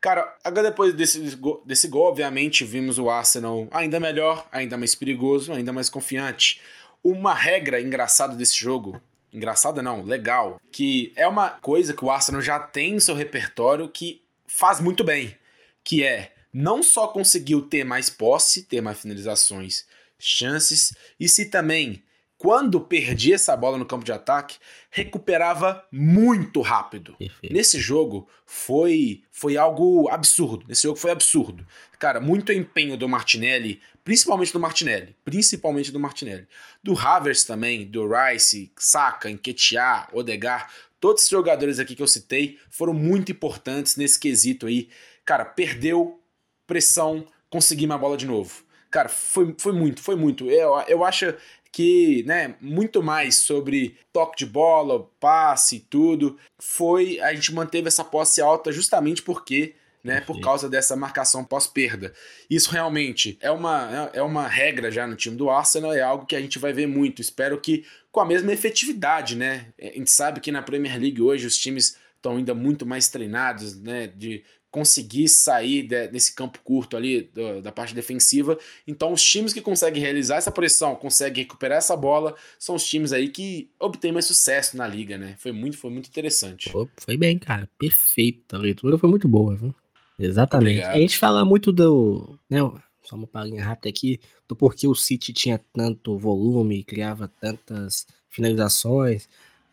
Cara, 0.00 0.36
agora 0.44 0.70
depois 0.70 0.94
desse, 0.94 1.36
desse 1.64 1.88
gol, 1.88 2.08
obviamente, 2.08 2.64
vimos 2.64 2.98
o 2.98 3.10
Arsenal 3.10 3.66
ainda 3.70 3.98
melhor, 3.98 4.46
ainda 4.52 4.76
mais 4.76 4.94
perigoso, 4.94 5.52
ainda 5.52 5.72
mais 5.72 5.88
confiante. 5.88 6.60
Uma 7.02 7.34
regra 7.34 7.80
engraçada 7.80 8.34
desse 8.34 8.56
jogo 8.56 9.00
engraçada 9.36 9.82
não, 9.82 10.02
legal, 10.02 10.60
que 10.72 11.12
é 11.14 11.28
uma 11.28 11.50
coisa 11.50 11.92
que 11.92 12.04
o 12.04 12.10
Arsenal 12.10 12.40
já 12.40 12.58
tem 12.58 12.94
no 12.94 13.00
seu 13.00 13.14
repertório 13.14 13.88
que 13.88 14.22
faz 14.46 14.80
muito 14.80 15.04
bem, 15.04 15.36
que 15.84 16.02
é 16.02 16.32
não 16.58 16.82
só 16.82 17.08
conseguiu 17.08 17.60
ter 17.60 17.84
mais 17.84 18.08
posse, 18.08 18.62
ter 18.62 18.80
mais 18.80 18.98
finalizações, 18.98 19.84
chances, 20.18 20.96
e 21.20 21.28
se 21.28 21.50
também 21.50 22.02
quando 22.38 22.80
perdia 22.80 23.34
essa 23.34 23.54
bola 23.56 23.78
no 23.78 23.86
campo 23.86 24.04
de 24.04 24.12
ataque, 24.12 24.58
recuperava 24.90 25.86
muito 25.90 26.60
rápido. 26.60 27.14
Perfeito. 27.18 27.52
Nesse 27.52 27.78
jogo 27.78 28.28
foi 28.44 29.22
foi 29.30 29.56
algo 29.58 30.08
absurdo. 30.10 30.64
Nesse 30.66 30.82
jogo 30.84 30.98
foi 30.98 31.10
absurdo. 31.10 31.66
Cara, 31.98 32.20
muito 32.20 32.52
empenho 32.52 32.96
do 32.96 33.08
Martinelli, 33.08 33.80
principalmente 34.04 34.52
do 34.52 34.60
Martinelli, 34.60 35.14
principalmente 35.24 35.90
do 35.90 36.00
Martinelli. 36.00 36.46
Do 36.82 36.98
Havers 36.98 37.44
também, 37.44 37.86
do 37.86 38.06
Rice, 38.06 38.70
Saka, 38.76 39.30
Enquetear, 39.30 40.08
Odegar, 40.12 40.70
todos 41.00 41.22
esses 41.22 41.30
jogadores 41.30 41.78
aqui 41.78 41.94
que 41.94 42.02
eu 42.02 42.06
citei 42.06 42.58
foram 42.70 42.94
muito 42.94 43.32
importantes 43.32 43.96
nesse 43.96 44.18
quesito 44.18 44.66
aí. 44.66 44.88
Cara, 45.24 45.44
perdeu 45.44 46.20
pressão, 46.66 47.24
conseguimos 47.50 47.94
a 47.94 47.98
bola 47.98 48.16
de 48.16 48.26
novo. 48.26 48.64
Cara, 48.90 49.08
foi, 49.08 49.54
foi 49.58 49.72
muito, 49.72 50.00
foi 50.00 50.16
muito. 50.16 50.50
Eu, 50.50 50.78
eu 50.88 51.04
acho 51.04 51.34
que, 51.72 52.22
né, 52.26 52.54
muito 52.60 53.02
mais 53.02 53.36
sobre 53.36 53.96
toque 54.12 54.38
de 54.38 54.46
bola, 54.46 55.10
passe 55.20 55.76
e 55.76 55.80
tudo, 55.80 56.38
foi 56.58 57.20
a 57.20 57.34
gente 57.34 57.52
manteve 57.52 57.88
essa 57.88 58.02
posse 58.02 58.40
alta 58.40 58.72
justamente 58.72 59.20
porque 59.20 59.74
né, 60.06 60.20
por 60.20 60.40
causa 60.40 60.68
dessa 60.68 60.94
marcação 60.94 61.44
pós-perda. 61.44 62.14
Isso 62.48 62.70
realmente 62.70 63.36
é 63.40 63.50
uma, 63.50 64.08
é 64.12 64.22
uma 64.22 64.46
regra 64.46 64.88
já 64.88 65.04
no 65.04 65.16
time 65.16 65.36
do 65.36 65.50
Arsenal, 65.50 65.92
é 65.92 66.00
algo 66.00 66.24
que 66.24 66.36
a 66.36 66.40
gente 66.40 66.60
vai 66.60 66.72
ver 66.72 66.86
muito. 66.86 67.20
Espero 67.20 67.60
que 67.60 67.84
com 68.12 68.20
a 68.20 68.24
mesma 68.24 68.52
efetividade, 68.52 69.34
né? 69.34 69.66
A 69.78 69.86
gente 69.86 70.12
sabe 70.12 70.38
que 70.38 70.52
na 70.52 70.62
Premier 70.62 70.98
League 70.98 71.20
hoje 71.20 71.46
os 71.46 71.58
times 71.58 71.98
estão 72.14 72.36
ainda 72.36 72.54
muito 72.54 72.86
mais 72.86 73.08
treinados, 73.08 73.76
né, 73.80 74.06
de 74.06 74.42
conseguir 74.76 75.26
sair 75.26 75.84
de, 75.84 76.06
desse 76.08 76.34
campo 76.34 76.58
curto 76.62 76.98
ali 76.98 77.30
do, 77.32 77.62
da 77.62 77.72
parte 77.72 77.94
defensiva. 77.94 78.58
Então, 78.86 79.10
os 79.10 79.22
times 79.22 79.54
que 79.54 79.62
conseguem 79.62 80.02
realizar 80.02 80.36
essa 80.36 80.52
pressão, 80.52 80.94
conseguem 80.94 81.44
recuperar 81.44 81.78
essa 81.78 81.96
bola, 81.96 82.34
são 82.58 82.74
os 82.74 82.84
times 82.86 83.10
aí 83.10 83.30
que 83.30 83.70
obtêm 83.80 84.12
mais 84.12 84.26
sucesso 84.26 84.76
na 84.76 84.86
liga, 84.86 85.16
né? 85.16 85.34
Foi 85.38 85.50
muito, 85.50 85.78
foi 85.78 85.90
muito 85.90 86.08
interessante. 86.08 86.70
foi 86.98 87.16
bem, 87.16 87.38
cara. 87.38 87.66
Perfeito. 87.78 88.54
A 88.54 88.58
leitura 88.58 88.98
foi 88.98 89.08
muito 89.08 89.26
boa, 89.26 89.56
viu? 89.56 89.74
Exatamente. 90.18 90.80
Obrigado. 90.80 90.94
A 90.94 90.98
gente 90.98 91.16
fala 91.16 91.42
muito 91.42 91.72
do. 91.72 92.38
Né, 92.50 92.58
só 93.02 93.16
uma 93.16 93.26
palhinha 93.26 93.64
rápida 93.64 93.88
aqui, 93.88 94.20
do 94.46 94.54
porquê 94.54 94.86
o 94.86 94.94
City 94.94 95.32
tinha 95.32 95.58
tanto 95.72 96.18
volume, 96.18 96.84
criava 96.84 97.32
tantas 97.40 98.06
finalizações. 98.28 99.26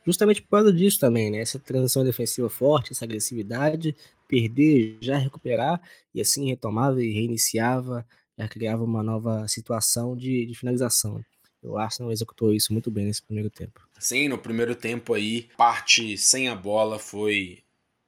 Justamente 0.05 0.41
por 0.41 0.49
causa 0.49 0.71
disso 0.71 0.97
também, 0.97 1.29
né? 1.29 1.39
Essa 1.39 1.59
transição 1.59 2.05
defensiva 2.05 2.49
forte, 2.49 2.93
essa 2.93 3.03
agressividade, 3.03 3.93
perder, 4.33 4.97
já 4.99 5.15
recuperar, 5.15 5.79
e 6.11 6.19
assim 6.19 6.47
retomava 6.47 7.03
e 7.03 7.13
reiniciava, 7.13 8.03
já 8.35 8.47
criava 8.47 8.83
uma 8.83 9.03
nova 9.03 9.47
situação 9.47 10.17
de, 10.17 10.47
de 10.47 10.55
finalização. 10.55 11.23
O 11.61 11.77
Arsenal 11.77 12.11
executou 12.11 12.51
isso 12.51 12.73
muito 12.73 12.89
bem 12.89 13.05
nesse 13.05 13.21
primeiro 13.21 13.51
tempo. 13.51 13.87
Sim, 13.99 14.27
no 14.27 14.39
primeiro 14.39 14.73
tempo 14.73 15.13
aí, 15.13 15.49
parte 15.55 16.17
sem 16.17 16.49
a 16.49 16.55
bola 16.55 16.97
foi 16.97 17.59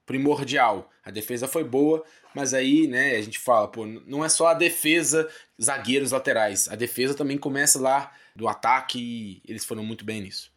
primordial. 0.04 0.90
A 1.04 1.12
defesa 1.12 1.46
foi 1.46 1.62
boa, 1.62 2.04
mas 2.34 2.52
aí, 2.52 2.88
né, 2.88 3.14
a 3.14 3.22
gente 3.22 3.38
fala, 3.38 3.68
pô, 3.68 3.86
não 3.86 4.24
é 4.24 4.28
só 4.28 4.48
a 4.48 4.54
defesa, 4.54 5.30
zagueiros 5.62 6.10
laterais. 6.10 6.68
A 6.68 6.74
defesa 6.74 7.14
também 7.14 7.38
começa 7.38 7.80
lá 7.80 8.12
do 8.34 8.48
ataque 8.48 8.98
e 8.98 9.42
eles 9.48 9.64
foram 9.64 9.84
muito 9.84 10.04
bem 10.04 10.22
nisso. 10.22 10.50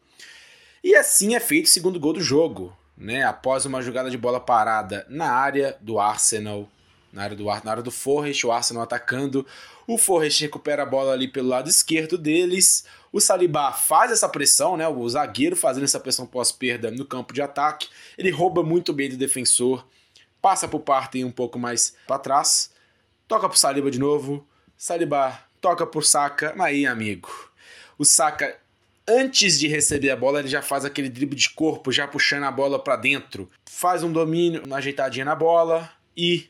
E 0.82 0.96
assim 0.96 1.36
é 1.36 1.40
feito 1.40 1.66
o 1.66 1.70
segundo 1.70 2.00
gol 2.00 2.14
do 2.14 2.20
jogo 2.20 2.76
né, 3.00 3.24
após 3.24 3.64
uma 3.64 3.80
jogada 3.80 4.10
de 4.10 4.18
bola 4.18 4.38
parada 4.38 5.06
na 5.08 5.32
área 5.32 5.76
do 5.80 5.98
Arsenal, 5.98 6.68
na 7.10 7.22
área 7.22 7.34
do, 7.34 7.44
na 7.44 7.70
área 7.70 7.82
do 7.82 7.90
Forrest, 7.90 8.44
o 8.44 8.52
Arsenal 8.52 8.82
atacando. 8.82 9.44
O 9.86 9.96
Forrest 9.96 10.42
recupera 10.42 10.82
a 10.82 10.86
bola 10.86 11.12
ali 11.12 11.26
pelo 11.26 11.48
lado 11.48 11.68
esquerdo 11.68 12.18
deles. 12.18 12.84
O 13.10 13.18
Saliba 13.18 13.72
faz 13.72 14.12
essa 14.12 14.28
pressão, 14.28 14.76
né? 14.76 14.86
O 14.86 15.08
zagueiro 15.08 15.56
fazendo 15.56 15.84
essa 15.84 15.98
pressão 15.98 16.26
pós-perda 16.26 16.90
no 16.90 17.04
campo 17.04 17.32
de 17.32 17.42
ataque. 17.42 17.88
Ele 18.16 18.30
rouba 18.30 18.62
muito 18.62 18.92
bem 18.92 19.08
do 19.08 19.16
defensor. 19.16 19.84
Passa 20.40 20.68
pro 20.68 20.78
Partey 20.78 21.24
um 21.24 21.32
pouco 21.32 21.58
mais 21.58 21.94
para 22.06 22.18
trás. 22.18 22.70
Toca 23.26 23.48
pro 23.48 23.58
Saliba 23.58 23.90
de 23.90 23.98
novo. 23.98 24.46
Saliba 24.76 25.40
toca 25.60 25.86
pro 25.86 26.02
Saka. 26.02 26.54
Aí, 26.60 26.86
amigo. 26.86 27.50
O 27.98 28.04
Saka 28.04 28.56
antes 29.10 29.58
de 29.58 29.66
receber 29.66 30.10
a 30.10 30.16
bola, 30.16 30.38
ele 30.38 30.48
já 30.48 30.62
faz 30.62 30.84
aquele 30.84 31.08
drible 31.08 31.36
de 31.36 31.50
corpo, 31.50 31.90
já 31.90 32.06
puxando 32.06 32.44
a 32.44 32.50
bola 32.50 32.78
para 32.78 32.96
dentro. 32.96 33.50
Faz 33.68 34.04
um 34.04 34.12
domínio, 34.12 34.62
uma 34.64 34.76
ajeitadinha 34.76 35.24
na 35.24 35.34
bola 35.34 35.90
e 36.16 36.48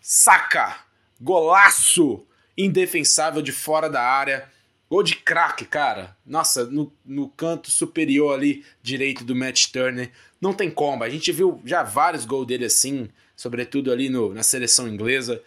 saca! 0.00 0.80
Golaço! 1.20 2.26
Indefensável 2.56 3.40
de 3.40 3.52
fora 3.52 3.88
da 3.88 4.02
área. 4.02 4.48
Gol 4.90 5.02
de 5.02 5.16
craque, 5.16 5.64
cara. 5.64 6.14
Nossa, 6.26 6.66
no, 6.66 6.92
no 7.02 7.28
canto 7.28 7.70
superior 7.70 8.34
ali 8.34 8.62
direito 8.82 9.24
do 9.24 9.34
Matt 9.34 9.68
Turner. 9.68 10.10
Não 10.38 10.52
tem 10.52 10.70
como. 10.70 11.02
A 11.02 11.08
gente 11.08 11.32
viu 11.32 11.62
já 11.64 11.82
vários 11.82 12.26
gols 12.26 12.46
dele 12.46 12.66
assim, 12.66 13.08
sobretudo 13.34 13.90
ali 13.90 14.10
no, 14.10 14.34
na 14.34 14.42
seleção 14.42 14.86
inglesa. 14.86 15.42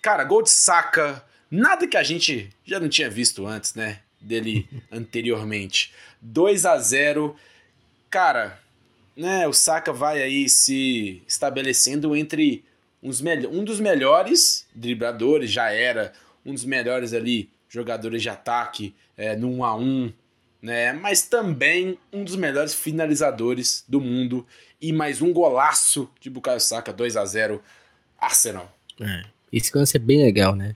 Cara, 0.00 0.22
gol 0.22 0.42
de 0.42 0.50
saca. 0.50 1.24
Nada 1.52 1.86
que 1.86 1.98
a 1.98 2.02
gente 2.02 2.48
já 2.64 2.80
não 2.80 2.88
tinha 2.88 3.10
visto 3.10 3.46
antes, 3.46 3.74
né? 3.74 3.98
Dele 4.18 4.66
anteriormente. 4.90 5.92
2 6.22 6.64
a 6.64 6.78
0 6.78 7.36
Cara, 8.08 8.58
né? 9.14 9.46
O 9.46 9.52
Saka 9.52 9.92
vai 9.92 10.22
aí 10.22 10.48
se 10.48 11.22
estabelecendo 11.28 12.16
entre 12.16 12.64
uns 13.02 13.22
um 13.50 13.64
dos 13.64 13.80
melhores 13.80 14.66
dribladores, 14.74 15.50
já 15.50 15.70
era 15.70 16.14
um 16.42 16.54
dos 16.54 16.64
melhores 16.64 17.12
ali 17.12 17.50
jogadores 17.68 18.22
de 18.22 18.30
ataque 18.30 18.94
é, 19.14 19.36
no 19.36 19.50
1 19.58 19.64
a 19.64 19.76
1 19.76 20.12
né? 20.62 20.94
Mas 20.94 21.22
também 21.22 21.98
um 22.10 22.24
dos 22.24 22.36
melhores 22.36 22.72
finalizadores 22.72 23.84
do 23.86 24.00
mundo 24.00 24.46
e 24.80 24.90
mais 24.90 25.20
um 25.20 25.34
golaço 25.34 26.08
de 26.18 26.30
Bukayo 26.30 26.60
Saka 26.60 26.94
2 26.94 27.16
a 27.16 27.26
0 27.26 27.62
Arsenal. 28.18 28.74
É, 28.98 29.24
esse 29.52 29.76
lance 29.76 29.96
é 29.96 30.00
bem 30.00 30.22
legal, 30.22 30.54
né? 30.54 30.74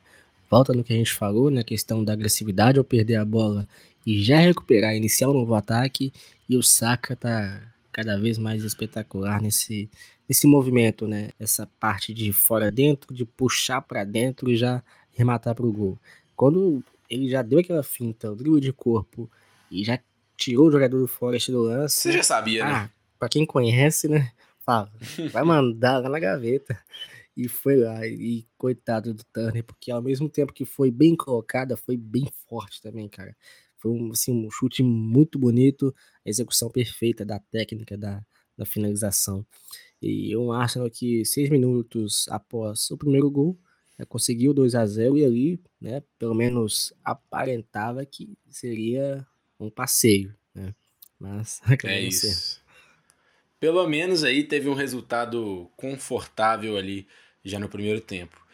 Volta 0.50 0.72
no 0.72 0.84
que 0.84 0.92
a 0.92 0.96
gente 0.96 1.12
falou, 1.12 1.50
na 1.50 1.56
né? 1.56 1.64
questão 1.64 2.04
da 2.04 2.12
agressividade 2.12 2.78
ao 2.78 2.84
perder 2.84 3.16
a 3.16 3.24
bola 3.24 3.66
e 4.06 4.22
já 4.22 4.38
recuperar, 4.38 4.94
iniciar 4.94 5.28
um 5.28 5.32
novo 5.32 5.54
ataque, 5.54 6.12
e 6.48 6.56
o 6.56 6.62
Saka 6.62 7.16
tá 7.16 7.60
cada 7.92 8.16
vez 8.18 8.38
mais 8.38 8.62
espetacular 8.62 9.42
nesse, 9.42 9.90
nesse 10.28 10.46
movimento, 10.46 11.08
né? 11.08 11.30
Essa 11.40 11.68
parte 11.80 12.14
de 12.14 12.32
fora 12.32 12.70
dentro, 12.70 13.12
de 13.12 13.24
puxar 13.24 13.80
para 13.80 14.04
dentro 14.04 14.50
e 14.50 14.56
já 14.56 14.82
rematar 15.12 15.54
para 15.54 15.66
o 15.66 15.72
gol. 15.72 15.98
Quando 16.36 16.84
ele 17.10 17.28
já 17.28 17.42
deu 17.42 17.58
aquela 17.58 17.82
finta, 17.82 18.30
o 18.30 18.36
drible 18.36 18.60
de 18.60 18.72
corpo 18.72 19.28
e 19.70 19.82
já 19.82 19.98
tirou 20.36 20.68
o 20.68 20.70
jogador 20.70 21.00
do 21.00 21.08
Forest 21.08 21.50
do 21.50 21.62
lance. 21.62 21.96
Você 22.00 22.12
já 22.12 22.22
sabia, 22.22 22.64
né? 22.64 22.70
ah, 22.70 22.82
né? 22.82 22.90
Pra 23.18 23.28
quem 23.28 23.46
conhece, 23.46 24.08
né? 24.08 24.30
Fala, 24.60 24.90
vai 25.32 25.42
mandar 25.42 25.98
lá 25.98 26.08
na 26.08 26.18
gaveta. 26.18 26.78
E 27.36 27.48
foi 27.48 27.76
lá, 27.76 28.06
e 28.06 28.46
coitado 28.56 29.12
do 29.12 29.22
Turner, 29.24 29.62
porque 29.62 29.90
ao 29.90 30.00
mesmo 30.00 30.28
tempo 30.28 30.52
que 30.52 30.64
foi 30.64 30.90
bem 30.90 31.14
colocada, 31.14 31.76
foi 31.76 31.96
bem 31.96 32.26
forte 32.48 32.80
também, 32.80 33.08
cara. 33.08 33.36
Foi 33.76 33.90
um, 33.90 34.10
assim, 34.10 34.32
um 34.46 34.50
chute 34.50 34.82
muito 34.82 35.38
bonito, 35.38 35.94
a 36.24 36.28
execução 36.30 36.70
perfeita 36.70 37.24
da 37.26 37.38
técnica, 37.38 37.96
da, 37.96 38.24
da 38.56 38.64
finalização. 38.64 39.46
E 40.00 40.36
um 40.36 40.50
Arsenal 40.50 40.90
que 40.90 41.24
seis 41.24 41.50
minutos 41.50 42.26
após 42.28 42.90
o 42.90 42.96
primeiro 42.96 43.30
gol 43.30 43.58
né, 43.98 44.04
conseguiu 44.06 44.52
2 44.52 44.74
a 44.74 44.86
0 44.86 45.16
e 45.16 45.24
ali, 45.24 45.60
né, 45.80 46.02
pelo 46.18 46.34
menos 46.34 46.92
aparentava 47.04 48.04
que 48.04 48.36
seria 48.48 49.26
um 49.58 49.70
passeio, 49.70 50.34
né? 50.54 50.74
Mas 51.18 51.60
é 51.84 52.00
isso. 52.00 52.62
Pelo 53.58 53.86
menos 53.88 54.22
aí 54.22 54.44
teve 54.44 54.68
um 54.68 54.74
resultado 54.74 55.70
confortável 55.76 56.76
ali 56.76 57.06
já 57.48 57.58
no 57.58 57.68
primeiro 57.68 58.00
tempo. 58.00 58.44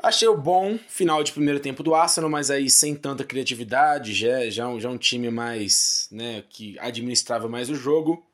Achei 0.00 0.28
o 0.28 0.36
bom 0.36 0.78
final 0.88 1.24
de 1.24 1.32
primeiro 1.32 1.58
tempo 1.58 1.82
do 1.82 1.92
Arsenal, 1.94 2.30
mas 2.30 2.50
aí 2.50 2.70
sem 2.70 2.94
tanta 2.94 3.24
criatividade, 3.24 4.14
já, 4.14 4.48
já, 4.48 4.78
já 4.78 4.88
um 4.88 4.96
time 4.96 5.28
mais, 5.28 6.08
né, 6.12 6.44
que 6.48 6.78
administrava 6.78 7.48
mais 7.48 7.68
o 7.68 7.74
jogo. 7.74 8.24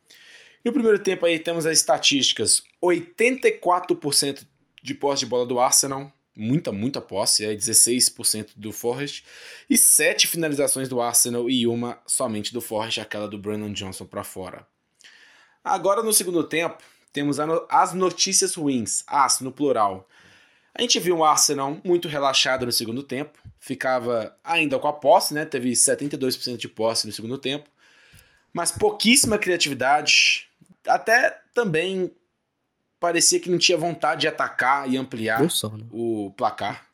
No 0.63 0.73
primeiro 0.73 0.99
tempo 0.99 1.25
aí 1.25 1.39
temos 1.39 1.65
as 1.65 1.79
estatísticas: 1.79 2.63
84% 2.83 4.47
de 4.83 4.95
posse 4.95 5.21
de 5.21 5.27
bola 5.27 5.47
do 5.47 5.59
Arsenal, 5.59 6.13
muita, 6.37 6.71
muita 6.71 7.01
posse, 7.01 7.47
é 7.47 7.55
16% 7.55 8.51
do 8.57 8.71
Forrest, 8.71 9.25
e 9.69 9.79
7 9.79 10.27
finalizações 10.27 10.89
do 10.89 11.01
Arsenal 11.01 11.49
e 11.49 11.67
uma 11.67 11.99
somente 12.07 12.53
do 12.53 12.61
Forrest, 12.61 12.99
aquela 12.99 13.27
do 13.27 13.39
Brandon 13.39 13.73
Johnson 13.73 14.05
para 14.05 14.23
fora. 14.23 14.67
Agora 15.63 16.03
no 16.03 16.13
segundo 16.13 16.45
tempo, 16.45 16.83
temos 17.15 17.39
as 17.71 17.95
notícias 17.95 18.57
ruins, 18.57 19.05
as 19.07 19.41
no 19.41 19.53
plural. 19.53 20.07
A 20.75 20.83
gente 20.83 20.99
viu 20.99 21.17
um 21.17 21.25
Arsenal 21.25 21.81
muito 21.85 22.09
relaxado 22.09 22.67
no 22.67 22.73
segundo 22.73 23.05
tempo, 23.05 23.39
ficava 23.61 24.37
ainda 24.43 24.77
com 24.81 24.89
a 24.89 24.93
posse, 24.93 25.33
né? 25.33 25.45
Teve 25.45 25.71
72% 25.71 26.57
de 26.57 26.69
posse 26.69 27.07
no 27.07 27.13
segundo 27.13 27.39
tempo, 27.39 27.71
mas 28.53 28.73
pouquíssima 28.73 29.39
criatividade, 29.39 30.49
até 30.87 31.41
também 31.55 32.11
parecia 32.99 33.39
que 33.39 33.49
não 33.49 33.59
tinha 33.59 33.79
vontade 33.79 34.23
de 34.23 34.29
atacar 34.29 34.91
e 34.91 34.97
ampliar 34.97 35.41
o 35.93 36.33
placar. 36.37 36.85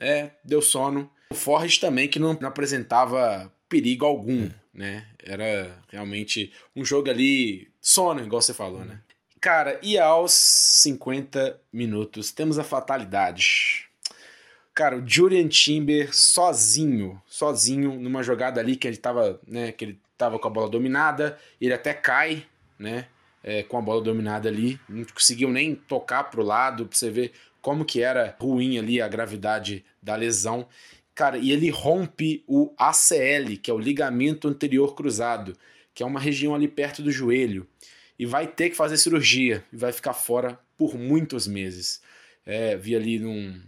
É, 0.00 0.30
deu 0.42 0.62
sono. 0.62 1.10
O 1.28 1.34
Forrest 1.34 1.78
também, 1.82 2.08
que 2.08 2.18
não 2.18 2.30
apresentava 2.44 3.52
perigo 3.68 4.06
algum, 4.06 4.48
né? 4.72 5.06
Era 5.22 5.78
realmente 5.90 6.50
um 6.74 6.82
jogo 6.82 7.10
ali, 7.10 7.70
sono, 7.78 8.24
igual 8.24 8.40
você 8.40 8.54
falou, 8.54 8.86
né? 8.86 9.02
Cara, 9.40 9.78
e 9.82 9.98
aos 9.98 10.32
50 10.32 11.60
minutos, 11.72 12.30
temos 12.30 12.58
a 12.58 12.64
fatalidade. 12.64 13.88
Cara, 14.74 14.98
o 14.98 15.06
Julian 15.06 15.48
Timber 15.48 16.14
sozinho, 16.14 17.20
sozinho, 17.26 17.98
numa 17.98 18.22
jogada 18.22 18.60
ali 18.60 18.76
que 18.76 18.86
ele 18.86 18.96
tava, 18.96 19.40
né, 19.46 19.72
que 19.72 19.84
ele 19.84 20.00
tava 20.18 20.38
com 20.38 20.46
a 20.46 20.50
bola 20.50 20.68
dominada, 20.68 21.38
ele 21.60 21.72
até 21.72 21.94
cai, 21.94 22.46
né? 22.78 23.06
é, 23.42 23.62
com 23.62 23.78
a 23.78 23.82
bola 23.82 24.02
dominada 24.02 24.48
ali, 24.48 24.78
não 24.88 25.04
conseguiu 25.04 25.50
nem 25.50 25.74
tocar 25.74 26.24
pro 26.24 26.42
lado, 26.42 26.86
pra 26.86 26.96
você 26.96 27.10
ver 27.10 27.32
como 27.60 27.84
que 27.84 28.02
era 28.02 28.36
ruim 28.40 28.78
ali 28.78 29.00
a 29.00 29.08
gravidade 29.08 29.84
da 30.02 30.14
lesão. 30.16 30.66
Cara, 31.14 31.38
e 31.38 31.50
ele 31.50 31.68
rompe 31.70 32.44
o 32.46 32.72
ACL, 32.78 33.56
que 33.62 33.70
é 33.70 33.74
o 33.74 33.78
ligamento 33.78 34.48
anterior 34.48 34.94
cruzado, 34.94 35.56
que 35.94 36.02
é 36.02 36.06
uma 36.06 36.20
região 36.20 36.54
ali 36.54 36.68
perto 36.68 37.02
do 37.02 37.10
joelho, 37.10 37.66
e 38.20 38.26
vai 38.26 38.46
ter 38.46 38.68
que 38.68 38.76
fazer 38.76 38.98
cirurgia, 38.98 39.64
e 39.72 39.76
vai 39.78 39.92
ficar 39.92 40.12
fora 40.12 40.60
por 40.76 40.94
muitos 40.94 41.46
meses. 41.46 42.02
É, 42.44 42.76
vi 42.76 42.94
ali 42.94 43.18
num, 43.18 43.58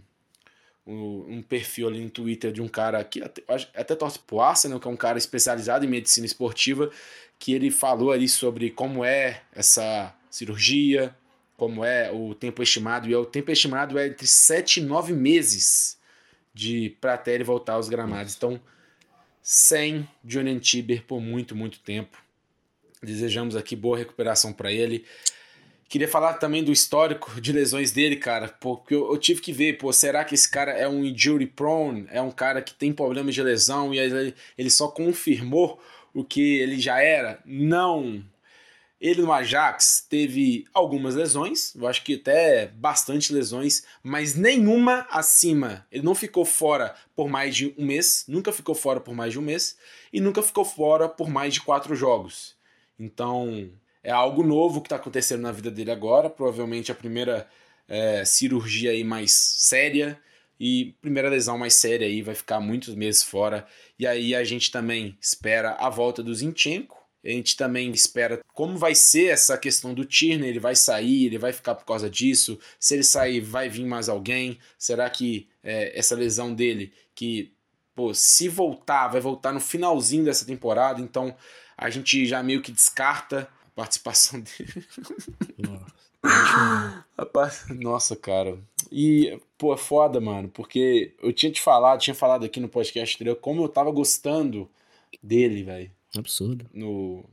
um, 0.85 1.41
perfil 1.41 1.87
ali 1.87 1.99
no 1.99 2.09
Twitter 2.11 2.51
de 2.51 2.61
um 2.61 2.67
cara 2.67 3.03
que 3.03 3.23
até, 3.23 3.41
até 3.73 3.95
torce 3.95 4.19
pro 4.19 4.41
Arsenal, 4.41 4.79
que 4.79 4.87
é 4.87 4.91
um 4.91 4.95
cara 4.95 5.17
especializado 5.17 5.85
em 5.85 5.89
medicina 5.89 6.27
esportiva, 6.27 6.91
que 7.39 7.51
ele 7.51 7.71
falou 7.71 8.11
ali 8.11 8.29
sobre 8.29 8.69
como 8.69 9.03
é 9.03 9.41
essa 9.55 10.13
cirurgia, 10.29 11.15
como 11.57 11.83
é 11.83 12.11
o 12.11 12.35
tempo 12.35 12.61
estimado, 12.61 13.09
e 13.09 13.15
o 13.15 13.25
tempo 13.25 13.49
estimado 13.49 13.97
é 13.97 14.05
entre 14.05 14.27
7 14.27 14.81
e 14.81 14.83
9 14.83 15.13
meses 15.13 15.97
de 16.53 16.95
para 17.01 17.15
até 17.15 17.33
ele 17.33 17.43
voltar 17.43 17.73
aos 17.73 17.89
gramados. 17.89 18.35
Então, 18.35 18.61
sem 19.41 20.07
Johnny 20.23 20.59
Tiber 20.59 21.03
por 21.07 21.19
muito, 21.19 21.55
muito 21.55 21.79
tempo. 21.79 22.23
Desejamos 23.03 23.55
aqui 23.55 23.75
boa 23.75 23.97
recuperação 23.97 24.53
para 24.53 24.71
ele. 24.71 25.05
Queria 25.93 26.07
falar 26.07 26.33
também 26.35 26.63
do 26.63 26.71
histórico 26.71 27.39
de 27.39 27.51
lesões 27.51 27.91
dele, 27.91 28.15
cara, 28.15 28.47
porque 28.59 28.95
eu, 28.95 29.11
eu, 29.11 29.17
tive 29.19 29.41
que 29.41 29.51
ver, 29.53 29.77
pô, 29.77 29.93
será 29.93 30.23
que 30.23 30.33
esse 30.33 30.49
cara 30.49 30.71
é 30.71 30.89
um 30.89 31.03
injury 31.03 31.45
prone? 31.45 32.07
É 32.09 32.19
um 32.19 32.31
cara 32.31 32.63
que 32.63 32.73
tem 32.73 32.91
problemas 32.91 33.35
de 33.35 33.43
lesão 33.43 33.93
e 33.93 33.99
ele, 33.99 34.33
ele 34.57 34.69
só 34.71 34.87
confirmou 34.87 35.79
o 36.11 36.23
que 36.23 36.57
ele 36.57 36.79
já 36.79 36.99
era? 36.99 37.39
Não. 37.45 38.23
Ele 38.99 39.21
no 39.21 39.33
Ajax 39.33 40.07
teve 40.09 40.65
algumas 40.73 41.13
lesões, 41.13 41.75
eu 41.75 41.85
acho 41.85 42.03
que 42.03 42.15
até 42.15 42.67
bastante 42.67 43.33
lesões, 43.33 43.83
mas 44.01 44.33
nenhuma 44.33 45.05
acima. 45.11 45.85
Ele 45.91 46.03
não 46.03 46.15
ficou 46.15 46.45
fora 46.45 46.95
por 47.13 47.29
mais 47.29 47.55
de 47.55 47.75
um 47.77 47.85
mês, 47.85 48.23
nunca 48.29 48.51
ficou 48.53 48.73
fora 48.73 49.01
por 49.01 49.13
mais 49.13 49.33
de 49.33 49.39
um 49.39 49.41
mês, 49.41 49.77
e 50.11 50.21
nunca 50.21 50.41
ficou 50.41 50.63
fora 50.63 51.09
por 51.09 51.29
mais 51.29 51.53
de 51.53 51.61
quatro 51.61 51.95
jogos. 51.95 52.55
Então 52.99 53.69
é 54.03 54.11
algo 54.11 54.43
novo 54.43 54.81
que 54.81 54.87
está 54.87 54.97
acontecendo 54.97 55.41
na 55.41 55.51
vida 55.51 55.71
dele 55.71 55.91
agora, 55.91 56.29
provavelmente 56.29 56.91
a 56.91 56.95
primeira 56.95 57.47
é, 57.87 58.25
cirurgia 58.25 58.91
aí 58.91 59.03
mais 59.03 59.31
séria 59.31 60.19
e 60.59 60.95
primeira 61.01 61.29
lesão 61.29 61.57
mais 61.57 61.73
séria 61.73 62.07
aí 62.07 62.21
vai 62.21 62.35
ficar 62.35 62.59
muitos 62.59 62.95
meses 62.95 63.23
fora. 63.23 63.65
E 63.97 64.05
aí 64.05 64.35
a 64.35 64.43
gente 64.43 64.71
também 64.71 65.17
espera 65.19 65.71
a 65.73 65.89
volta 65.89 66.21
do 66.23 66.33
Zinchenko. 66.33 67.01
A 67.25 67.29
gente 67.29 67.55
também 67.55 67.89
espera 67.91 68.41
como 68.53 68.77
vai 68.77 68.93
ser 68.93 69.27
essa 69.27 69.57
questão 69.57 69.93
do 69.93 70.03
Tierney, 70.03 70.49
ele 70.49 70.59
vai 70.59 70.75
sair, 70.75 71.25
ele 71.25 71.37
vai 71.37 71.53
ficar 71.53 71.73
por 71.75 71.85
causa 71.85 72.09
disso. 72.09 72.59
Se 72.77 72.95
ele 72.95 73.03
sair, 73.03 73.39
vai 73.39 73.69
vir 73.69 73.85
mais 73.85 74.09
alguém? 74.09 74.59
Será 74.77 75.09
que 75.09 75.47
é, 75.63 75.97
essa 75.97 76.15
lesão 76.15 76.53
dele, 76.53 76.91
que 77.15 77.53
pô, 77.95 78.13
se 78.13 78.49
voltar, 78.49 79.07
vai 79.07 79.21
voltar 79.21 79.53
no 79.53 79.61
finalzinho 79.61 80.25
dessa 80.25 80.45
temporada, 80.45 80.99
então 80.99 81.35
a 81.77 81.89
gente 81.89 82.25
já 82.25 82.41
meio 82.43 82.61
que 82.61 82.71
descarta 82.71 83.49
a 83.65 83.69
participação 83.75 84.39
dele. 84.41 84.85
Nossa, 85.57 87.03
Nossa 87.75 88.15
cara. 88.15 88.57
E, 88.91 89.39
pô, 89.57 89.73
é 89.73 89.77
foda, 89.77 90.21
mano, 90.21 90.49
porque 90.49 91.15
eu 91.21 91.33
tinha 91.33 91.51
te 91.51 91.61
falado, 91.61 91.99
tinha 91.99 92.13
falado 92.13 92.45
aqui 92.45 92.59
no 92.59 92.69
podcast 92.69 93.15
anterior 93.15 93.35
como 93.37 93.63
eu 93.63 93.69
tava 93.69 93.91
gostando 93.91 94.69
dele, 95.21 95.63
velho. 95.63 95.91
Absurdo. 96.15 96.65
No, 96.71 97.25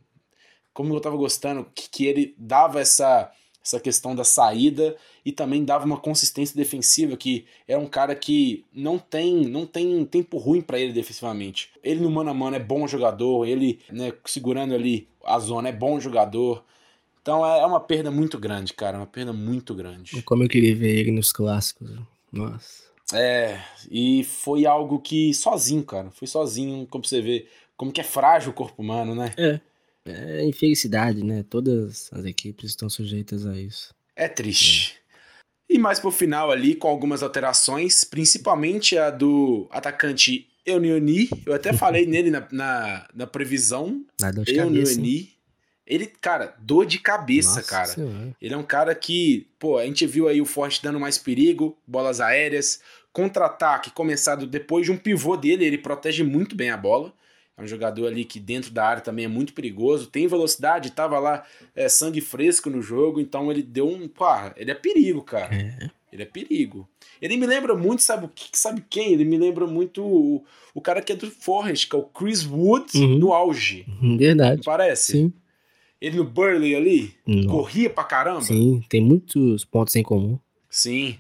como 0.73 0.95
eu 0.95 1.01
tava 1.01 1.17
gostando 1.17 1.67
que, 1.75 1.89
que 1.91 2.07
ele 2.07 2.35
dava 2.39 2.81
essa, 2.81 3.31
essa 3.63 3.79
questão 3.79 4.15
da 4.15 4.25
saída 4.25 4.97
e 5.25 5.31
também 5.31 5.65
dava 5.65 5.85
uma 5.85 5.99
consistência 5.99 6.57
defensiva 6.57 7.17
que 7.17 7.45
era 7.69 7.79
um 7.79 7.87
cara 7.87 8.15
que 8.15 8.65
não 8.73 8.99
tem 8.99 9.45
não 9.47 9.67
tem 9.67 10.05
tempo 10.05 10.39
ruim 10.39 10.61
para 10.61 10.79
ele 10.79 10.93
defensivamente. 10.93 11.71
Ele 11.83 12.01
no 12.01 12.11
mano 12.11 12.31
a 12.31 12.35
mano 12.35 12.57
é 12.57 12.61
bom 12.61 12.87
jogador, 12.87 13.47
ele 13.47 13.81
né, 13.91 14.13
segurando 14.25 14.75
ali 14.75 15.09
a 15.25 15.39
zona 15.39 15.69
é 15.69 15.73
bom 15.73 16.01
jogador. 16.01 16.65
Então 17.21 17.47
é, 17.47 17.61
é 17.61 17.67
uma 17.67 17.81
perda 17.81 18.11
muito 18.11 18.39
grande, 18.39 18.73
cara, 18.73 18.97
uma 18.97 19.07
perda 19.07 19.33
muito 19.33 19.75
grande. 19.75 20.23
Como 20.23 20.43
eu 20.43 20.49
queria 20.49 20.75
ver 20.75 20.99
ele 20.99 21.13
nos 21.13 21.33
clássicos. 21.33 21.91
Nossa. 22.33 22.91
É, 23.13 23.61
e 23.91 24.25
foi 24.25 24.67
algo 24.67 25.01
que 25.01 25.35
sozinho, 25.35 25.83
cara, 25.83 26.11
foi 26.13 26.29
sozinho, 26.29 26.87
como 26.87 27.05
você 27.05 27.21
vê, 27.21 27.47
como 27.77 27.93
que 27.93 28.01
é 28.01 28.05
frágil 28.05 28.53
o 28.53 28.55
corpo 28.55 28.81
humano, 28.81 29.15
né? 29.15 29.35
É. 29.37 29.61
É 30.05 30.45
infelicidade, 30.45 31.23
né? 31.23 31.45
Todas 31.49 32.09
as 32.13 32.25
equipes 32.25 32.71
estão 32.71 32.89
sujeitas 32.89 33.47
a 33.47 33.59
isso. 33.59 33.95
É 34.17 34.29
triste. 34.29 34.97
É. 34.97 35.75
E 35.75 35.79
mais 35.79 36.01
pro 36.01 36.11
final 36.11 36.51
ali, 36.51 36.75
com 36.75 36.89
algumas 36.89 37.23
alterações, 37.23 38.03
principalmente 38.03 38.99
a 38.99 39.11
do 39.11 39.69
atacante 39.71 40.49
Eunioni. 40.67 41.29
Eu 41.47 41.55
até 41.55 41.73
falei 41.73 42.07
nele 42.07 42.31
na, 42.31 42.47
na, 42.51 43.09
na 43.15 43.27
previsão. 43.27 44.05
Na 44.21 44.31
dor 44.31 44.45
de 44.45 44.55
cabeça. 44.55 45.01
Ele, 45.87 46.07
cara, 46.07 46.55
dor 46.61 46.87
de 46.87 46.99
cabeça, 46.99 47.57
Nossa 47.57 47.63
cara. 47.63 47.87
Senhora. 47.87 48.37
Ele 48.41 48.55
é 48.55 48.57
um 48.57 48.63
cara 48.63 48.95
que, 48.95 49.49
pô, 49.59 49.77
a 49.77 49.85
gente 49.85 50.07
viu 50.07 50.29
aí 50.29 50.41
o 50.41 50.47
Forte 50.47 50.83
dando 50.83 51.01
mais 51.01 51.19
perigo, 51.19 51.77
bolas 51.85 52.21
aéreas, 52.21 52.81
contra-ataque 53.13 53.91
começado 53.91 54.47
depois 54.47 54.87
de 54.87 54.93
um 54.93 54.97
pivô 54.97 55.37
dele, 55.37 55.65
ele 55.65 55.79
protege 55.79 56.23
muito 56.23 56.55
bem 56.55 56.71
a 56.71 56.77
bola. 56.77 57.13
É 57.61 57.65
um 57.65 57.67
jogador 57.67 58.07
ali 58.07 58.25
que 58.25 58.41
dentro 58.41 58.71
da 58.71 58.85
área 58.85 59.03
também 59.03 59.27
é 59.27 59.29
muito 59.29 59.53
perigoso, 59.53 60.07
tem 60.07 60.27
velocidade, 60.27 60.91
tava 60.93 61.19
lá 61.19 61.45
é, 61.77 61.89
sangue 61.89 62.21
fresco 62.21 62.71
no 62.71 62.81
jogo, 62.81 63.21
então 63.21 63.51
ele 63.51 63.63
deu 63.63 63.87
um. 63.87 64.09
Pá, 64.09 64.55
ele 64.57 64.71
é 64.71 64.75
perigo, 64.75 65.23
cara. 65.23 65.55
É. 65.55 65.91
Ele 66.13 66.23
é 66.23 66.27
perigo. 66.27 66.89
Ele 67.23 67.37
me 67.37 67.47
lembra 67.47 67.77
muito, 67.77 68.03
sabe 68.03 68.25
o 68.25 68.29
que? 68.29 68.49
Sabe 68.59 68.83
quem? 68.89 69.13
Ele 69.13 69.25
me 69.25 69.39
lembra 69.39 69.67
muito 69.67 70.03
o, 70.03 70.45
o 70.75 70.81
cara 70.81 71.01
que 71.01 71.13
é 71.13 71.17
do 71.17 71.31
Forrest, 71.31 71.89
que 71.89 71.95
é 71.95 71.99
o 71.99 72.03
Chris 72.03 72.45
Wood 72.45 72.97
uhum. 72.97 73.19
no 73.19 73.33
auge. 73.33 73.85
Uhum, 74.03 74.17
verdade. 74.17 74.57
Não 74.57 74.65
parece? 74.65 75.13
Sim. 75.13 75.33
Ele 76.01 76.17
no 76.17 76.25
Burley 76.25 76.75
ali, 76.75 77.15
corria 77.47 77.91
pra 77.91 78.03
caramba. 78.03 78.41
Sim, 78.41 78.83
tem 78.89 79.03
muitos 79.03 79.67
pontos 79.67 79.95
em 79.95 80.03
comum. 80.03 80.39
Sim. 80.69 81.19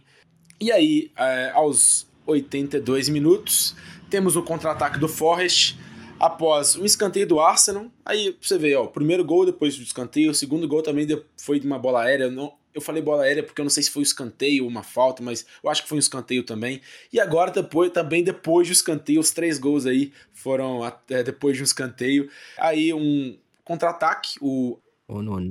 E 0.59 0.73
aí, 0.73 1.11
é, 1.19 1.51
aos 1.51 2.07
82 2.27 3.11
minutos, 3.11 3.77
temos 4.09 4.37
o 4.37 4.43
contra-ataque 4.43 4.99
do 4.99 5.07
Forrest 5.07 5.77
após 6.21 6.77
um 6.77 6.85
escanteio 6.85 7.27
do 7.27 7.41
Arsenal. 7.41 7.91
Aí 8.05 8.37
você 8.41 8.59
vê, 8.59 8.75
ó, 8.77 8.85
o 8.85 8.89
primeiro 8.89 9.25
gol 9.25 9.47
depois 9.47 9.77
do 9.77 9.83
escanteio, 9.83 10.31
o 10.31 10.35
segundo 10.35 10.69
gol 10.69 10.83
também 10.83 11.07
foi 11.39 11.59
de 11.59 11.67
uma 11.67 11.79
bola 11.79 12.03
aérea. 12.03 12.31
Não, 12.31 12.53
eu 12.75 12.81
falei 12.81 13.03
bola 13.03 13.23
aérea 13.23 13.43
porque 13.43 13.61
eu 13.61 13.65
não 13.65 13.71
sei 13.71 13.83
se 13.83 13.91
foi 13.91 14.01
um 14.01 14.05
escanteio 14.05 14.65
ou 14.65 14.71
uma 14.71 14.83
falta, 14.83 15.23
mas 15.23 15.47
eu 15.65 15.71
acho 15.71 15.83
que 15.83 15.89
foi 15.89 15.97
um 15.97 16.01
escanteio 16.01 16.45
também. 16.45 16.83
E 17.11 17.19
agora 17.19 17.51
depois, 17.51 17.91
também 17.91 18.23
depois 18.23 18.69
do 18.69 18.73
escanteio, 18.73 19.19
os 19.19 19.31
três 19.31 19.59
gols 19.59 19.87
aí 19.87 20.13
foram 20.33 20.87
é, 21.09 21.23
depois 21.23 21.57
de 21.57 21.63
um 21.63 21.65
escanteio. 21.65 22.31
Aí 22.59 22.93
um 22.93 23.37
contra-ataque, 23.65 24.37
o 24.43 24.79
Anuani. 25.09 25.51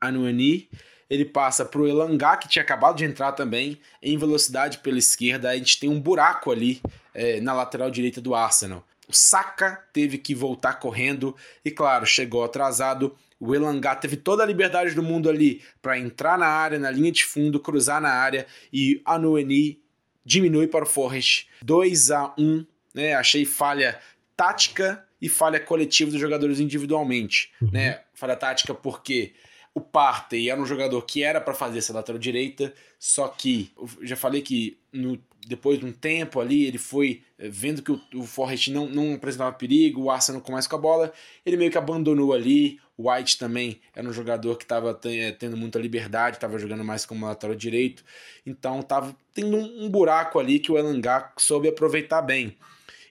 Anuani 0.00 0.68
ele 1.08 1.24
passa 1.24 1.64
pro 1.64 1.86
Elangá, 1.86 2.36
que 2.36 2.48
tinha 2.48 2.62
acabado 2.62 2.96
de 2.96 3.04
entrar 3.04 3.32
também, 3.32 3.78
em 4.02 4.16
velocidade 4.16 4.78
pela 4.78 4.98
esquerda. 4.98 5.50
A 5.50 5.56
gente 5.56 5.78
tem 5.78 5.88
um 5.88 6.00
buraco 6.00 6.50
ali 6.50 6.80
é, 7.12 7.40
na 7.40 7.52
lateral 7.52 7.90
direita 7.90 8.20
do 8.20 8.34
Arsenal. 8.34 8.84
O 9.08 9.12
Saka 9.12 9.84
teve 9.92 10.16
que 10.18 10.34
voltar 10.34 10.74
correndo 10.74 11.36
e, 11.64 11.70
claro, 11.70 12.06
chegou 12.06 12.42
atrasado. 12.42 13.14
O 13.38 13.54
Elangá 13.54 13.94
teve 13.94 14.16
toda 14.16 14.42
a 14.42 14.46
liberdade 14.46 14.94
do 14.94 15.02
mundo 15.02 15.28
ali 15.28 15.62
para 15.82 15.98
entrar 15.98 16.38
na 16.38 16.46
área, 16.46 16.78
na 16.78 16.90
linha 16.90 17.12
de 17.12 17.24
fundo, 17.24 17.60
cruzar 17.60 18.00
na 18.00 18.10
área 18.10 18.46
e 18.72 19.02
a 19.04 19.18
Noeni 19.18 19.80
diminui 20.24 20.66
para 20.66 20.84
o 20.84 20.88
Forrest 20.88 21.46
2 21.62 22.10
a 22.10 22.34
1 22.38 22.64
né? 22.94 23.14
Achei 23.14 23.44
falha 23.44 23.98
tática 24.36 25.04
e 25.20 25.28
falha 25.28 25.58
coletiva 25.58 26.10
dos 26.10 26.20
jogadores 26.20 26.60
individualmente, 26.60 27.52
uhum. 27.60 27.70
né? 27.72 28.00
Falha 28.14 28.36
tática 28.36 28.72
porque 28.72 29.34
o 29.74 29.80
Partey 29.80 30.48
era 30.48 30.60
um 30.60 30.64
jogador 30.64 31.02
que 31.02 31.22
era 31.22 31.40
para 31.40 31.52
fazer 31.52 31.78
essa 31.78 31.92
lateral 31.92 32.18
direita, 32.18 32.72
só 32.98 33.26
que 33.26 33.72
eu 33.76 34.06
já 34.06 34.14
falei 34.14 34.40
que 34.40 34.78
no, 34.92 35.20
depois 35.46 35.80
de 35.80 35.84
um 35.84 35.92
tempo 35.92 36.40
ali 36.40 36.64
ele 36.64 36.78
foi 36.78 37.22
eh, 37.38 37.48
vendo 37.48 37.82
que 37.82 37.90
o, 37.90 38.00
o 38.14 38.22
Forrest 38.22 38.68
não, 38.68 38.86
não 38.86 39.14
apresentava 39.14 39.52
perigo, 39.52 40.02
o 40.02 40.10
Arsenal 40.10 40.40
começa 40.40 40.68
com 40.68 40.76
a 40.76 40.78
bola, 40.78 41.12
ele 41.44 41.56
meio 41.56 41.70
que 41.70 41.78
abandonou 41.78 42.32
ali. 42.32 42.80
O 42.96 43.10
White 43.10 43.38
também 43.38 43.80
era 43.92 44.08
um 44.08 44.12
jogador 44.12 44.56
que 44.56 44.62
estava 44.62 44.98
eh, 45.06 45.32
tendo 45.32 45.56
muita 45.56 45.80
liberdade, 45.80 46.36
estava 46.36 46.56
jogando 46.56 46.84
mais 46.84 47.04
como 47.04 47.26
lateral 47.26 47.56
direito, 47.56 48.04
então 48.46 48.78
estava 48.78 49.16
tendo 49.34 49.56
um, 49.56 49.84
um, 49.84 49.90
buraco 49.90 50.38
ali 50.38 50.60
que 50.60 50.70
o 50.70 50.78
Elangá 50.78 51.32
soube 51.36 51.68
aproveitar 51.68 52.22
bem. 52.22 52.56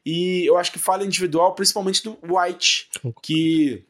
E 0.06 0.45
eu 0.45 0.58
acho 0.58 0.71
que 0.71 0.80
falha 0.80 1.04
individual, 1.04 1.54
principalmente 1.54 2.02
do 2.02 2.17
White, 2.23 2.89
que 3.21 3.84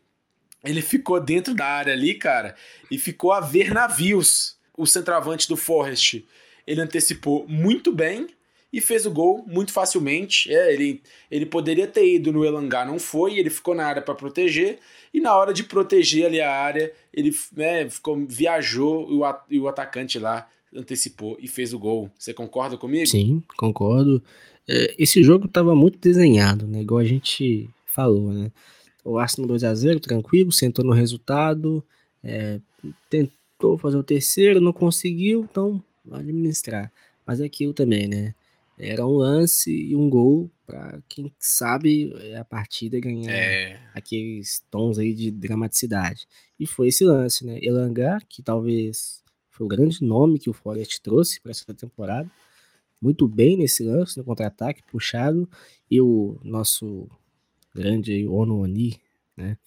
ele 0.63 0.81
ficou 0.81 1.19
dentro 1.19 1.53
da 1.53 1.65
área 1.65 1.93
ali, 1.93 2.13
cara, 2.13 2.55
e 2.89 2.97
ficou 2.97 3.31
a 3.31 3.39
ver 3.39 3.73
navios. 3.73 4.55
O 4.75 4.87
centroavante 4.87 5.47
do 5.47 5.55
Forest, 5.55 6.25
ele 6.65 6.81
antecipou 6.81 7.45
muito 7.47 7.91
bem 7.91 8.27
e 8.71 8.81
fez 8.81 9.05
o 9.05 9.11
gol 9.11 9.45
muito 9.45 9.71
facilmente. 9.71 10.51
É, 10.51 10.73
ele, 10.73 11.01
ele 11.29 11.45
poderia 11.45 11.85
ter 11.85 12.11
ido 12.15 12.31
no 12.31 12.43
Elangá, 12.43 12.83
não 12.83 12.97
foi, 12.97 13.37
ele 13.37 13.51
ficou 13.51 13.75
na 13.75 13.85
área 13.85 14.01
para 14.01 14.15
proteger, 14.15 14.79
e 15.13 15.21
na 15.21 15.35
hora 15.35 15.53
de 15.53 15.63
proteger 15.63 16.25
ali 16.25 16.41
a 16.41 16.51
área, 16.51 16.91
ele 17.13 17.35
né, 17.55 17.87
ficou, 17.87 18.25
viajou 18.27 19.07
e 19.11 19.13
o, 19.13 19.35
e 19.51 19.59
o 19.59 19.67
atacante 19.67 20.17
lá 20.17 20.49
antecipou 20.75 21.37
e 21.39 21.47
fez 21.47 21.71
o 21.71 21.77
gol. 21.77 22.09
Você 22.17 22.33
concorda 22.33 22.77
comigo? 22.77 23.05
Sim, 23.05 23.43
concordo. 23.55 24.23
É, 24.67 24.95
esse 24.97 25.21
jogo 25.21 25.45
estava 25.45 25.75
muito 25.75 25.99
desenhado, 25.99 26.65
né? 26.65 26.81
Igual 26.81 27.01
a 27.01 27.05
gente 27.05 27.69
falou, 27.85 28.33
né? 28.33 28.51
O 29.03 29.17
Arsenal 29.17 29.47
2 29.47 29.63
a 29.63 29.73
0 29.73 29.99
tranquilo, 29.99 30.51
sentou 30.51 30.83
no 30.83 30.93
resultado, 30.93 31.83
é, 32.23 32.59
tentou 33.09 33.77
fazer 33.77 33.97
o 33.97 34.03
terceiro, 34.03 34.61
não 34.61 34.73
conseguiu, 34.73 35.47
então 35.49 35.83
administrar. 36.11 36.91
Mas 37.25 37.39
é 37.39 37.45
aquilo 37.45 37.73
também, 37.73 38.07
né? 38.07 38.33
Era 38.77 39.05
um 39.05 39.15
lance 39.15 39.71
e 39.71 39.95
um 39.95 40.09
gol 40.09 40.49
para 40.65 40.99
quem 41.07 41.31
sabe 41.37 42.11
é, 42.17 42.37
a 42.37 42.43
partida 42.43 42.99
ganhar 42.99 43.31
é. 43.31 43.79
aqueles 43.93 44.63
tons 44.71 44.97
aí 44.97 45.13
de 45.13 45.29
dramaticidade. 45.29 46.27
E 46.59 46.65
foi 46.65 46.87
esse 46.87 47.05
lance, 47.05 47.45
né? 47.45 47.59
Elangar, 47.61 48.25
que 48.27 48.41
talvez 48.41 49.23
foi 49.51 49.65
o 49.65 49.69
grande 49.69 50.03
nome 50.03 50.39
que 50.39 50.49
o 50.49 50.53
Forest 50.53 51.01
trouxe 51.01 51.39
para 51.39 51.51
essa 51.51 51.71
temporada. 51.73 52.29
Muito 52.99 53.27
bem 53.27 53.57
nesse 53.57 53.83
lance, 53.83 54.17
no 54.17 54.23
contra-ataque, 54.23 54.81
puxado. 54.89 55.47
E 55.89 56.01
o 56.01 56.39
nosso 56.43 57.07
grande 57.73 58.27
Ono 58.27 58.59
Oni, 58.59 58.99
né? 59.35 59.57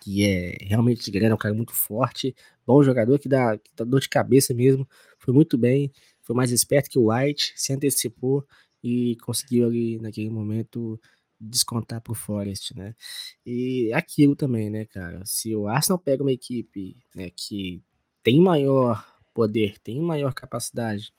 Que 0.00 0.24
é 0.24 0.56
realmente 0.60 1.10
grande, 1.10 1.30
é 1.30 1.34
um 1.34 1.38
cara 1.38 1.54
muito 1.54 1.72
forte, 1.72 2.34
bom 2.66 2.82
jogador, 2.82 3.18
que 3.18 3.28
dá, 3.28 3.56
que 3.56 3.70
dá 3.76 3.84
dor 3.84 4.00
de 4.00 4.08
cabeça 4.08 4.52
mesmo. 4.52 4.88
Foi 5.18 5.32
muito 5.32 5.56
bem, 5.56 5.92
foi 6.22 6.34
mais 6.34 6.50
esperto 6.50 6.90
que 6.90 6.98
o 6.98 7.12
White, 7.12 7.52
se 7.56 7.72
antecipou 7.72 8.44
e 8.82 9.16
conseguiu 9.22 9.66
ali 9.66 9.98
naquele 10.00 10.30
momento 10.30 11.00
descontar 11.40 12.00
pro 12.00 12.14
Forest, 12.14 12.76
né? 12.76 12.94
E 13.44 13.92
aquilo 13.92 14.36
também, 14.36 14.70
né, 14.70 14.84
cara? 14.84 15.22
Se 15.24 15.54
o 15.54 15.66
Arsenal 15.66 15.98
pega 15.98 16.22
uma 16.22 16.32
equipe 16.32 16.96
né, 17.14 17.30
que 17.30 17.82
tem 18.22 18.40
maior 18.40 19.04
poder, 19.34 19.78
tem 19.80 20.00
maior 20.00 20.32
capacidade 20.34 21.12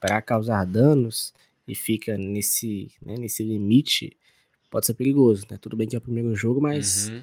para 0.00 0.20
causar 0.22 0.64
danos 0.64 1.32
e 1.68 1.74
fica 1.74 2.16
nesse, 2.16 2.90
né, 3.00 3.16
nesse 3.16 3.44
limite 3.44 4.16
pode 4.70 4.86
ser 4.86 4.94
perigoso, 4.94 5.46
né? 5.50 5.58
Tudo 5.60 5.76
bem 5.76 5.88
que 5.88 5.96
é 5.96 5.98
o 5.98 6.02
primeiro 6.02 6.34
jogo, 6.34 6.60
mas 6.60 7.08
uhum. 7.08 7.22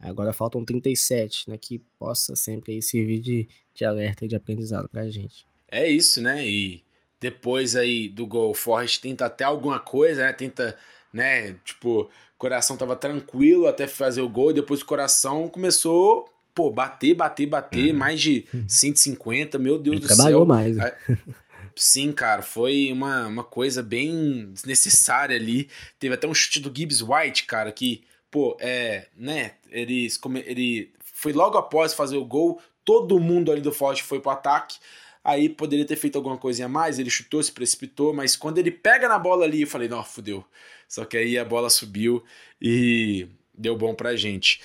agora 0.00 0.32
faltam 0.32 0.64
37, 0.64 1.50
né? 1.50 1.58
Que 1.58 1.80
possa 1.98 2.36
sempre 2.36 2.72
aí 2.72 2.82
servir 2.82 3.20
de, 3.20 3.48
de 3.74 3.84
alerta 3.84 4.24
e 4.24 4.28
de 4.28 4.36
aprendizado 4.36 4.88
pra 4.88 5.08
gente. 5.08 5.46
É 5.68 5.88
isso, 5.88 6.22
né? 6.22 6.46
E 6.46 6.82
depois 7.20 7.74
aí 7.74 8.08
do 8.08 8.26
gol, 8.26 8.50
o 8.50 8.54
Forrest 8.54 9.00
tenta 9.00 9.26
até 9.26 9.44
alguma 9.44 9.80
coisa, 9.80 10.22
né? 10.22 10.32
Tenta 10.32 10.76
né? 11.16 11.56
Tipo, 11.64 12.02
o 12.02 12.08
coração 12.38 12.76
tava 12.76 12.94
tranquilo 12.94 13.66
até 13.66 13.86
fazer 13.86 14.20
o 14.20 14.28
gol, 14.28 14.50
e 14.50 14.54
depois 14.54 14.82
o 14.82 14.86
coração 14.86 15.48
começou, 15.48 16.28
pô, 16.54 16.70
bater, 16.70 17.14
bater, 17.14 17.46
bater, 17.46 17.92
uhum. 17.92 17.98
mais 17.98 18.20
de 18.20 18.44
150, 18.68 19.58
meu 19.58 19.78
Deus 19.78 19.96
Ele 19.96 20.02
do 20.02 20.14
trabalhou 20.14 20.40
céu. 20.40 20.46
mais. 20.46 20.76
Sim, 21.78 22.10
cara, 22.10 22.40
foi 22.40 22.90
uma, 22.90 23.26
uma 23.26 23.44
coisa 23.44 23.82
bem 23.82 24.50
desnecessária 24.50 25.36
ali. 25.36 25.68
Teve 25.98 26.14
até 26.14 26.26
um 26.26 26.32
chute 26.32 26.58
do 26.58 26.72
Gibbs 26.74 27.02
White, 27.02 27.44
cara, 27.44 27.70
que, 27.70 28.02
pô, 28.30 28.56
é, 28.60 29.08
né, 29.14 29.56
ele, 29.70 30.08
ele 30.46 30.92
foi 31.00 31.34
logo 31.34 31.58
após 31.58 31.92
fazer 31.92 32.16
o 32.16 32.24
gol, 32.24 32.62
todo 32.82 33.20
mundo 33.20 33.52
ali 33.52 33.60
do 33.60 33.72
Forte 33.72 34.02
foi 34.02 34.20
pro 34.20 34.30
ataque. 34.30 34.78
Aí 35.22 35.50
poderia 35.50 35.84
ter 35.84 35.96
feito 35.96 36.16
alguma 36.16 36.38
coisinha 36.38 36.66
a 36.66 36.68
mais, 36.68 36.98
ele 36.98 37.10
chutou, 37.10 37.42
se 37.42 37.52
precipitou, 37.52 38.14
mas 38.14 38.36
quando 38.36 38.58
ele 38.58 38.70
pega 38.70 39.06
na 39.08 39.18
bola 39.18 39.44
ali, 39.44 39.62
eu 39.62 39.66
falei, 39.66 39.88
não, 39.88 40.02
fudeu. 40.02 40.44
Só 40.88 41.04
que 41.04 41.16
aí 41.18 41.36
a 41.36 41.44
bola 41.44 41.68
subiu 41.68 42.24
e 42.62 43.28
deu 43.52 43.76
bom 43.76 43.94
pra 43.94 44.16
gente. 44.16 44.62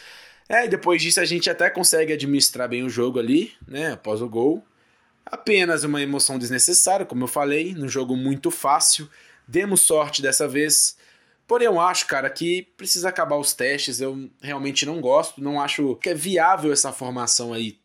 É, 0.48 0.68
depois 0.68 1.02
disso 1.02 1.20
a 1.20 1.26
gente 1.26 1.50
até 1.50 1.70
consegue 1.70 2.14
administrar 2.14 2.70
bem 2.70 2.84
o 2.84 2.90
jogo 2.90 3.20
ali, 3.20 3.52
né, 3.68 3.94
após 3.94 4.22
o 4.22 4.30
gol. 4.30 4.64
Apenas 5.32 5.86
uma 5.86 6.02
emoção 6.02 6.38
desnecessária, 6.38 7.06
como 7.06 7.24
eu 7.24 7.28
falei, 7.28 7.74
num 7.74 7.88
jogo 7.88 8.18
muito 8.18 8.52
fácil. 8.52 9.10
Demos 9.48 9.82
sorte 9.82 10.22
dessa 10.22 10.48
vez. 10.48 10.98
Porém, 11.48 11.68
eu 11.68 11.80
acho, 11.80 12.06
cara, 12.06 12.30
que 12.30 12.64
precisa 12.76 13.10
acabar 13.10 13.38
os 13.38 13.54
testes. 13.54 14.02
Eu 14.02 14.30
realmente 14.42 14.86
não 14.86 15.00
gosto, 15.00 15.42
não 15.42 15.62
acho 15.62 15.96
que 15.96 16.10
é 16.10 16.14
viável 16.14 16.74
essa 16.74 16.92
formação 16.92 17.54
aí 17.54 17.80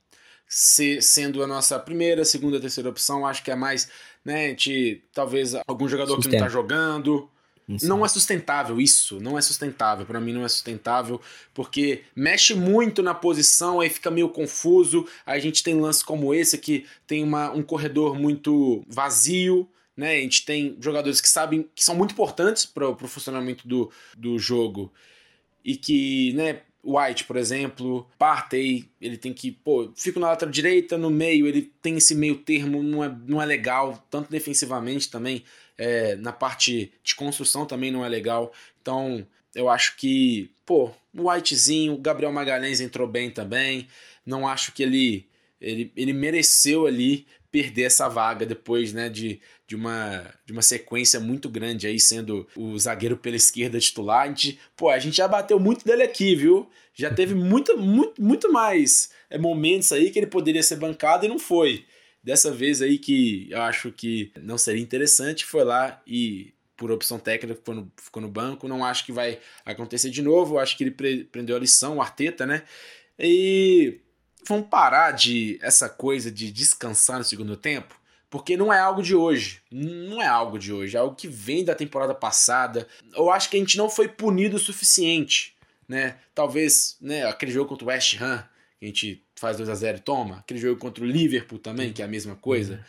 se, 0.48 1.00
sendo 1.02 1.42
a 1.42 1.46
nossa 1.46 1.78
primeira, 1.78 2.24
segunda, 2.24 2.60
terceira 2.60 2.88
opção, 2.88 3.26
acho 3.26 3.42
que 3.42 3.50
é 3.50 3.56
mais, 3.56 3.88
né, 4.24 4.54
de 4.54 5.02
talvez 5.12 5.54
algum 5.66 5.88
jogador 5.88 6.14
Sustenta. 6.16 6.36
que 6.36 6.40
não 6.40 6.46
tá 6.46 6.52
jogando. 6.52 7.30
Isso. 7.68 7.88
Não 7.88 8.04
é 8.04 8.08
sustentável 8.08 8.80
isso, 8.80 9.18
não 9.20 9.36
é 9.36 9.42
sustentável. 9.42 10.06
Para 10.06 10.20
mim 10.20 10.32
não 10.32 10.44
é 10.44 10.48
sustentável, 10.48 11.20
porque 11.52 12.04
mexe 12.14 12.54
muito 12.54 13.02
na 13.02 13.12
posição, 13.12 13.80
aí 13.80 13.90
fica 13.90 14.10
meio 14.10 14.28
confuso. 14.28 15.06
Aí 15.24 15.38
a 15.38 15.42
gente 15.42 15.62
tem 15.62 15.80
lances 15.80 16.02
como 16.02 16.32
esse 16.32 16.58
que 16.58 16.86
tem 17.06 17.24
uma, 17.24 17.50
um 17.50 17.62
corredor 17.62 18.16
muito 18.16 18.84
vazio, 18.86 19.68
né? 19.96 20.12
A 20.12 20.20
gente 20.20 20.44
tem 20.44 20.76
jogadores 20.80 21.20
que 21.20 21.28
sabem 21.28 21.68
que 21.74 21.82
são 21.82 21.96
muito 21.96 22.12
importantes 22.12 22.64
para 22.64 22.88
o 22.88 23.08
funcionamento 23.08 23.66
do, 23.66 23.90
do 24.16 24.38
jogo 24.38 24.92
e 25.64 25.76
que, 25.76 26.32
né, 26.34 26.60
White, 26.84 27.24
por 27.24 27.36
exemplo, 27.36 28.08
Partey, 28.16 28.88
ele 29.00 29.16
tem 29.16 29.32
que, 29.32 29.50
pô, 29.50 29.90
fico 29.96 30.20
na 30.20 30.28
lateral 30.28 30.52
direita, 30.52 30.96
no 30.96 31.10
meio, 31.10 31.48
ele 31.48 31.62
tem 31.82 31.96
esse 31.96 32.14
meio 32.14 32.36
termo, 32.36 32.80
não 32.80 33.02
é, 33.02 33.16
não 33.26 33.42
é 33.42 33.44
legal, 33.44 34.06
tanto 34.08 34.30
defensivamente 34.30 35.10
também, 35.10 35.42
é, 35.78 36.16
na 36.16 36.32
parte 36.32 36.92
de 37.02 37.14
construção 37.14 37.66
também 37.66 37.90
não 37.90 38.04
é 38.04 38.08
legal. 38.08 38.52
Então, 38.80 39.26
eu 39.54 39.68
acho 39.68 39.96
que, 39.96 40.50
pô, 40.64 40.90
o 41.14 41.30
Whitezinho, 41.30 41.94
o 41.94 41.98
Gabriel 41.98 42.32
Magalhães 42.32 42.80
entrou 42.80 43.06
bem 43.06 43.30
também, 43.30 43.88
não 44.24 44.46
acho 44.46 44.72
que 44.72 44.82
ele, 44.82 45.26
ele, 45.60 45.92
ele 45.96 46.12
mereceu 46.12 46.86
ali 46.86 47.26
perder 47.50 47.84
essa 47.84 48.06
vaga 48.06 48.44
depois, 48.44 48.92
né, 48.92 49.08
de, 49.08 49.40
de, 49.66 49.74
uma, 49.74 50.30
de 50.44 50.52
uma 50.52 50.60
sequência 50.60 51.18
muito 51.18 51.48
grande 51.48 51.86
aí, 51.86 51.98
sendo 51.98 52.46
o 52.54 52.78
zagueiro 52.78 53.16
pela 53.16 53.36
esquerda 53.36 53.80
titular. 53.80 54.24
A 54.24 54.28
gente, 54.28 54.58
pô, 54.76 54.90
a 54.90 54.98
gente 54.98 55.16
já 55.16 55.26
bateu 55.26 55.58
muito 55.58 55.82
dele 55.82 56.02
aqui, 56.02 56.34
viu? 56.34 56.68
Já 56.92 57.12
teve 57.12 57.32
muito, 57.34 57.78
muito, 57.78 58.20
muito 58.20 58.52
mais 58.52 59.10
é, 59.30 59.38
momentos 59.38 59.90
aí 59.90 60.10
que 60.10 60.18
ele 60.18 60.26
poderia 60.26 60.62
ser 60.62 60.76
bancado 60.76 61.24
e 61.24 61.28
não 61.28 61.38
foi. 61.38 61.86
Dessa 62.26 62.50
vez 62.50 62.82
aí 62.82 62.98
que 62.98 63.46
eu 63.52 63.62
acho 63.62 63.92
que 63.92 64.32
não 64.42 64.58
seria 64.58 64.82
interessante, 64.82 65.44
foi 65.44 65.62
lá 65.62 66.02
e 66.04 66.52
por 66.76 66.90
opção 66.90 67.20
técnica 67.20 67.54
ficou 67.54 67.72
no, 67.72 67.92
ficou 67.96 68.20
no 68.20 68.28
banco. 68.28 68.66
Não 68.66 68.84
acho 68.84 69.06
que 69.06 69.12
vai 69.12 69.38
acontecer 69.64 70.10
de 70.10 70.20
novo. 70.22 70.58
Acho 70.58 70.76
que 70.76 70.82
ele 70.82 70.90
pre, 70.90 71.22
prendeu 71.22 71.54
a 71.54 71.60
lição, 71.60 71.98
o 71.98 72.02
Arteta, 72.02 72.44
né? 72.44 72.64
E 73.16 74.00
vamos 74.44 74.66
parar 74.68 75.12
de 75.12 75.56
essa 75.62 75.88
coisa 75.88 76.28
de 76.28 76.50
descansar 76.50 77.18
no 77.18 77.24
segundo 77.24 77.56
tempo, 77.56 77.94
porque 78.28 78.56
não 78.56 78.72
é 78.72 78.80
algo 78.80 79.04
de 79.04 79.14
hoje. 79.14 79.62
Não 79.70 80.20
é 80.20 80.26
algo 80.26 80.58
de 80.58 80.72
hoje, 80.72 80.96
é 80.96 80.98
algo 80.98 81.14
que 81.14 81.28
vem 81.28 81.64
da 81.64 81.76
temporada 81.76 82.12
passada. 82.12 82.88
Eu 83.14 83.30
acho 83.30 83.48
que 83.48 83.56
a 83.56 83.60
gente 83.60 83.78
não 83.78 83.88
foi 83.88 84.08
punido 84.08 84.56
o 84.56 84.58
suficiente, 84.58 85.54
né? 85.86 86.16
Talvez, 86.34 86.96
né, 87.00 87.24
aquele 87.24 87.52
jogo 87.52 87.68
contra 87.68 87.84
o 87.84 87.88
West 87.88 88.20
Ham, 88.20 88.44
a 88.80 88.84
gente 88.84 89.24
faz 89.34 89.56
2 89.56 89.68
a 89.68 89.74
0 89.74 89.98
e 89.98 90.00
toma, 90.00 90.38
aquele 90.38 90.60
jogo 90.60 90.78
contra 90.78 91.02
o 91.02 91.06
Liverpool 91.06 91.58
também, 91.58 91.92
que 91.92 92.02
é 92.02 92.04
a 92.04 92.08
mesma 92.08 92.36
coisa. 92.36 92.74
Uhum. 92.74 92.80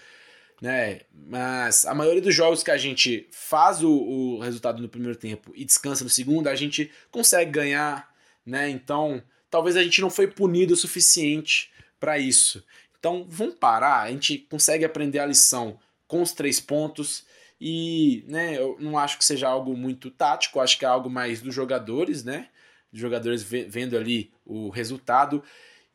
Né? 0.62 1.02
Mas 1.14 1.86
a 1.86 1.94
maioria 1.94 2.22
dos 2.22 2.34
jogos 2.34 2.64
que 2.64 2.72
a 2.72 2.78
gente 2.78 3.28
faz 3.32 3.84
o, 3.84 3.92
o 3.92 4.40
resultado 4.40 4.82
no 4.82 4.90
primeiro 4.90 5.18
tempo 5.18 5.52
e 5.56 5.64
descansa 5.64 6.04
no 6.04 6.10
segundo, 6.10 6.48
a 6.48 6.56
gente 6.56 6.92
consegue 7.12 7.52
ganhar, 7.52 8.12
né? 8.46 8.70
Então, 8.70 9.22
talvez 9.50 9.78
a 9.78 9.84
gente 9.84 10.02
não 10.02 10.10
foi 10.10 10.28
punido 10.28 10.74
o 10.74 10.78
suficiente 10.78 11.72
para 12.00 12.18
isso. 12.18 12.64
Então 13.00 13.26
vamos 13.30 13.56
parar, 13.56 14.02
a 14.02 14.12
gente 14.12 14.40
consegue 14.50 14.84
aprender 14.84 15.20
a 15.20 15.26
lição 15.26 15.80
com 16.08 16.22
os 16.22 16.32
três 16.32 16.60
pontos 16.60 17.26
e 17.60 18.24
né, 18.28 18.58
eu 18.58 18.78
não 18.80 18.98
acho 18.98 19.18
que 19.18 19.26
seja 19.26 19.48
algo 19.48 19.76
muito 19.76 20.10
tático, 20.12 20.60
acho 20.60 20.78
que 20.78 20.86
é 20.86 20.88
algo 20.88 21.10
mais 21.10 21.42
dos 21.42 21.54
jogadores, 21.54 22.24
né? 22.24 22.50
Dos 22.92 23.02
jogadores 23.02 23.44
vendo 23.44 23.98
ali 23.98 24.32
o 24.46 24.70
resultado. 24.70 25.44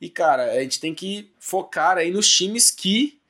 E 0.03 0.11
cara, 0.11 0.51
a 0.51 0.61
gente 0.61 0.81
tem 0.81 0.93
que 0.93 1.31
focar 1.39 1.97
aí 1.97 2.11
nos 2.11 2.29
times 2.29 2.73
que 2.73 3.21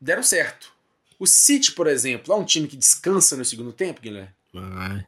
deram 0.00 0.22
certo. 0.22 0.72
O 1.18 1.26
City, 1.26 1.72
por 1.72 1.86
exemplo, 1.86 2.32
é 2.32 2.36
um 2.36 2.44
time 2.44 2.66
que 2.66 2.74
descansa 2.74 3.36
no 3.36 3.44
segundo 3.44 3.70
tempo, 3.70 4.00
Guilherme? 4.00 4.30
Ah, 4.54 5.04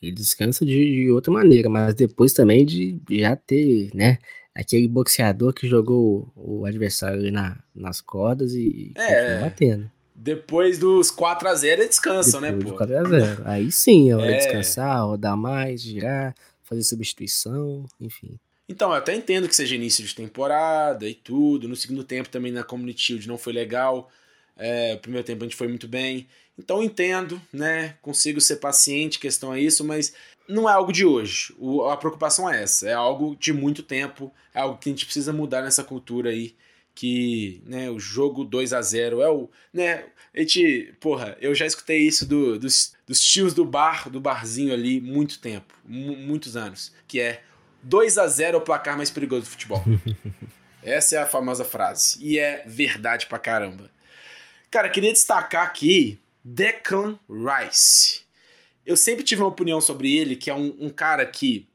ele 0.00 0.12
descansa 0.12 0.64
de, 0.64 0.72
de, 0.72 1.10
outra 1.10 1.32
maneira, 1.32 1.68
mas 1.68 1.96
depois 1.96 2.32
também 2.32 2.64
de 2.64 3.00
já 3.10 3.34
ter, 3.34 3.90
né? 3.92 4.18
Aquele 4.54 4.86
boxeador 4.86 5.52
que 5.52 5.66
jogou 5.66 6.32
o 6.36 6.64
adversário 6.64 7.32
na, 7.32 7.58
nas 7.74 8.00
cordas 8.00 8.52
e 8.52 8.92
é, 8.94 9.40
batendo. 9.40 9.90
Depois 10.14 10.78
dos 10.78 11.10
4x0 11.10 11.64
ele 11.64 11.88
descansa, 11.88 12.40
né, 12.40 12.52
depois 12.52 12.88
né, 12.88 12.96
pô? 13.02 13.08
4x0. 13.08 13.42
Aí 13.44 13.72
sim, 13.72 14.08
é 14.08 14.14
hora 14.14 14.30
é. 14.30 14.38
descansar, 14.38 15.04
rodar 15.04 15.36
mais, 15.36 15.82
girar, 15.82 16.32
fazer 16.62 16.84
substituição, 16.84 17.84
enfim. 18.00 18.38
Então, 18.68 18.90
eu 18.90 18.96
até 18.96 19.14
entendo 19.14 19.48
que 19.48 19.54
seja 19.54 19.74
início 19.74 20.04
de 20.04 20.14
temporada 20.14 21.08
e 21.08 21.14
tudo. 21.14 21.68
No 21.68 21.76
segundo 21.76 22.02
tempo 22.04 22.28
também 22.28 22.52
na 22.52 22.64
Community 22.64 23.02
Shield 23.02 23.28
não 23.28 23.36
foi 23.36 23.52
legal. 23.52 24.10
É, 24.56 24.94
o 24.94 24.98
primeiro 24.98 25.26
tempo 25.26 25.42
a 25.42 25.46
gente 25.46 25.56
foi 25.56 25.68
muito 25.68 25.88
bem. 25.88 26.26
Então 26.58 26.82
entendo, 26.82 27.40
né? 27.52 27.96
Consigo 28.00 28.40
ser 28.40 28.56
paciente 28.56 29.18
questão 29.18 29.50
a 29.52 29.58
isso, 29.58 29.84
mas 29.84 30.14
não 30.48 30.68
é 30.68 30.72
algo 30.72 30.92
de 30.92 31.04
hoje. 31.04 31.54
O, 31.58 31.84
a 31.88 31.96
preocupação 31.96 32.48
é 32.48 32.62
essa, 32.62 32.88
é 32.88 32.92
algo 32.92 33.36
de 33.36 33.52
muito 33.52 33.82
tempo, 33.82 34.32
é 34.54 34.60
algo 34.60 34.78
que 34.78 34.88
a 34.88 34.92
gente 34.92 35.04
precisa 35.04 35.32
mudar 35.32 35.62
nessa 35.62 35.82
cultura 35.84 36.30
aí. 36.30 36.54
Que 36.94 37.60
né, 37.66 37.90
o 37.90 37.98
jogo 37.98 38.44
2 38.44 38.72
a 38.72 38.80
0 38.80 39.20
é 39.20 39.28
o. 39.28 39.50
Né, 39.72 40.04
a 40.32 40.40
gente, 40.40 40.94
porra, 41.00 41.36
eu 41.40 41.52
já 41.52 41.66
escutei 41.66 41.98
isso 42.06 42.24
do, 42.24 42.56
dos, 42.56 42.94
dos 43.04 43.20
tios 43.20 43.52
do 43.52 43.64
bar, 43.64 44.08
do 44.08 44.20
barzinho 44.20 44.72
ali, 44.72 45.00
muito 45.00 45.40
tempo, 45.40 45.74
muitos 45.84 46.56
anos. 46.56 46.92
Que 47.08 47.18
é 47.18 47.42
2 47.84 48.18
a 48.18 48.26
0 48.26 48.56
é 48.56 48.58
o 48.58 48.64
placar 48.64 48.96
mais 48.96 49.10
perigoso 49.10 49.42
do 49.42 49.50
futebol. 49.50 49.84
Essa 50.82 51.16
é 51.16 51.18
a 51.18 51.26
famosa 51.26 51.64
frase. 51.64 52.18
E 52.20 52.38
é 52.38 52.62
verdade 52.66 53.26
pra 53.26 53.38
caramba. 53.38 53.90
Cara, 54.70 54.88
queria 54.88 55.12
destacar 55.12 55.64
aqui 55.64 56.18
Declan 56.44 57.18
Rice. 57.28 58.22
Eu 58.84 58.96
sempre 58.96 59.24
tive 59.24 59.40
uma 59.40 59.48
opinião 59.48 59.80
sobre 59.80 60.14
ele, 60.14 60.36
que 60.36 60.50
é 60.50 60.54
um, 60.54 60.76
um 60.78 60.90
cara 60.90 61.24
que, 61.24 61.66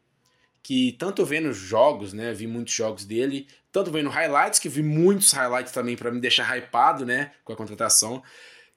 que 0.62 0.92
tanto 1.00 1.26
vendo 1.26 1.52
jogos, 1.52 2.14
né, 2.14 2.34
vi 2.34 2.46
muitos 2.46 2.74
jogos 2.74 3.04
dele, 3.04 3.48
tanto 3.72 3.92
vendo 3.92 4.10
highlights, 4.10 4.60
que 4.60 4.70
vi 4.70 4.84
muitos 4.84 5.32
highlights 5.32 5.72
também 5.72 5.96
para 5.96 6.12
me 6.12 6.20
deixar 6.20 6.56
hypado, 6.56 7.06
né, 7.06 7.32
com 7.44 7.54
a 7.54 7.56
contratação. 7.56 8.22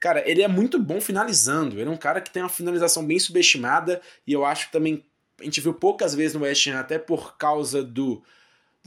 Cara, 0.00 0.22
ele 0.28 0.42
é 0.42 0.48
muito 0.48 0.78
bom 0.80 1.00
finalizando. 1.00 1.78
Ele 1.78 1.88
é 1.88 1.92
um 1.92 1.96
cara 1.96 2.20
que 2.20 2.30
tem 2.30 2.42
uma 2.42 2.48
finalização 2.48 3.06
bem 3.06 3.18
subestimada 3.18 4.00
e 4.26 4.32
eu 4.32 4.44
acho 4.44 4.66
que 4.66 4.72
também 4.72 5.04
a 5.42 5.44
gente 5.44 5.60
viu 5.60 5.74
poucas 5.74 6.14
vezes 6.14 6.34
no 6.34 6.44
West 6.44 6.66
Ham 6.68 6.78
até 6.78 6.98
por 6.98 7.36
causa 7.36 7.82
do 7.82 8.22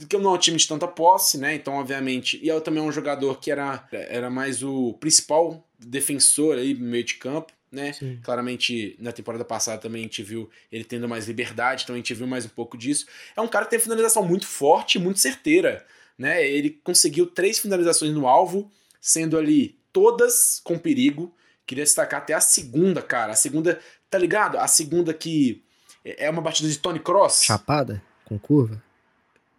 que 0.08 0.18
não 0.18 0.32
é 0.32 0.34
um 0.34 0.38
time 0.38 0.58
de 0.58 0.68
tanta 0.68 0.86
posse, 0.86 1.38
né? 1.38 1.54
Então, 1.54 1.74
obviamente, 1.74 2.38
e 2.42 2.48
eu 2.48 2.60
também 2.60 2.82
é 2.82 2.86
um 2.86 2.92
jogador 2.92 3.40
que 3.40 3.50
era, 3.50 3.88
era 3.90 4.28
mais 4.28 4.62
o 4.62 4.92
principal 4.94 5.66
defensor 5.78 6.58
aí 6.58 6.74
no 6.74 6.84
meio 6.84 7.04
de 7.04 7.14
campo, 7.14 7.52
né? 7.72 7.94
Sim. 7.94 8.18
Claramente, 8.22 8.94
na 8.98 9.10
temporada 9.10 9.44
passada 9.44 9.80
também 9.80 10.00
a 10.00 10.04
gente 10.04 10.22
viu 10.22 10.50
ele 10.70 10.84
tendo 10.84 11.08
mais 11.08 11.26
liberdade, 11.26 11.84
então 11.84 11.94
a 11.94 11.98
gente 11.98 12.12
viu 12.12 12.26
mais 12.26 12.44
um 12.44 12.50
pouco 12.50 12.76
disso. 12.76 13.06
É 13.34 13.40
um 13.40 13.48
cara 13.48 13.64
que 13.64 13.70
tem 13.70 13.78
finalização 13.78 14.22
muito 14.22 14.46
forte, 14.46 14.98
muito 14.98 15.18
certeira, 15.18 15.86
né? 16.18 16.46
Ele 16.46 16.70
conseguiu 16.84 17.26
três 17.26 17.58
finalizações 17.58 18.12
no 18.12 18.28
alvo, 18.28 18.70
sendo 19.00 19.38
ali 19.38 19.78
todas 19.92 20.60
com 20.62 20.78
perigo. 20.78 21.34
Queria 21.66 21.84
destacar 21.84 22.20
até 22.20 22.34
a 22.34 22.40
segunda, 22.40 23.00
cara. 23.00 23.32
A 23.32 23.36
segunda, 23.36 23.80
tá 24.10 24.18
ligado? 24.18 24.58
A 24.58 24.68
segunda 24.68 25.14
que 25.14 25.64
é 26.18 26.30
uma 26.30 26.42
batida 26.42 26.68
de 26.68 26.78
Tony 26.78 27.00
Cross. 27.00 27.42
Chapada? 27.44 28.02
Com 28.24 28.38
curva? 28.38 28.82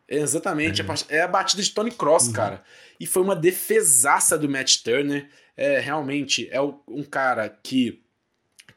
Exatamente, 0.08 0.82
é. 0.82 1.18
é 1.18 1.22
a 1.22 1.28
batida 1.28 1.62
de 1.62 1.72
Tony 1.72 1.92
Cross, 1.92 2.28
uhum. 2.28 2.34
cara. 2.34 2.64
E 3.00 3.06
foi 3.06 3.22
uma 3.22 3.36
defesaça 3.36 4.38
do 4.38 4.50
Matt 4.50 4.78
Turner. 4.78 5.30
É, 5.56 5.80
realmente, 5.80 6.48
é 6.52 6.62
um 6.62 7.04
cara 7.04 7.50
que 7.62 8.02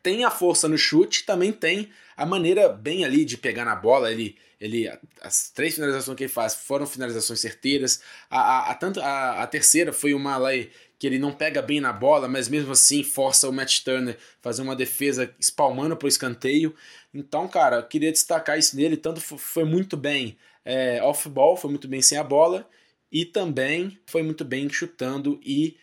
tem 0.03 0.25
a 0.25 0.31
força 0.31 0.69
no 0.69 0.79
chute, 0.79 1.25
também 1.25 1.53
tem 1.53 1.91
a 2.17 2.27
maneira 2.27 2.69
bem 2.69 3.05
ali 3.05 3.25
de 3.25 3.37
pegar 3.37 3.65
na 3.65 3.77
bola. 3.77 4.11
Ele, 4.11 4.37
ele 4.61 4.91
as 5.23 5.51
três 5.51 5.75
finalizações 5.75 6.17
que 6.17 6.25
ele 6.25 6.33
faz 6.33 6.55
foram 6.55 6.87
finalizações 6.87 7.41
certeiras. 7.41 8.03
A, 8.29 8.41
a, 8.41 8.71
a, 8.71 8.75
tanto, 8.75 9.01
a, 9.01 9.43
a 9.43 9.47
terceira 9.47 9.93
foi 9.93 10.15
uma 10.15 10.37
lá 10.37 10.51
que 10.99 11.07
ele 11.07 11.19
não 11.19 11.33
pega 11.33 11.63
bem 11.63 11.81
na 11.81 11.95
bola, 11.95 12.29
mas 12.29 12.47
mesmo 12.47 12.73
assim 12.73 13.03
força 13.03 13.49
o 13.49 13.53
Matt 13.53 13.81
Turner 13.83 14.19
fazer 14.43 14.61
uma 14.61 14.77
defesa 14.77 15.35
espalmando 15.41 15.97
para 15.97 16.05
o 16.05 16.09
escanteio. 16.09 16.75
Então, 17.13 17.49
cara, 17.49 17.83
queria 17.83 18.13
destacar 18.13 18.59
isso 18.59 18.77
nele. 18.77 18.97
Tanto 18.97 19.21
foi 19.21 19.65
muito 19.65 19.97
bem 19.97 20.37
é, 20.65 21.03
off-ball, 21.03 21.57
foi 21.57 21.71
muito 21.71 21.89
bem 21.89 22.01
sem 22.01 22.19
a 22.19 22.25
bola, 22.25 22.69
e 23.11 23.25
também 23.25 23.99
foi 24.07 24.23
muito 24.23 24.45
bem 24.45 24.69
chutando 24.69 25.41
e 25.45 25.77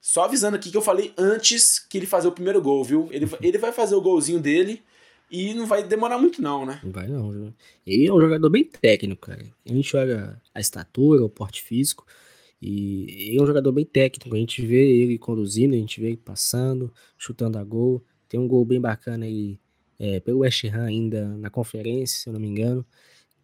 só 0.00 0.24
avisando 0.24 0.56
aqui 0.56 0.70
que 0.70 0.76
eu 0.76 0.82
falei 0.82 1.12
antes 1.18 1.78
que 1.78 1.98
ele 1.98 2.06
fazer 2.06 2.28
o 2.28 2.32
primeiro 2.32 2.62
gol, 2.62 2.82
viu? 2.82 3.08
Ele, 3.10 3.28
ele 3.42 3.58
vai 3.58 3.72
fazer 3.72 3.94
o 3.94 4.00
golzinho 4.00 4.40
dele 4.40 4.82
e 5.30 5.52
não 5.52 5.66
vai 5.66 5.86
demorar 5.86 6.18
muito, 6.18 6.40
não, 6.40 6.64
né? 6.64 6.80
Não 6.82 6.90
vai, 6.90 7.06
não. 7.06 7.54
Ele 7.86 8.06
é 8.06 8.12
um 8.12 8.20
jogador 8.20 8.48
bem 8.48 8.64
técnico, 8.64 9.26
cara. 9.26 9.44
A 9.68 9.72
gente 9.72 9.94
olha 9.96 10.40
a 10.54 10.60
estatura, 10.60 11.24
o 11.24 11.28
porte 11.28 11.62
físico. 11.62 12.06
E 12.62 13.28
ele 13.28 13.38
é 13.38 13.42
um 13.42 13.46
jogador 13.46 13.72
bem 13.72 13.84
técnico. 13.84 14.34
A 14.34 14.38
gente 14.38 14.64
vê 14.64 14.90
ele 14.90 15.18
conduzindo, 15.18 15.74
a 15.74 15.78
gente 15.78 16.00
vê 16.00 16.08
ele 16.08 16.16
passando, 16.16 16.92
chutando 17.16 17.58
a 17.58 17.64
gol. 17.64 18.02
Tem 18.28 18.40
um 18.40 18.48
gol 18.48 18.64
bem 18.64 18.80
bacana 18.80 19.26
aí 19.26 19.58
é, 20.00 20.18
pelo 20.18 20.38
West 20.38 20.64
Ham 20.64 20.86
ainda 20.86 21.28
na 21.36 21.50
conferência, 21.50 22.18
se 22.18 22.28
eu 22.28 22.32
não 22.32 22.40
me 22.40 22.48
engano. 22.48 22.84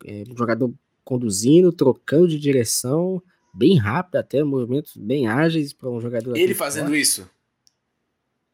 É, 0.04 0.24
um 0.28 0.36
jogador 0.36 0.72
conduzindo, 1.04 1.70
trocando 1.70 2.28
de 2.28 2.38
direção 2.38 3.22
bem 3.54 3.76
rápido 3.76 4.16
até, 4.16 4.42
movimentos 4.42 4.96
bem 4.96 5.26
ágeis 5.26 5.74
para 5.74 5.90
um 5.90 6.00
jogador. 6.00 6.36
Ele 6.36 6.54
fazendo 6.54 6.86
forte. 6.86 7.00
isso? 7.00 7.30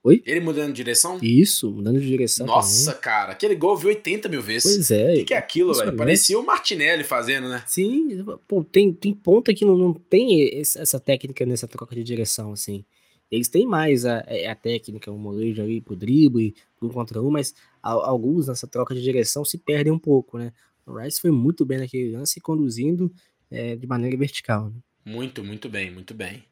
Oi? 0.05 0.21
Ele 0.27 0.41
mudando 0.41 0.69
de 0.69 0.73
direção? 0.73 1.19
Isso, 1.23 1.71
mudando 1.71 2.01
de 2.01 2.07
direção. 2.07 2.45
Nossa, 2.45 2.87
também. 2.87 3.01
cara, 3.03 3.33
aquele 3.33 3.55
gol 3.55 3.77
viu 3.77 3.89
80 3.89 4.29
mil 4.29 4.43
vezes. 4.43 4.75
Pois 4.75 4.91
é. 4.91 5.13
O 5.13 5.17
que, 5.19 5.25
que, 5.27 5.35
é 5.35 5.39
aquilo, 5.39 5.73
velho? 5.73 5.97
Parecia 5.97 6.37
o 6.39 6.45
Martinelli 6.45 7.05
fazendo, 7.05 7.49
né? 7.49 7.63
Sim, 7.69 8.25
pô, 8.49 8.65
tem, 8.65 8.93
tem 8.93 9.15
ponta 9.15 9.55
que 9.55 9.65
não, 9.65 9.79
não 9.79 9.95
tem 9.95 10.59
essa 10.59 10.99
técnica 10.99 11.47
nessa 11.47 11.69
troca 11.69 11.95
de 11.95 12.03
direção, 12.03 12.53
assim. 12.53 12.85
Eles 13.31 13.49
têm 13.49 13.65
mais 13.65 14.05
a, 14.05 14.25
é, 14.27 14.51
a 14.51 14.55
técnica, 14.57 15.11
o 15.11 15.17
molejo 15.17 15.63
ali 15.63 15.81
pro 15.81 15.97
drible, 15.97 16.55
pro 16.77 16.89
um 16.89 16.93
contra 16.93 17.23
um, 17.23 17.31
mas 17.31 17.55
alguns 17.83 18.49
nessa 18.49 18.67
troca 18.67 18.95
de 18.95 19.03
direção 19.03 19.45
se 19.45 19.59
perdem 19.59 19.93
um 19.93 19.99
pouco, 19.99 20.39
né? 20.39 20.53
O 20.87 20.99
Rice 20.99 21.21
foi 21.21 21.31
muito 21.31 21.65
bem 21.65 21.79
naquele 21.79 22.17
lance, 22.17 22.41
conduzindo 22.41 23.13
é, 23.51 23.77
de 23.77 23.87
maneira 23.87 24.17
vertical. 24.17 24.71
Né? 24.71 24.81
Muito, 25.05 25.45
muito 25.45 25.69
bem, 25.69 25.91
muito 25.91 26.15
bem. 26.15 26.45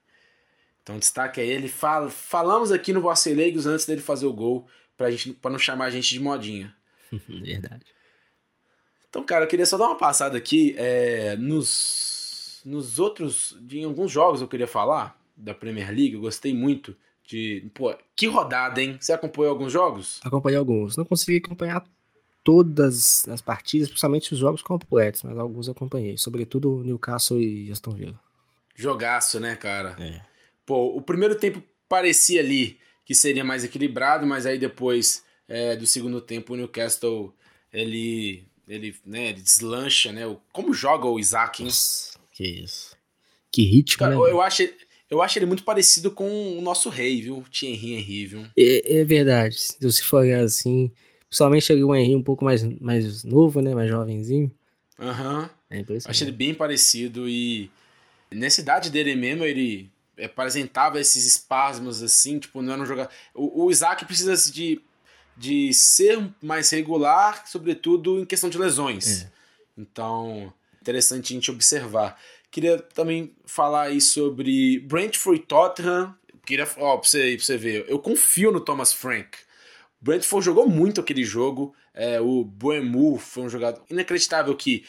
Então 0.82 0.98
destaque 0.98 1.40
é 1.40 1.46
ele. 1.46 1.68
Fala, 1.68 2.10
falamos 2.10 2.72
aqui 2.72 2.92
no 2.92 3.02
Leigos 3.26 3.66
antes 3.66 3.86
dele 3.86 4.00
fazer 4.00 4.26
o 4.26 4.32
gol, 4.32 4.66
pra, 4.96 5.10
gente, 5.10 5.32
pra 5.34 5.50
não 5.50 5.58
chamar 5.58 5.86
a 5.86 5.90
gente 5.90 6.10
de 6.10 6.20
modinha. 6.20 6.74
Verdade. 7.28 7.84
Então, 9.08 9.24
cara, 9.24 9.44
eu 9.44 9.48
queria 9.48 9.66
só 9.66 9.76
dar 9.76 9.86
uma 9.86 9.98
passada 9.98 10.38
aqui 10.38 10.74
é, 10.78 11.36
nos, 11.36 12.60
nos 12.64 12.98
outros. 12.98 13.58
Em 13.70 13.84
alguns 13.84 14.10
jogos 14.10 14.40
eu 14.40 14.48
queria 14.48 14.68
falar 14.68 15.20
da 15.36 15.54
Premier 15.54 15.88
League, 15.88 16.14
eu 16.14 16.20
gostei 16.20 16.54
muito 16.54 16.96
de. 17.30 17.70
Pô, 17.72 17.94
que 18.16 18.26
rodada, 18.26 18.82
hein? 18.82 18.98
Você 19.00 19.12
acompanhou 19.12 19.50
alguns 19.50 19.72
jogos? 19.72 20.20
Acompanhei 20.24 20.58
alguns. 20.58 20.96
Não 20.96 21.04
consegui 21.04 21.38
acompanhar 21.38 21.84
todas 22.42 23.28
as 23.28 23.40
partidas, 23.40 23.88
principalmente 23.88 24.32
os 24.32 24.38
jogos 24.38 24.62
completos, 24.62 25.22
mas 25.22 25.38
alguns 25.38 25.68
acompanhei, 25.68 26.16
sobretudo 26.16 26.82
Newcastle 26.82 27.40
e 27.40 27.70
Aston 27.70 27.92
Villa. 27.92 28.20
Jogaço, 28.74 29.38
né, 29.38 29.54
cara? 29.56 29.96
É. 30.00 30.20
Pô, 30.66 30.96
o 30.96 31.02
primeiro 31.02 31.34
tempo 31.34 31.62
parecia 31.88 32.40
ali 32.40 32.78
que 33.04 33.14
seria 33.14 33.44
mais 33.44 33.64
equilibrado, 33.64 34.26
mas 34.26 34.46
aí 34.46 34.58
depois 34.58 35.22
é, 35.46 35.76
do 35.76 35.86
segundo 35.86 36.20
tempo 36.20 36.54
o 36.54 36.56
Newcastle 36.56 37.34
ele 37.72 38.44
ele, 38.66 38.94
né, 39.04 39.30
ele 39.30 39.42
deslancha, 39.42 40.12
né? 40.12 40.22
Como 40.52 40.72
joga 40.72 41.06
o 41.06 41.18
Isaac, 41.18 41.60
hein? 41.60 41.66
Nossa, 41.66 42.18
que 42.30 42.44
isso. 42.44 42.96
Que 43.50 43.64
ritmo, 43.64 43.98
cara, 43.98 44.14
né? 44.14 44.16
Eu 44.16 44.40
acho, 44.40 44.62
eu 45.10 45.20
acho 45.20 45.38
ele 45.38 45.46
muito 45.46 45.64
parecido 45.64 46.10
com 46.10 46.56
o 46.56 46.60
nosso 46.60 46.88
rei, 46.88 47.20
viu? 47.20 47.44
Thierry 47.50 47.94
Henry, 47.94 48.26
viu? 48.26 48.46
É, 48.56 49.00
é 49.00 49.04
verdade. 49.04 49.58
Se 49.58 49.76
você 49.80 50.02
for 50.02 50.24
assim, 50.32 50.90
Principalmente 51.30 51.72
o 51.72 51.94
Henry 51.94 52.16
um 52.16 52.22
pouco 52.22 52.44
mais, 52.44 52.64
mais 52.80 53.22
novo, 53.22 53.62
né? 53.62 53.72
Mais 53.72 53.88
jovenzinho. 53.88 54.50
Aham. 54.98 55.42
Uhum. 55.42 55.48
É 55.70 55.84
Achei 56.06 56.26
ele 56.26 56.36
bem 56.36 56.52
parecido 56.52 57.28
e 57.28 57.70
nessa 58.28 58.60
idade 58.60 58.90
dele 58.90 59.14
mesmo, 59.14 59.44
ele 59.44 59.88
apresentava 60.20 61.00
esses 61.00 61.24
espasmos 61.24 62.02
assim, 62.02 62.40
tipo, 62.40 62.60
não 62.60 62.72
era 62.72 62.82
um 62.82 62.86
jogador. 62.86 63.12
O, 63.32 63.66
o 63.66 63.70
Isaac 63.70 64.04
precisa 64.04 64.34
de, 64.50 64.82
de 65.36 65.72
ser 65.72 66.20
mais 66.42 66.68
regular, 66.70 67.46
sobretudo 67.46 68.18
em 68.18 68.26
questão 68.26 68.50
de 68.50 68.58
lesões. 68.58 69.22
É. 69.22 69.30
Então, 69.78 70.52
interessante 70.82 71.32
a 71.32 71.34
gente 71.36 71.52
observar. 71.52 72.20
Queria 72.50 72.78
também 72.78 73.32
falar 73.44 73.82
aí 73.82 74.00
sobre 74.00 74.80
Brentford 74.80 75.40
e 75.40 75.44
Tottenham. 75.44 76.14
Queria, 76.44 76.66
ó, 76.78 76.96
pra 76.96 77.08
você, 77.08 77.36
pra 77.36 77.44
você 77.44 77.56
ver, 77.56 77.84
eu 77.88 77.98
confio 77.98 78.50
no 78.50 78.60
Thomas 78.60 78.92
Frank. 78.92 79.38
Brentford 80.00 80.44
jogou 80.44 80.68
muito 80.68 81.00
aquele 81.00 81.22
jogo. 81.22 81.74
É, 81.94 82.20
o 82.20 82.44
Boemu 82.44 83.18
foi 83.18 83.44
um 83.44 83.48
jogador 83.48 83.82
inacreditável 83.90 84.54
que 84.56 84.84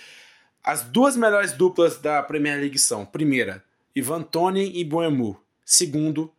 as 0.64 0.84
duas 0.84 1.16
melhores 1.16 1.54
duplas 1.54 1.98
da 1.98 2.24
Premier 2.24 2.60
League 2.60 2.80
são: 2.80 3.06
primeira, 3.06 3.64
Ivan 3.96 4.24
Toni 4.24 4.80
e 4.80 4.84
Boemu. 4.84 5.38
Segundo, 5.66 6.32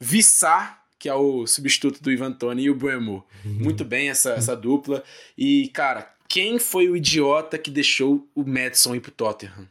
Vissar, 0.00 0.84
que 0.98 1.08
é 1.08 1.14
o 1.14 1.46
substituto 1.46 2.02
do 2.02 2.10
Ivan 2.10 2.32
Toni 2.32 2.64
e 2.64 2.70
o 2.70 2.74
Boemu. 2.74 3.24
Muito 3.44 3.84
bem 3.84 4.08
essa, 4.08 4.32
essa 4.32 4.56
dupla. 4.56 5.02
E, 5.36 5.68
cara, 5.68 6.12
quem 6.28 6.58
foi 6.58 6.88
o 6.88 6.96
idiota 6.96 7.58
que 7.58 7.70
deixou 7.70 8.26
o 8.34 8.44
Madison 8.44 8.94
ir 8.94 9.00
pro 9.00 9.10
Tottenham? 9.10 9.68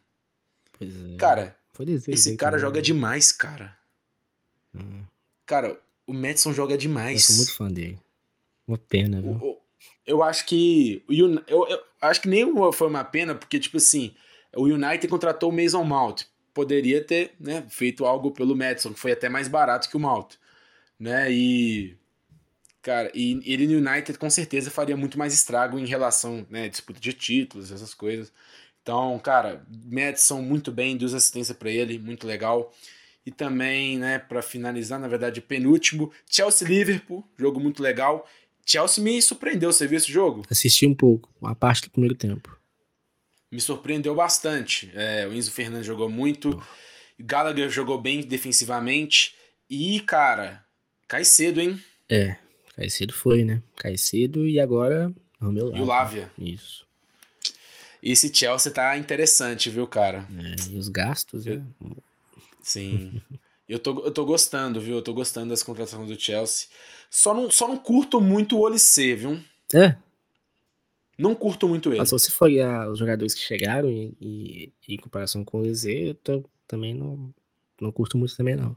É. 0.81 1.17
Cara, 1.17 1.55
esse 2.07 2.35
cara 2.35 2.57
joga 2.57 2.81
demais, 2.81 3.31
cara. 3.31 3.77
Hum. 4.73 5.03
Cara, 5.45 5.79
o 6.07 6.13
Madison 6.13 6.53
joga 6.53 6.77
demais. 6.77 7.21
Eu 7.21 7.27
sou 7.27 7.35
muito 7.35 7.55
fã 7.55 7.71
dele. 7.71 7.99
Uma 8.67 8.77
pena, 8.77 9.21
viu? 9.21 9.39
Eu, 9.41 9.61
eu 10.05 10.23
acho 10.23 10.45
que. 10.45 11.03
Eu, 11.09 11.43
eu, 11.47 11.67
eu, 11.67 11.83
acho 12.01 12.21
que 12.21 12.29
nem 12.29 12.45
foi 12.73 12.87
uma 12.87 13.03
pena, 13.03 13.35
porque, 13.35 13.59
tipo 13.59 13.77
assim, 13.77 14.13
o 14.55 14.63
United 14.63 15.07
contratou 15.07 15.49
o 15.49 15.53
Mason 15.53 15.83
Mount. 15.83 16.23
Poderia 16.53 17.03
ter 17.03 17.33
né, 17.39 17.65
feito 17.69 18.05
algo 18.05 18.31
pelo 18.31 18.55
Madison, 18.55 18.93
que 18.93 18.99
foi 18.99 19.11
até 19.13 19.29
mais 19.29 19.47
barato 19.47 19.89
que 19.89 19.97
o 19.97 19.99
Mount. 19.99 20.35
Né? 20.99 21.31
E. 21.31 21.97
Cara, 22.81 23.11
e 23.13 23.39
ele 23.45 23.67
no 23.67 23.77
United 23.77 24.17
com 24.17 24.29
certeza 24.29 24.71
faria 24.71 24.97
muito 24.97 25.17
mais 25.17 25.33
estrago 25.35 25.77
em 25.77 25.85
relação, 25.85 26.47
né, 26.49 26.67
disputa 26.67 26.99
de 26.99 27.13
títulos, 27.13 27.71
essas 27.71 27.93
coisas. 27.93 28.33
Então, 28.81 29.19
cara, 29.19 29.65
Madison 29.85 30.41
muito 30.41 30.71
bem, 30.71 30.97
duas 30.97 31.13
assistências 31.13 31.55
para 31.55 31.69
ele, 31.69 31.99
muito 31.99 32.25
legal. 32.25 32.73
E 33.25 33.31
também, 33.31 33.99
né, 33.99 34.17
para 34.17 34.41
finalizar, 34.41 34.99
na 34.99 35.07
verdade, 35.07 35.39
penúltimo, 35.41 36.11
Chelsea 36.27 36.67
Liverpool, 36.67 37.23
jogo 37.37 37.59
muito 37.59 37.83
legal. 37.83 38.27
Chelsea 38.65 39.03
me 39.03 39.21
surpreendeu, 39.21 39.71
você 39.71 39.85
viu 39.85 39.97
esse 39.97 40.11
jogo? 40.11 40.43
Assisti 40.49 40.87
um 40.87 40.95
pouco, 40.95 41.29
uma 41.39 41.53
parte 41.53 41.83
do 41.83 41.91
primeiro 41.91 42.15
tempo. 42.15 42.57
Me 43.51 43.59
surpreendeu 43.59 44.15
bastante. 44.15 44.91
É, 44.95 45.27
o 45.27 45.33
Enzo 45.33 45.51
Fernandes 45.51 45.85
jogou 45.85 46.09
muito, 46.09 46.57
oh. 46.57 46.63
Gallagher 47.19 47.69
jogou 47.69 48.01
bem 48.01 48.21
defensivamente. 48.21 49.35
E, 49.69 49.99
cara, 50.01 50.65
cai 51.07 51.23
cedo, 51.23 51.61
hein? 51.61 51.79
É, 52.09 52.37
cai 52.75 52.89
cedo 52.89 53.13
foi, 53.13 53.43
né? 53.43 53.61
Cai 53.75 53.97
cedo 53.97 54.47
e 54.47 54.59
agora. 54.59 55.13
Romeu 55.39 55.75
E 55.75 55.81
o 55.81 55.85
Lávia. 55.85 56.31
Isso. 56.37 56.85
Esse 58.01 58.33
Chelsea 58.33 58.71
tá 58.71 58.97
interessante, 58.97 59.69
viu, 59.69 59.85
cara? 59.85 60.27
É, 60.31 60.71
e 60.71 60.77
os 60.77 60.89
gastos, 60.89 61.45
né? 61.45 61.63
Sim. 62.61 63.21
eu, 63.69 63.77
tô, 63.77 63.99
eu 64.05 64.11
tô 64.11 64.25
gostando, 64.25 64.81
viu? 64.81 64.95
Eu 64.95 65.01
tô 65.01 65.13
gostando 65.13 65.49
das 65.49 65.61
contratações 65.61 66.07
do 66.07 66.19
Chelsea. 66.19 66.67
Só 67.09 67.33
não, 67.33 67.51
só 67.51 67.67
não 67.67 67.77
curto 67.77 68.19
muito 68.19 68.57
o 68.57 68.61
Olissê, 68.61 69.15
viu? 69.15 69.39
É. 69.73 69.95
Não 71.17 71.35
curto 71.35 71.67
muito 71.67 71.89
ele. 71.89 71.99
Mas 71.99 72.09
se 72.09 72.31
for 72.31 72.45
olhar 72.45 72.89
os 72.89 72.97
jogadores 72.97 73.35
que 73.35 73.41
chegaram 73.41 73.87
e, 73.89 74.15
e, 74.19 74.73
em 74.87 74.97
comparação 74.97 75.45
com 75.45 75.59
o 75.59 75.61
Olissê, 75.61 76.09
eu 76.09 76.15
tô, 76.15 76.43
também 76.67 76.95
não, 76.95 77.31
não 77.79 77.91
curto 77.91 78.17
muito 78.17 78.35
também, 78.35 78.55
não. 78.55 78.75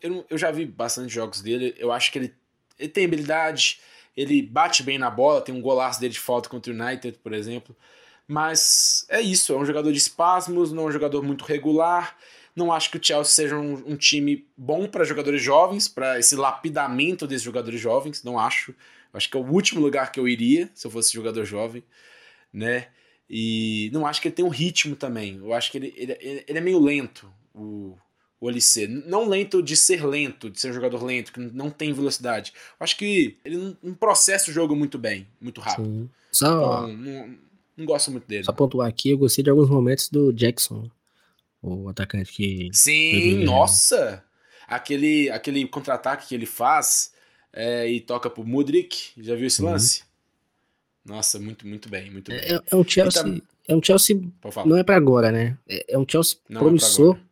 Eu, 0.00 0.24
eu 0.30 0.38
já 0.38 0.52
vi 0.52 0.64
bastante 0.64 1.12
jogos 1.12 1.40
dele. 1.40 1.74
Eu 1.76 1.90
acho 1.90 2.12
que 2.12 2.18
ele, 2.18 2.34
ele 2.78 2.88
tem 2.88 3.04
habilidade, 3.04 3.80
ele 4.16 4.40
bate 4.42 4.84
bem 4.84 4.98
na 4.98 5.10
bola, 5.10 5.40
tem 5.40 5.54
um 5.54 5.60
golaço 5.60 6.00
dele 6.00 6.12
de 6.12 6.20
falta 6.20 6.48
contra 6.48 6.72
o 6.72 6.76
United, 6.76 7.18
por 7.18 7.32
exemplo. 7.32 7.74
Mas 8.30 9.04
é 9.08 9.20
isso, 9.20 9.52
é 9.52 9.56
um 9.56 9.64
jogador 9.64 9.90
de 9.90 9.98
espasmos, 9.98 10.70
não 10.70 10.84
é 10.84 10.86
um 10.86 10.92
jogador 10.92 11.20
muito 11.20 11.44
regular. 11.44 12.16
Não 12.54 12.72
acho 12.72 12.88
que 12.88 12.96
o 12.96 13.00
Chelsea 13.02 13.32
seja 13.32 13.56
um, 13.56 13.72
um 13.84 13.96
time 13.96 14.46
bom 14.56 14.86
para 14.86 15.02
jogadores 15.02 15.42
jovens, 15.42 15.88
para 15.88 16.16
esse 16.16 16.36
lapidamento 16.36 17.26
desses 17.26 17.42
jogadores 17.42 17.80
jovens. 17.80 18.22
Não 18.22 18.38
acho. 18.38 18.72
Acho 19.12 19.28
que 19.28 19.36
é 19.36 19.40
o 19.40 19.44
último 19.44 19.80
lugar 19.80 20.12
que 20.12 20.20
eu 20.20 20.28
iria 20.28 20.70
se 20.76 20.86
eu 20.86 20.92
fosse 20.92 21.12
jogador 21.12 21.44
jovem, 21.44 21.82
né? 22.52 22.86
E 23.28 23.90
não 23.92 24.06
acho 24.06 24.22
que 24.22 24.28
ele 24.28 24.34
tem 24.36 24.44
um 24.44 24.48
ritmo 24.48 24.94
também. 24.94 25.38
Eu 25.38 25.52
acho 25.52 25.72
que 25.72 25.78
ele, 25.78 25.92
ele, 25.96 26.44
ele 26.46 26.58
é 26.58 26.60
meio 26.60 26.78
lento, 26.78 27.28
o, 27.52 27.98
o. 28.40 28.48
Não 29.06 29.28
lento 29.28 29.60
de 29.60 29.76
ser 29.76 30.06
lento, 30.06 30.48
de 30.48 30.60
ser 30.60 30.70
um 30.70 30.74
jogador 30.74 31.02
lento, 31.02 31.32
que 31.32 31.40
não 31.40 31.68
tem 31.68 31.92
velocidade. 31.92 32.52
Eu 32.78 32.84
acho 32.84 32.96
que 32.96 33.38
ele 33.44 33.76
não 33.82 33.92
processa 33.92 34.52
o 34.52 34.54
jogo 34.54 34.76
muito 34.76 34.98
bem, 34.98 35.26
muito 35.40 35.60
rápido. 35.60 35.88
Sim. 35.88 36.10
Só... 36.30 36.88
Então, 36.88 36.96
não, 36.96 37.49
não 37.80 37.86
gosto 37.86 38.10
muito 38.10 38.26
dele. 38.26 38.44
Só 38.44 38.52
pontuar 38.52 38.88
aqui, 38.88 39.10
eu 39.10 39.18
gostei 39.18 39.42
de 39.42 39.50
alguns 39.50 39.68
momentos 39.68 40.08
do 40.08 40.32
Jackson, 40.32 40.88
o 41.62 41.88
atacante 41.88 42.32
que. 42.32 42.68
Sim, 42.72 43.44
nossa! 43.44 44.24
Aquele, 44.66 45.28
aquele 45.30 45.66
contra-ataque 45.66 46.28
que 46.28 46.34
ele 46.34 46.46
faz 46.46 47.12
é, 47.52 47.88
e 47.88 48.00
toca 48.00 48.30
pro 48.30 48.44
Mudrik. 48.44 49.12
Já 49.18 49.34
viu 49.34 49.46
esse 49.46 49.62
uhum. 49.62 49.70
lance? 49.70 50.04
Nossa, 51.04 51.38
muito, 51.38 51.66
muito 51.66 51.88
bem, 51.88 52.10
muito 52.10 52.30
bem. 52.30 52.38
É, 52.40 52.60
é 52.70 52.76
um 52.76 52.84
Chelsea. 52.84 53.22
Tá... 53.22 53.42
É 53.66 53.74
um 53.74 53.82
Chelsea. 53.82 54.20
Não 54.64 54.76
é 54.76 54.84
para 54.84 54.96
agora, 54.96 55.32
né? 55.32 55.58
É, 55.68 55.94
é, 55.94 55.98
um 55.98 56.06
Chelsea 56.08 56.38
não 56.48 56.60
é 56.60 56.64
promissor. 56.64 57.16
É 57.16 57.30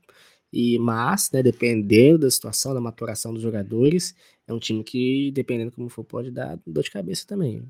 e, 0.53 0.79
mas, 0.79 1.31
né, 1.31 1.43
dependendo 1.43 2.21
da 2.21 2.31
situação, 2.31 2.73
da 2.73 2.81
maturação 2.81 3.35
dos 3.35 3.43
jogadores, 3.43 4.15
é 4.47 4.53
um 4.53 4.59
time 4.59 4.83
que, 4.83 5.31
dependendo 5.33 5.71
como 5.71 5.89
for, 5.89 6.05
pode 6.05 6.31
dar 6.31 6.59
dor 6.67 6.83
de 6.83 6.91
cabeça 6.91 7.27
também. 7.27 7.63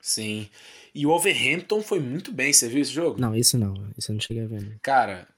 Sim. 0.00 0.48
E 0.94 1.06
o 1.06 1.10
Overhampton 1.10 1.82
foi 1.82 2.00
muito 2.00 2.32
bem, 2.32 2.52
você 2.52 2.68
viu 2.68 2.80
esse 2.80 2.92
jogo? 2.92 3.20
Não, 3.20 3.34
esse 3.34 3.56
não. 3.56 3.74
Esse 3.96 4.10
eu 4.10 4.14
não 4.14 4.20
cheguei 4.20 4.44
a 4.44 4.46
ver. 4.46 4.62
Né? 4.62 4.76
Cara, 4.82 5.28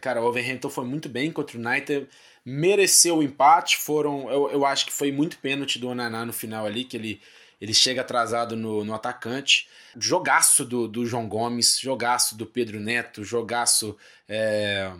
cara, 0.00 0.22
o 0.22 0.26
Overhampton 0.26 0.70
foi 0.70 0.84
muito 0.84 1.08
bem 1.08 1.30
contra 1.30 1.56
o 1.56 1.60
United 1.60 2.08
mereceu 2.44 3.18
o 3.18 3.22
empate. 3.22 3.76
Foram, 3.76 4.30
eu, 4.30 4.50
eu 4.50 4.66
acho 4.66 4.86
que 4.86 4.92
foi 4.92 5.12
muito 5.12 5.38
pênalti 5.38 5.78
do 5.78 5.88
Onaná 5.88 6.24
no 6.24 6.32
final 6.32 6.66
ali, 6.66 6.84
que 6.84 6.96
ele, 6.96 7.20
ele 7.60 7.74
chega 7.74 8.00
atrasado 8.00 8.56
no, 8.56 8.84
no 8.84 8.94
atacante. 8.94 9.68
Jogaço 9.96 10.64
do, 10.64 10.88
do 10.88 11.06
João 11.06 11.28
Gomes, 11.28 11.78
jogaço 11.78 12.36
do 12.36 12.46
Pedro 12.46 12.80
Neto, 12.80 13.24
jogaço. 13.24 13.96
É, 14.28 14.90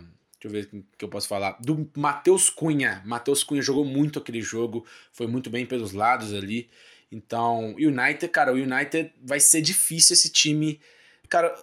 deixa 0.41 0.45
eu 0.45 0.51
ver 0.51 0.69
o 0.73 0.85
que 0.97 1.05
eu 1.05 1.09
posso 1.09 1.27
falar. 1.27 1.57
Do 1.59 1.89
Matheus 1.95 2.49
Cunha. 2.49 3.01
Matheus 3.05 3.43
Cunha 3.43 3.61
jogou 3.61 3.85
muito 3.85 4.19
aquele 4.19 4.41
jogo, 4.41 4.85
foi 5.11 5.27
muito 5.27 5.49
bem 5.49 5.65
pelos 5.65 5.93
lados 5.93 6.33
ali. 6.33 6.69
Então, 7.13 7.75
United, 7.75 8.27
cara, 8.29 8.51
o 8.51 8.55
United 8.55 9.13
vai 9.23 9.39
ser 9.39 9.61
difícil 9.61 10.15
esse 10.15 10.31
time. 10.31 10.81
Cara, 11.29 11.55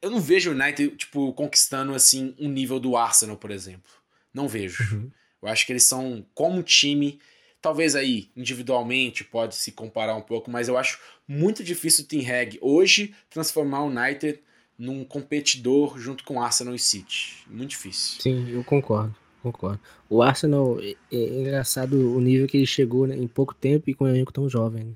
eu 0.00 0.10
não 0.10 0.20
vejo 0.20 0.50
o 0.50 0.54
United, 0.54 0.96
tipo, 0.96 1.32
conquistando, 1.32 1.92
assim, 1.92 2.32
um 2.38 2.48
nível 2.48 2.78
do 2.78 2.96
Arsenal, 2.96 3.36
por 3.36 3.50
exemplo. 3.50 3.90
Não 4.32 4.46
vejo. 4.46 4.94
Uhum. 4.94 5.10
Eu 5.42 5.48
acho 5.48 5.66
que 5.66 5.72
eles 5.72 5.82
são, 5.82 6.24
como 6.34 6.62
time, 6.62 7.18
talvez 7.60 7.96
aí, 7.96 8.30
individualmente, 8.36 9.24
pode 9.24 9.56
se 9.56 9.72
comparar 9.72 10.14
um 10.14 10.22
pouco, 10.22 10.48
mas 10.48 10.68
eu 10.68 10.78
acho 10.78 11.00
muito 11.26 11.64
difícil 11.64 12.04
o 12.04 12.06
Team 12.06 12.22
Hag 12.24 12.58
hoje 12.62 13.12
transformar 13.28 13.82
o 13.82 13.88
United 13.88 14.38
num 14.78 15.04
competidor 15.04 15.98
junto 15.98 16.22
com 16.22 16.40
Arsenal 16.40 16.76
e 16.76 16.78
City. 16.78 17.44
Muito 17.48 17.70
difícil. 17.70 18.22
Sim, 18.22 18.50
eu 18.50 18.62
concordo. 18.62 19.16
Concordo. 19.42 19.80
O 20.08 20.22
Arsenal 20.22 20.78
é, 20.80 20.94
é 21.10 21.40
engraçado 21.40 22.16
o 22.16 22.20
nível 22.20 22.46
que 22.46 22.56
ele 22.56 22.66
chegou 22.66 23.06
né, 23.06 23.16
em 23.16 23.26
pouco 23.26 23.52
tempo 23.52 23.90
e 23.90 23.94
com 23.94 24.04
um 24.04 24.08
elenco 24.08 24.32
tão 24.32 24.48
jovem. 24.48 24.84
Né? 24.84 24.92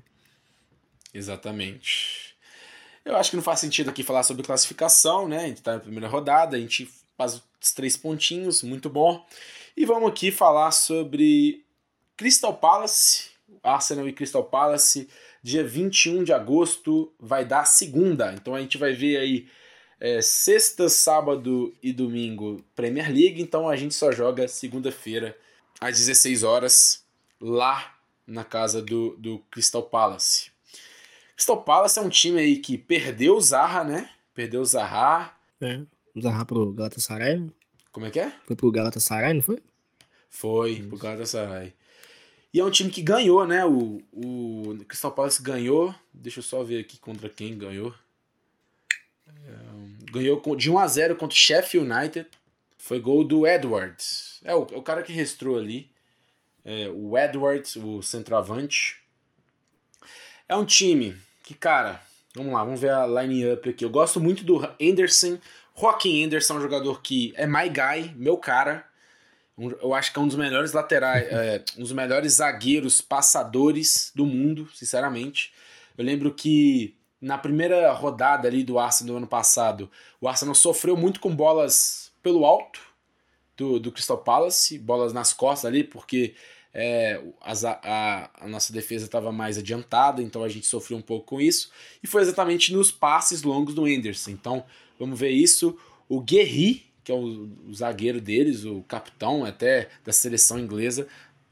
Exatamente. 1.13 2.35
Eu 3.03 3.15
acho 3.17 3.29
que 3.29 3.35
não 3.35 3.43
faz 3.43 3.59
sentido 3.59 3.89
aqui 3.89 4.03
falar 4.03 4.23
sobre 4.23 4.43
classificação, 4.43 5.27
né? 5.27 5.45
A 5.45 5.47
gente 5.47 5.61
tá 5.61 5.73
na 5.73 5.79
primeira 5.79 6.07
rodada, 6.07 6.55
a 6.55 6.59
gente 6.59 6.89
faz 7.17 7.41
os 7.61 7.71
três 7.73 7.97
pontinhos, 7.97 8.63
muito 8.63 8.89
bom. 8.89 9.25
E 9.75 9.85
vamos 9.85 10.09
aqui 10.09 10.31
falar 10.31 10.71
sobre 10.71 11.63
Crystal 12.15 12.53
Palace, 12.53 13.29
Arsenal 13.63 14.07
e 14.07 14.13
Crystal 14.13 14.43
Palace, 14.43 15.09
dia 15.41 15.63
21 15.63 16.23
de 16.23 16.33
agosto, 16.33 17.13
vai 17.19 17.45
dar 17.45 17.65
segunda. 17.65 18.33
Então 18.33 18.55
a 18.55 18.61
gente 18.61 18.77
vai 18.77 18.93
ver 18.93 19.17
aí 19.17 19.47
é, 19.99 20.21
sexta, 20.21 20.89
sábado 20.89 21.73
e 21.81 21.91
domingo 21.91 22.63
Premier 22.75 23.07
League. 23.07 23.41
Então 23.41 23.67
a 23.67 23.75
gente 23.75 23.95
só 23.95 24.11
joga 24.11 24.47
segunda-feira 24.47 25.37
às 25.79 25.97
16 25.97 26.43
horas 26.43 27.05
lá 27.39 27.95
na 28.25 28.43
casa 28.43 28.81
do, 28.81 29.15
do 29.17 29.39
Crystal 29.51 29.83
Palace. 29.83 30.51
Crystal 31.35 31.61
Palace 31.63 31.99
é 31.99 32.01
um 32.01 32.09
time 32.09 32.39
aí 32.39 32.57
que 32.57 32.77
perdeu 32.77 33.35
o 33.35 33.41
Zaha, 33.41 33.83
né? 33.83 34.09
Perdeu 34.33 34.61
o 34.61 34.65
Zaha. 34.65 35.33
É. 35.61 35.81
Zaha 36.19 36.45
pro 36.45 36.73
Galatasaray. 36.73 37.47
Como 37.91 38.05
é 38.05 38.11
que 38.11 38.19
é? 38.19 38.31
Foi 38.45 38.55
pro 38.55 38.71
Galatasaray, 38.71 39.33
não 39.33 39.41
foi? 39.41 39.61
Foi, 40.29 40.71
Isso. 40.71 40.87
pro 40.89 40.97
Galatasaray. 40.97 41.73
E 42.53 42.59
é 42.59 42.63
um 42.63 42.71
time 42.71 42.89
que 42.89 43.01
ganhou, 43.01 43.45
né? 43.45 43.65
O, 43.65 44.01
o 44.11 44.77
Crystal 44.87 45.11
Palace 45.11 45.41
ganhou. 45.41 45.93
Deixa 46.13 46.39
eu 46.39 46.43
só 46.43 46.63
ver 46.63 46.79
aqui 46.79 46.97
contra 46.97 47.29
quem 47.29 47.57
ganhou. 47.57 47.93
Ganhou 50.17 50.55
de 50.55 50.71
1 50.71 50.77
a 50.79 50.87
0 50.87 51.15
contra 51.15 51.35
o 51.35 51.39
Sheffield 51.39 51.91
United. 51.91 52.27
Foi 52.77 52.99
gol 52.99 53.23
do 53.23 53.45
Edwards. 53.45 54.39
É 54.43 54.55
o, 54.55 54.67
é 54.71 54.77
o 54.77 54.81
cara 54.81 55.03
que 55.03 55.11
restrou 55.11 55.57
ali. 55.57 55.89
É, 56.63 56.89
o 56.89 57.17
Edwards, 57.17 57.75
o 57.75 58.01
centroavante. 58.01 59.01
É 60.49 60.55
um 60.55 60.65
time 60.65 61.15
que, 61.43 61.53
cara, 61.53 62.01
vamos 62.35 62.53
lá, 62.53 62.63
vamos 62.63 62.79
ver 62.79 62.91
a 62.91 63.05
line-up 63.05 63.69
aqui. 63.69 63.83
Eu 63.85 63.89
gosto 63.89 64.19
muito 64.19 64.43
do 64.43 64.61
Anderson. 64.81 65.37
Joaquim 65.75 66.23
Anderson 66.23 66.55
é 66.55 66.57
um 66.57 66.61
jogador 66.61 67.01
que 67.01 67.33
é 67.35 67.45
my 67.45 67.69
guy, 67.69 68.13
meu 68.15 68.37
cara. 68.37 68.85
Eu 69.81 69.93
acho 69.93 70.11
que 70.11 70.19
é 70.19 70.21
um 70.21 70.27
dos 70.27 70.35
melhores 70.35 70.73
laterais, 70.73 71.27
é, 71.31 71.63
um 71.77 71.81
dos 71.81 71.91
melhores 71.91 72.33
zagueiros 72.33 73.01
passadores 73.01 74.11
do 74.13 74.25
mundo, 74.25 74.69
sinceramente. 74.73 75.53
Eu 75.97 76.03
lembro 76.03 76.33
que 76.33 76.96
na 77.21 77.37
primeira 77.37 77.91
rodada 77.93 78.47
ali 78.47 78.63
do 78.63 78.77
Arsenal 78.77 79.13
do 79.13 79.17
ano 79.17 79.27
passado, 79.27 79.89
o 80.21 80.27
Arsenal 80.27 80.55
sofreu 80.55 80.95
muito 80.95 81.19
com 81.19 81.35
bolas 81.35 82.11
pelo 82.21 82.45
alto 82.45 82.79
do, 83.55 83.79
do 83.79 83.91
Crystal 83.91 84.17
Palace, 84.17 84.77
bolas 84.77 85.13
nas 85.13 85.33
costas 85.33 85.65
ali, 85.65 85.83
porque 85.83 86.35
é, 86.73 87.21
a, 87.41 87.53
a, 87.53 88.29
a, 88.45 88.47
nossa 88.47 88.71
defesa 88.71 89.05
estava 89.05 89.31
mais 89.31 89.57
adiantada, 89.57 90.21
então 90.21 90.43
a 90.43 90.49
gente 90.49 90.67
sofreu 90.67 90.97
um 90.97 91.01
pouco 91.01 91.25
com 91.25 91.41
isso. 91.41 91.71
E 92.03 92.07
foi 92.07 92.21
exatamente 92.21 92.71
nos 92.73 92.91
passes 92.91 93.41
longos 93.41 93.73
do 93.73 93.85
Anderson. 93.85 94.31
Então 94.31 94.63
Vamos 94.99 95.19
ver 95.19 95.29
isso. 95.29 95.77
O 96.09 96.21
Guerri, 96.21 96.85
que 97.03 97.11
é 97.11 97.15
o, 97.15 97.49
o 97.67 97.73
zagueiro 97.73 98.19
deles, 98.19 98.65
o 98.65 98.83
capitão 98.83 99.45
até 99.45 99.89
da 100.03 100.11
seleção 100.11 100.59
inglesa, 100.59 101.07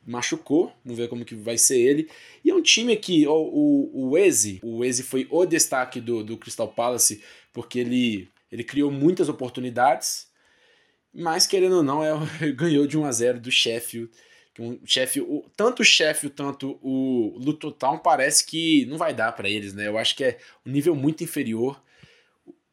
machucou. 0.06 0.72
Vamos 0.84 0.98
ver 0.98 1.08
como 1.08 1.26
que 1.26 1.36
vai 1.36 1.58
ser 1.58 1.80
ele. 1.80 2.10
E 2.44 2.50
é 2.50 2.56
um 2.56 2.62
time 2.62 2.96
que 2.96 3.28
o, 3.28 3.34
o, 3.34 4.10
o 4.10 4.18
Eze, 4.18 4.60
o 4.64 4.84
Eze 4.84 5.04
foi 5.04 5.28
o 5.30 5.46
destaque 5.46 6.00
do, 6.00 6.24
do 6.24 6.38
Crystal 6.38 6.68
Palace, 6.68 7.22
porque 7.52 7.80
ele, 7.80 8.30
ele 8.52 8.64
criou 8.64 8.92
muitas 8.92 9.30
oportunidades, 9.30 10.28
mas 11.14 11.48
querendo 11.48 11.78
ou 11.78 11.84
não, 11.84 12.04
é, 12.04 12.12
ganhou 12.54 12.86
de 12.86 12.98
1 12.98 13.06
a 13.06 13.12
0 13.12 13.40
do 13.40 13.52
Sheffield. 13.52 14.12
Um 14.58 14.80
Sheffield, 14.86 15.44
tanto 15.58 15.82
o 15.82 15.86
Sheffield, 15.86 16.34
tanto 16.36 16.80
o 16.82 17.38
Luton 17.38 17.72
Town 17.72 17.98
parece 17.98 18.46
que 18.46 18.86
não 18.86 18.98
vai 18.98 19.14
dar 19.14 19.34
para 19.34 19.50
eles, 19.50 19.74
né? 19.74 19.88
Eu 19.88 19.98
acho 19.98 20.16
que 20.16 20.24
é 20.24 20.38
um 20.66 20.72
nível 20.72 20.96
muito 20.96 21.24
inferior 21.24 21.82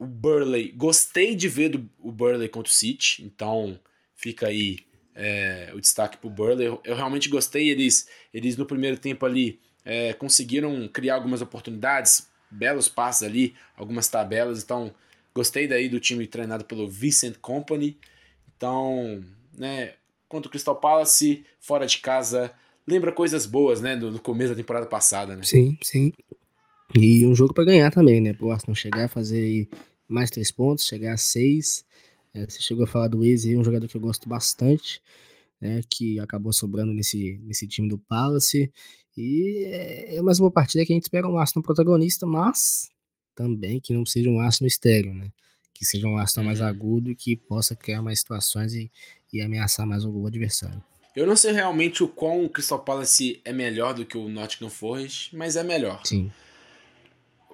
o 0.03 0.07
Burley, 0.07 0.73
gostei 0.73 1.37
de 1.37 1.49
ver 1.49 1.69
do, 1.69 1.89
o 2.01 2.11
Burley 2.11 2.49
contra 2.49 2.69
o 2.69 2.75
City, 2.75 3.23
então 3.25 3.79
fica 4.17 4.49
aí 4.49 4.79
é, 5.15 5.71
o 5.75 5.81
destaque 5.81 6.17
pro 6.19 6.31
Burley. 6.31 6.67
Eu, 6.67 6.81
eu, 6.85 6.95
realmente 6.95 7.29
gostei, 7.29 7.69
eles, 7.71 8.09
eles 8.33 8.57
no 8.57 8.67
primeiro 8.67 8.97
tempo 8.97 9.25
ali 9.27 9.61
é, 9.85 10.13
conseguiram 10.13 10.89
criar 10.89 11.17
algumas 11.17 11.43
oportunidades, 11.43 12.29
belos 12.51 12.89
passes 12.89 13.23
ali, 13.23 13.55
algumas 13.77 14.09
tabelas, 14.09 14.63
então 14.63 14.93
gostei 15.35 15.67
daí 15.67 15.89
do 15.89 16.01
time 16.01 16.27
treinado 16.27 16.65
pelo 16.65 16.89
Vincent 16.89 17.37
Company. 17.41 17.97
Então, 18.57 19.23
né, 19.57 19.95
contra 20.29 20.49
o 20.49 20.51
Crystal 20.51 20.77
Palace, 20.77 21.45
fora 21.61 21.87
de 21.87 21.99
casa, 21.99 22.53
lembra 22.87 23.13
coisas 23.13 23.47
boas, 23.47 23.81
né, 23.81 23.97
do, 23.97 24.11
do 24.11 24.21
começo 24.21 24.51
da 24.51 24.57
temporada 24.57 24.87
passada, 24.87 25.35
né? 25.37 25.43
Sim, 25.43 25.77
sim. 25.83 26.13
E 26.95 27.27
um 27.27 27.35
jogo 27.35 27.55
para 27.55 27.65
ganhar 27.65 27.91
também, 27.91 28.21
né? 28.21 28.35
Pro 28.35 28.51
Arsenal 28.51 28.75
chegar 28.75 29.05
a 29.07 29.09
fazer 29.09 29.67
mais 30.07 30.31
três 30.31 30.51
pontos, 30.51 30.87
chegar 30.87 31.15
a 31.15 31.17
seis. 31.17 31.85
É, 32.35 32.49
você 32.49 32.61
chegou 32.61 32.85
a 32.85 32.87
falar 32.87 33.09
do 33.09 33.25
Eze, 33.25 33.57
um 33.57 33.65
jogador 33.65 33.87
que 33.87 33.97
eu 33.97 34.01
gosto 34.01 34.29
bastante, 34.29 35.03
né, 35.61 35.81
que 35.89 36.19
acabou 36.19 36.53
sobrando 36.53 36.93
nesse, 36.93 37.39
nesse 37.45 37.67
time 37.67 37.89
do 37.89 37.99
Palace. 37.99 38.73
E 39.17 39.65
é, 39.67 40.17
é 40.17 40.23
mais 40.23 40.41
uma 40.41 40.51
partida 40.51 40.85
que 40.85 40.93
a 40.93 40.97
gente 40.97 41.05
espera 41.05 41.29
um 41.29 41.37
Arsenal 41.37 41.63
protagonista, 41.63 42.27
mas 42.27 42.89
também 43.35 43.81
que 43.81 43.93
não 43.93 44.07
seja 44.07 44.31
um 44.31 44.41
Arsenal 44.41 44.69
estéreo, 44.69 45.15
né? 45.15 45.31
Que 45.75 45.85
seja 45.85 46.07
um 46.07 46.17
Arsenal 46.17 46.47
mais 46.47 46.61
uhum. 46.61 46.67
agudo 46.67 47.11
e 47.11 47.15
que 47.15 47.37
possa 47.37 47.77
criar 47.77 48.01
mais 48.01 48.21
situações 48.21 48.73
e, 48.73 48.91
e 49.33 49.43
ameaçar 49.43 49.87
mais 49.87 50.05
o 50.05 50.27
adversário. 50.27 50.83
Eu 51.15 51.27
não 51.27 51.37
sei 51.37 51.53
realmente 51.53 52.03
o 52.03 52.09
quão 52.09 52.45
o 52.45 52.49
Crystal 52.49 52.79
Palace 52.79 53.41
é 53.45 53.53
melhor 53.53 53.93
do 53.93 54.07
que 54.07 54.17
o 54.17 54.29
Nottingham 54.31 54.71
Forest, 54.71 55.37
mas 55.37 55.57
é 55.57 55.63
melhor. 55.63 56.01
Sim 56.07 56.31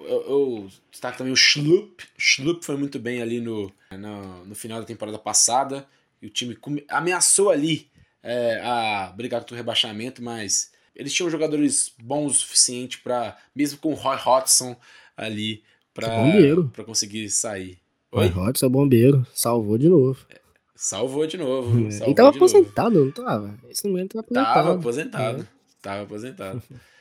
eu, 0.04 0.22
eu 0.28 0.68
destaco 0.90 1.18
também 1.18 1.32
o 1.32 1.36
Schlupp. 1.36 2.04
Schlupp 2.16 2.64
foi 2.64 2.76
muito 2.76 2.98
bem 2.98 3.22
ali 3.22 3.40
no, 3.40 3.72
no, 3.90 4.44
no 4.46 4.54
final 4.54 4.80
da 4.80 4.86
temporada 4.86 5.18
passada. 5.18 5.86
E 6.20 6.26
o 6.26 6.30
time 6.30 6.56
ameaçou 6.88 7.50
ali 7.50 7.88
é, 8.22 8.60
a 8.62 9.12
brigar 9.16 9.40
contra 9.40 9.54
o 9.54 9.56
rebaixamento, 9.56 10.22
mas 10.22 10.72
eles 10.94 11.12
tinham 11.12 11.30
jogadores 11.30 11.92
bons 12.02 12.32
o 12.32 12.40
suficiente 12.40 12.98
para, 12.98 13.36
mesmo 13.54 13.78
com 13.78 13.92
o 13.92 13.94
Roy 13.94 14.16
Hodgson 14.16 14.76
ali, 15.16 15.62
para 15.94 16.84
conseguir 16.84 17.30
sair. 17.30 17.78
Oi? 18.10 18.28
Roy 18.28 18.46
Hodgson 18.46 18.66
é 18.66 18.68
bombeiro, 18.68 19.26
salvou 19.32 19.78
de 19.78 19.88
novo. 19.88 20.26
Salvou 20.74 21.26
de 21.26 21.36
novo. 21.36 21.88
É. 21.88 21.90
Salvou 21.90 22.12
e 22.12 22.14
tava 22.14 22.32
de 22.32 22.38
novo. 22.38 22.46
aposentado, 22.46 23.04
não 23.04 23.10
tava? 23.10 23.58
Esse 23.68 23.86
momento 23.86 24.22
tava 24.22 24.22
aposentado. 24.22 24.54
Tava 24.54 24.74
aposentado. 24.74 25.42
É. 25.42 25.46
Tava 25.82 26.02
aposentado. 26.02 26.62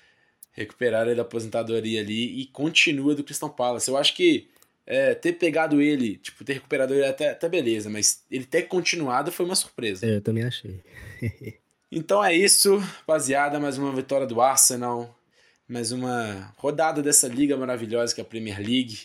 Recuperaram 0.57 1.11
ele 1.11 1.15
da 1.15 1.21
aposentadoria 1.21 2.01
ali 2.01 2.41
e 2.41 2.45
continua 2.47 3.13
do 3.13 3.23
Crystal 3.23 3.49
Palace. 3.49 3.89
Eu 3.89 3.95
acho 3.95 4.15
que 4.15 4.47
é, 4.85 5.13
ter 5.13 5.33
pegado 5.33 5.81
ele, 5.81 6.15
tipo, 6.17 6.43
ter 6.43 6.53
recuperado 6.53 6.93
ele 6.93 7.05
até, 7.05 7.29
até 7.29 7.47
beleza, 7.47 7.89
mas 7.89 8.23
ele 8.31 8.45
ter 8.45 8.63
continuado 8.63 9.31
foi 9.31 9.45
uma 9.45 9.55
surpresa. 9.55 10.05
É, 10.05 10.15
eu 10.15 10.21
também 10.21 10.43
achei. 10.43 10.79
então 11.91 12.23
é 12.23 12.33
isso, 12.33 12.77
rapaziada. 12.77 13.59
Mais 13.59 13.77
uma 13.77 13.93
vitória 13.93 14.25
do 14.25 14.41
Arsenal. 14.41 15.13
Mais 15.67 15.91
uma 15.91 16.53
rodada 16.57 17.03
dessa 17.03 17.27
liga 17.27 17.55
maravilhosa 17.57 18.15
que 18.15 18.21
é 18.21 18.23
a 18.23 18.25
Premier 18.25 18.57
League. 18.57 19.01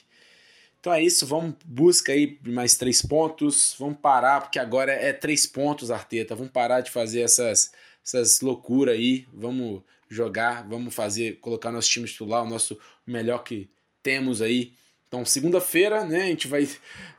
Então 0.82 0.92
é 0.92 1.00
isso, 1.00 1.24
vamos 1.24 1.54
busca 1.64 2.10
aí 2.10 2.40
mais 2.44 2.74
três 2.74 3.00
pontos. 3.00 3.76
Vamos 3.78 3.98
parar, 4.00 4.40
porque 4.40 4.58
agora 4.58 4.90
é 4.90 5.12
três 5.12 5.46
pontos, 5.46 5.92
Arteta. 5.92 6.34
Vamos 6.34 6.50
parar 6.50 6.80
de 6.80 6.90
fazer 6.90 7.20
essas, 7.20 7.70
essas 8.04 8.40
loucuras 8.40 8.96
aí. 8.96 9.24
Vamos 9.32 9.80
jogar, 10.10 10.66
vamos 10.68 10.92
fazer, 10.92 11.38
colocar 11.38 11.70
nosso 11.70 11.88
time 11.88 12.08
titular, 12.08 12.42
o 12.42 12.48
nosso 12.48 12.76
melhor 13.06 13.44
que 13.44 13.70
temos 14.02 14.42
aí. 14.42 14.72
Então, 15.06 15.24
segunda-feira, 15.24 16.04
né, 16.04 16.22
a 16.22 16.26
gente 16.26 16.48
vai, 16.48 16.68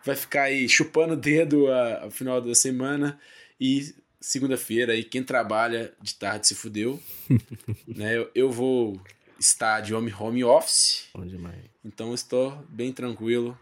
vai 0.03 0.17
ficar 0.17 0.43
aí 0.43 0.67
chupando 0.67 1.13
o 1.13 1.17
dedo 1.17 1.71
ao 1.71 2.11
final 2.11 2.41
da 2.41 2.53
semana 2.53 3.17
e 3.57 3.95
segunda-feira 4.19 4.91
aí 4.91 5.05
quem 5.05 5.23
trabalha 5.23 5.93
de 6.01 6.15
tarde 6.15 6.49
se 6.49 6.55
fudeu, 6.55 6.99
né? 7.87 8.17
Eu, 8.17 8.29
eu 8.35 8.51
vou 8.51 8.99
estar 9.39 9.81
de 9.81 9.93
home 9.93 10.13
home 10.13 10.43
office. 10.43 11.07
Bom 11.13 11.25
demais. 11.25 11.63
Então 11.83 12.13
estou 12.13 12.51
bem 12.69 12.91
tranquilo. 12.91 13.57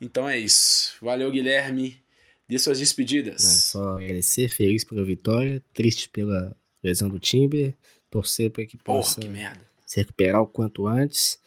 Então 0.00 0.28
é 0.28 0.38
isso. 0.38 0.96
Valeu, 1.02 1.30
Guilherme. 1.30 2.00
Dê 2.48 2.58
suas 2.58 2.78
despedidas. 2.78 3.44
É 3.44 3.48
só 3.48 3.96
agradecer, 3.96 4.48
feliz 4.48 4.82
pela 4.82 5.04
vitória, 5.04 5.62
triste 5.72 6.08
pela 6.08 6.56
lesão 6.82 7.08
do 7.08 7.20
Timber, 7.20 7.76
torcer 8.10 8.50
para 8.50 8.66
que 8.66 8.76
possa 8.76 9.20
Porra, 9.20 9.52
que 9.52 9.60
se 9.86 10.00
recuperar 10.00 10.42
o 10.42 10.46
quanto 10.46 10.86
antes. 10.86 11.38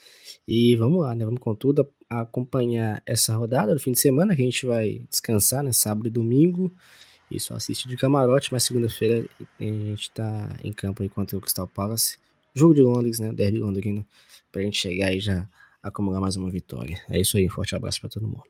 E 0.48 0.76
vamos 0.76 1.02
lá, 1.02 1.14
né? 1.14 1.26
Vamos 1.26 1.42
com 1.42 1.56
tudo 1.56 1.90
acompanhar 2.10 3.02
essa 3.06 3.36
rodada 3.36 3.74
do 3.74 3.80
fim 3.80 3.92
de 3.92 4.00
semana, 4.00 4.36
que 4.36 4.42
a 4.42 4.46
gente 4.46 4.66
vai 4.66 5.06
descansar, 5.10 5.64
né? 5.64 5.74
Sábado 5.74 6.08
e 6.08 6.12
domingo. 6.12 6.74
E 7.30 7.40
só 7.40 7.56
assiste 7.56 7.88
de 7.88 7.98
camarote, 7.98 8.50
mas 8.52 8.64
segunda-feira 8.64 9.28
a 9.60 9.64
gente 9.64 10.12
tá 10.12 10.56
em 10.64 10.72
campo 10.72 11.04
enquanto 11.04 11.36
o 11.36 11.42
Crystal 11.42 11.68
Palace. 11.68 12.18
Jogo 12.56 12.74
de 12.76 12.82
Londres, 12.82 13.20
né? 13.20 13.32
Derby 13.34 13.58
londrino, 13.58 14.06
pra 14.52 14.62
gente 14.62 14.78
chegar 14.78 15.12
e 15.14 15.20
já 15.20 15.48
acumular 15.82 16.22
mais 16.22 16.36
uma 16.36 16.50
vitória. 16.50 17.02
É 17.10 17.20
isso 17.20 17.36
aí, 17.36 17.48
um 17.48 17.50
forte 17.50 17.76
abraço 17.76 18.00
para 18.00 18.10
todo 18.10 18.28
mundo. 18.28 18.44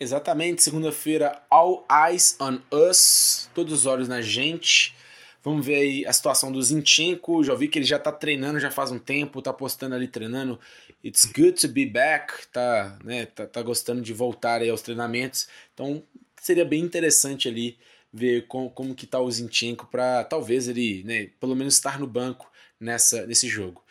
Exatamente, 0.00 0.62
segunda-feira, 0.62 1.42
All 1.48 1.86
Eyes 1.90 2.36
on 2.40 2.58
Us, 2.72 3.48
todos 3.54 3.72
os 3.72 3.86
olhos 3.86 4.08
na 4.08 4.20
gente. 4.20 4.94
Vamos 5.42 5.64
ver 5.64 5.76
aí 5.76 6.06
a 6.06 6.12
situação 6.12 6.50
do 6.50 6.60
Zinchenko. 6.62 7.44
Já 7.44 7.54
vi 7.54 7.68
que 7.68 7.78
ele 7.78 7.84
já 7.84 7.98
tá 7.98 8.10
treinando 8.10 8.58
já 8.58 8.70
faz 8.70 8.90
um 8.90 8.98
tempo, 8.98 9.42
tá 9.42 9.52
postando 9.52 9.94
ali 9.94 10.08
treinando. 10.08 10.58
It's 11.04 11.26
good 11.26 11.52
to 11.60 11.68
be 11.68 11.84
back, 11.84 12.32
tá, 12.50 12.98
né, 13.04 13.26
tá, 13.26 13.46
tá 13.46 13.62
gostando 13.62 14.00
de 14.00 14.12
voltar 14.14 14.62
aí 14.62 14.70
aos 14.70 14.80
treinamentos. 14.80 15.46
Então 15.74 16.02
seria 16.40 16.64
bem 16.64 16.82
interessante 16.82 17.46
ali 17.46 17.76
ver 18.10 18.46
com, 18.46 18.70
como 18.70 18.94
que 18.94 19.06
tá 19.06 19.20
o 19.20 19.30
Zinchenko 19.30 19.86
para 19.86 20.24
talvez 20.24 20.66
ele, 20.66 21.04
né, 21.04 21.28
pelo 21.38 21.54
menos 21.54 21.74
estar 21.74 21.98
no 21.98 22.06
banco 22.06 22.50
nessa 22.78 23.26
nesse 23.26 23.48
jogo. 23.48 23.82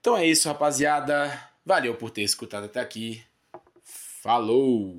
Então 0.00 0.16
é 0.16 0.26
isso, 0.26 0.48
rapaziada. 0.48 1.32
Valeu 1.64 1.94
por 1.96 2.10
ter 2.10 2.22
escutado 2.22 2.64
até 2.66 2.80
aqui. 2.80 3.24
Falou! 3.82 4.94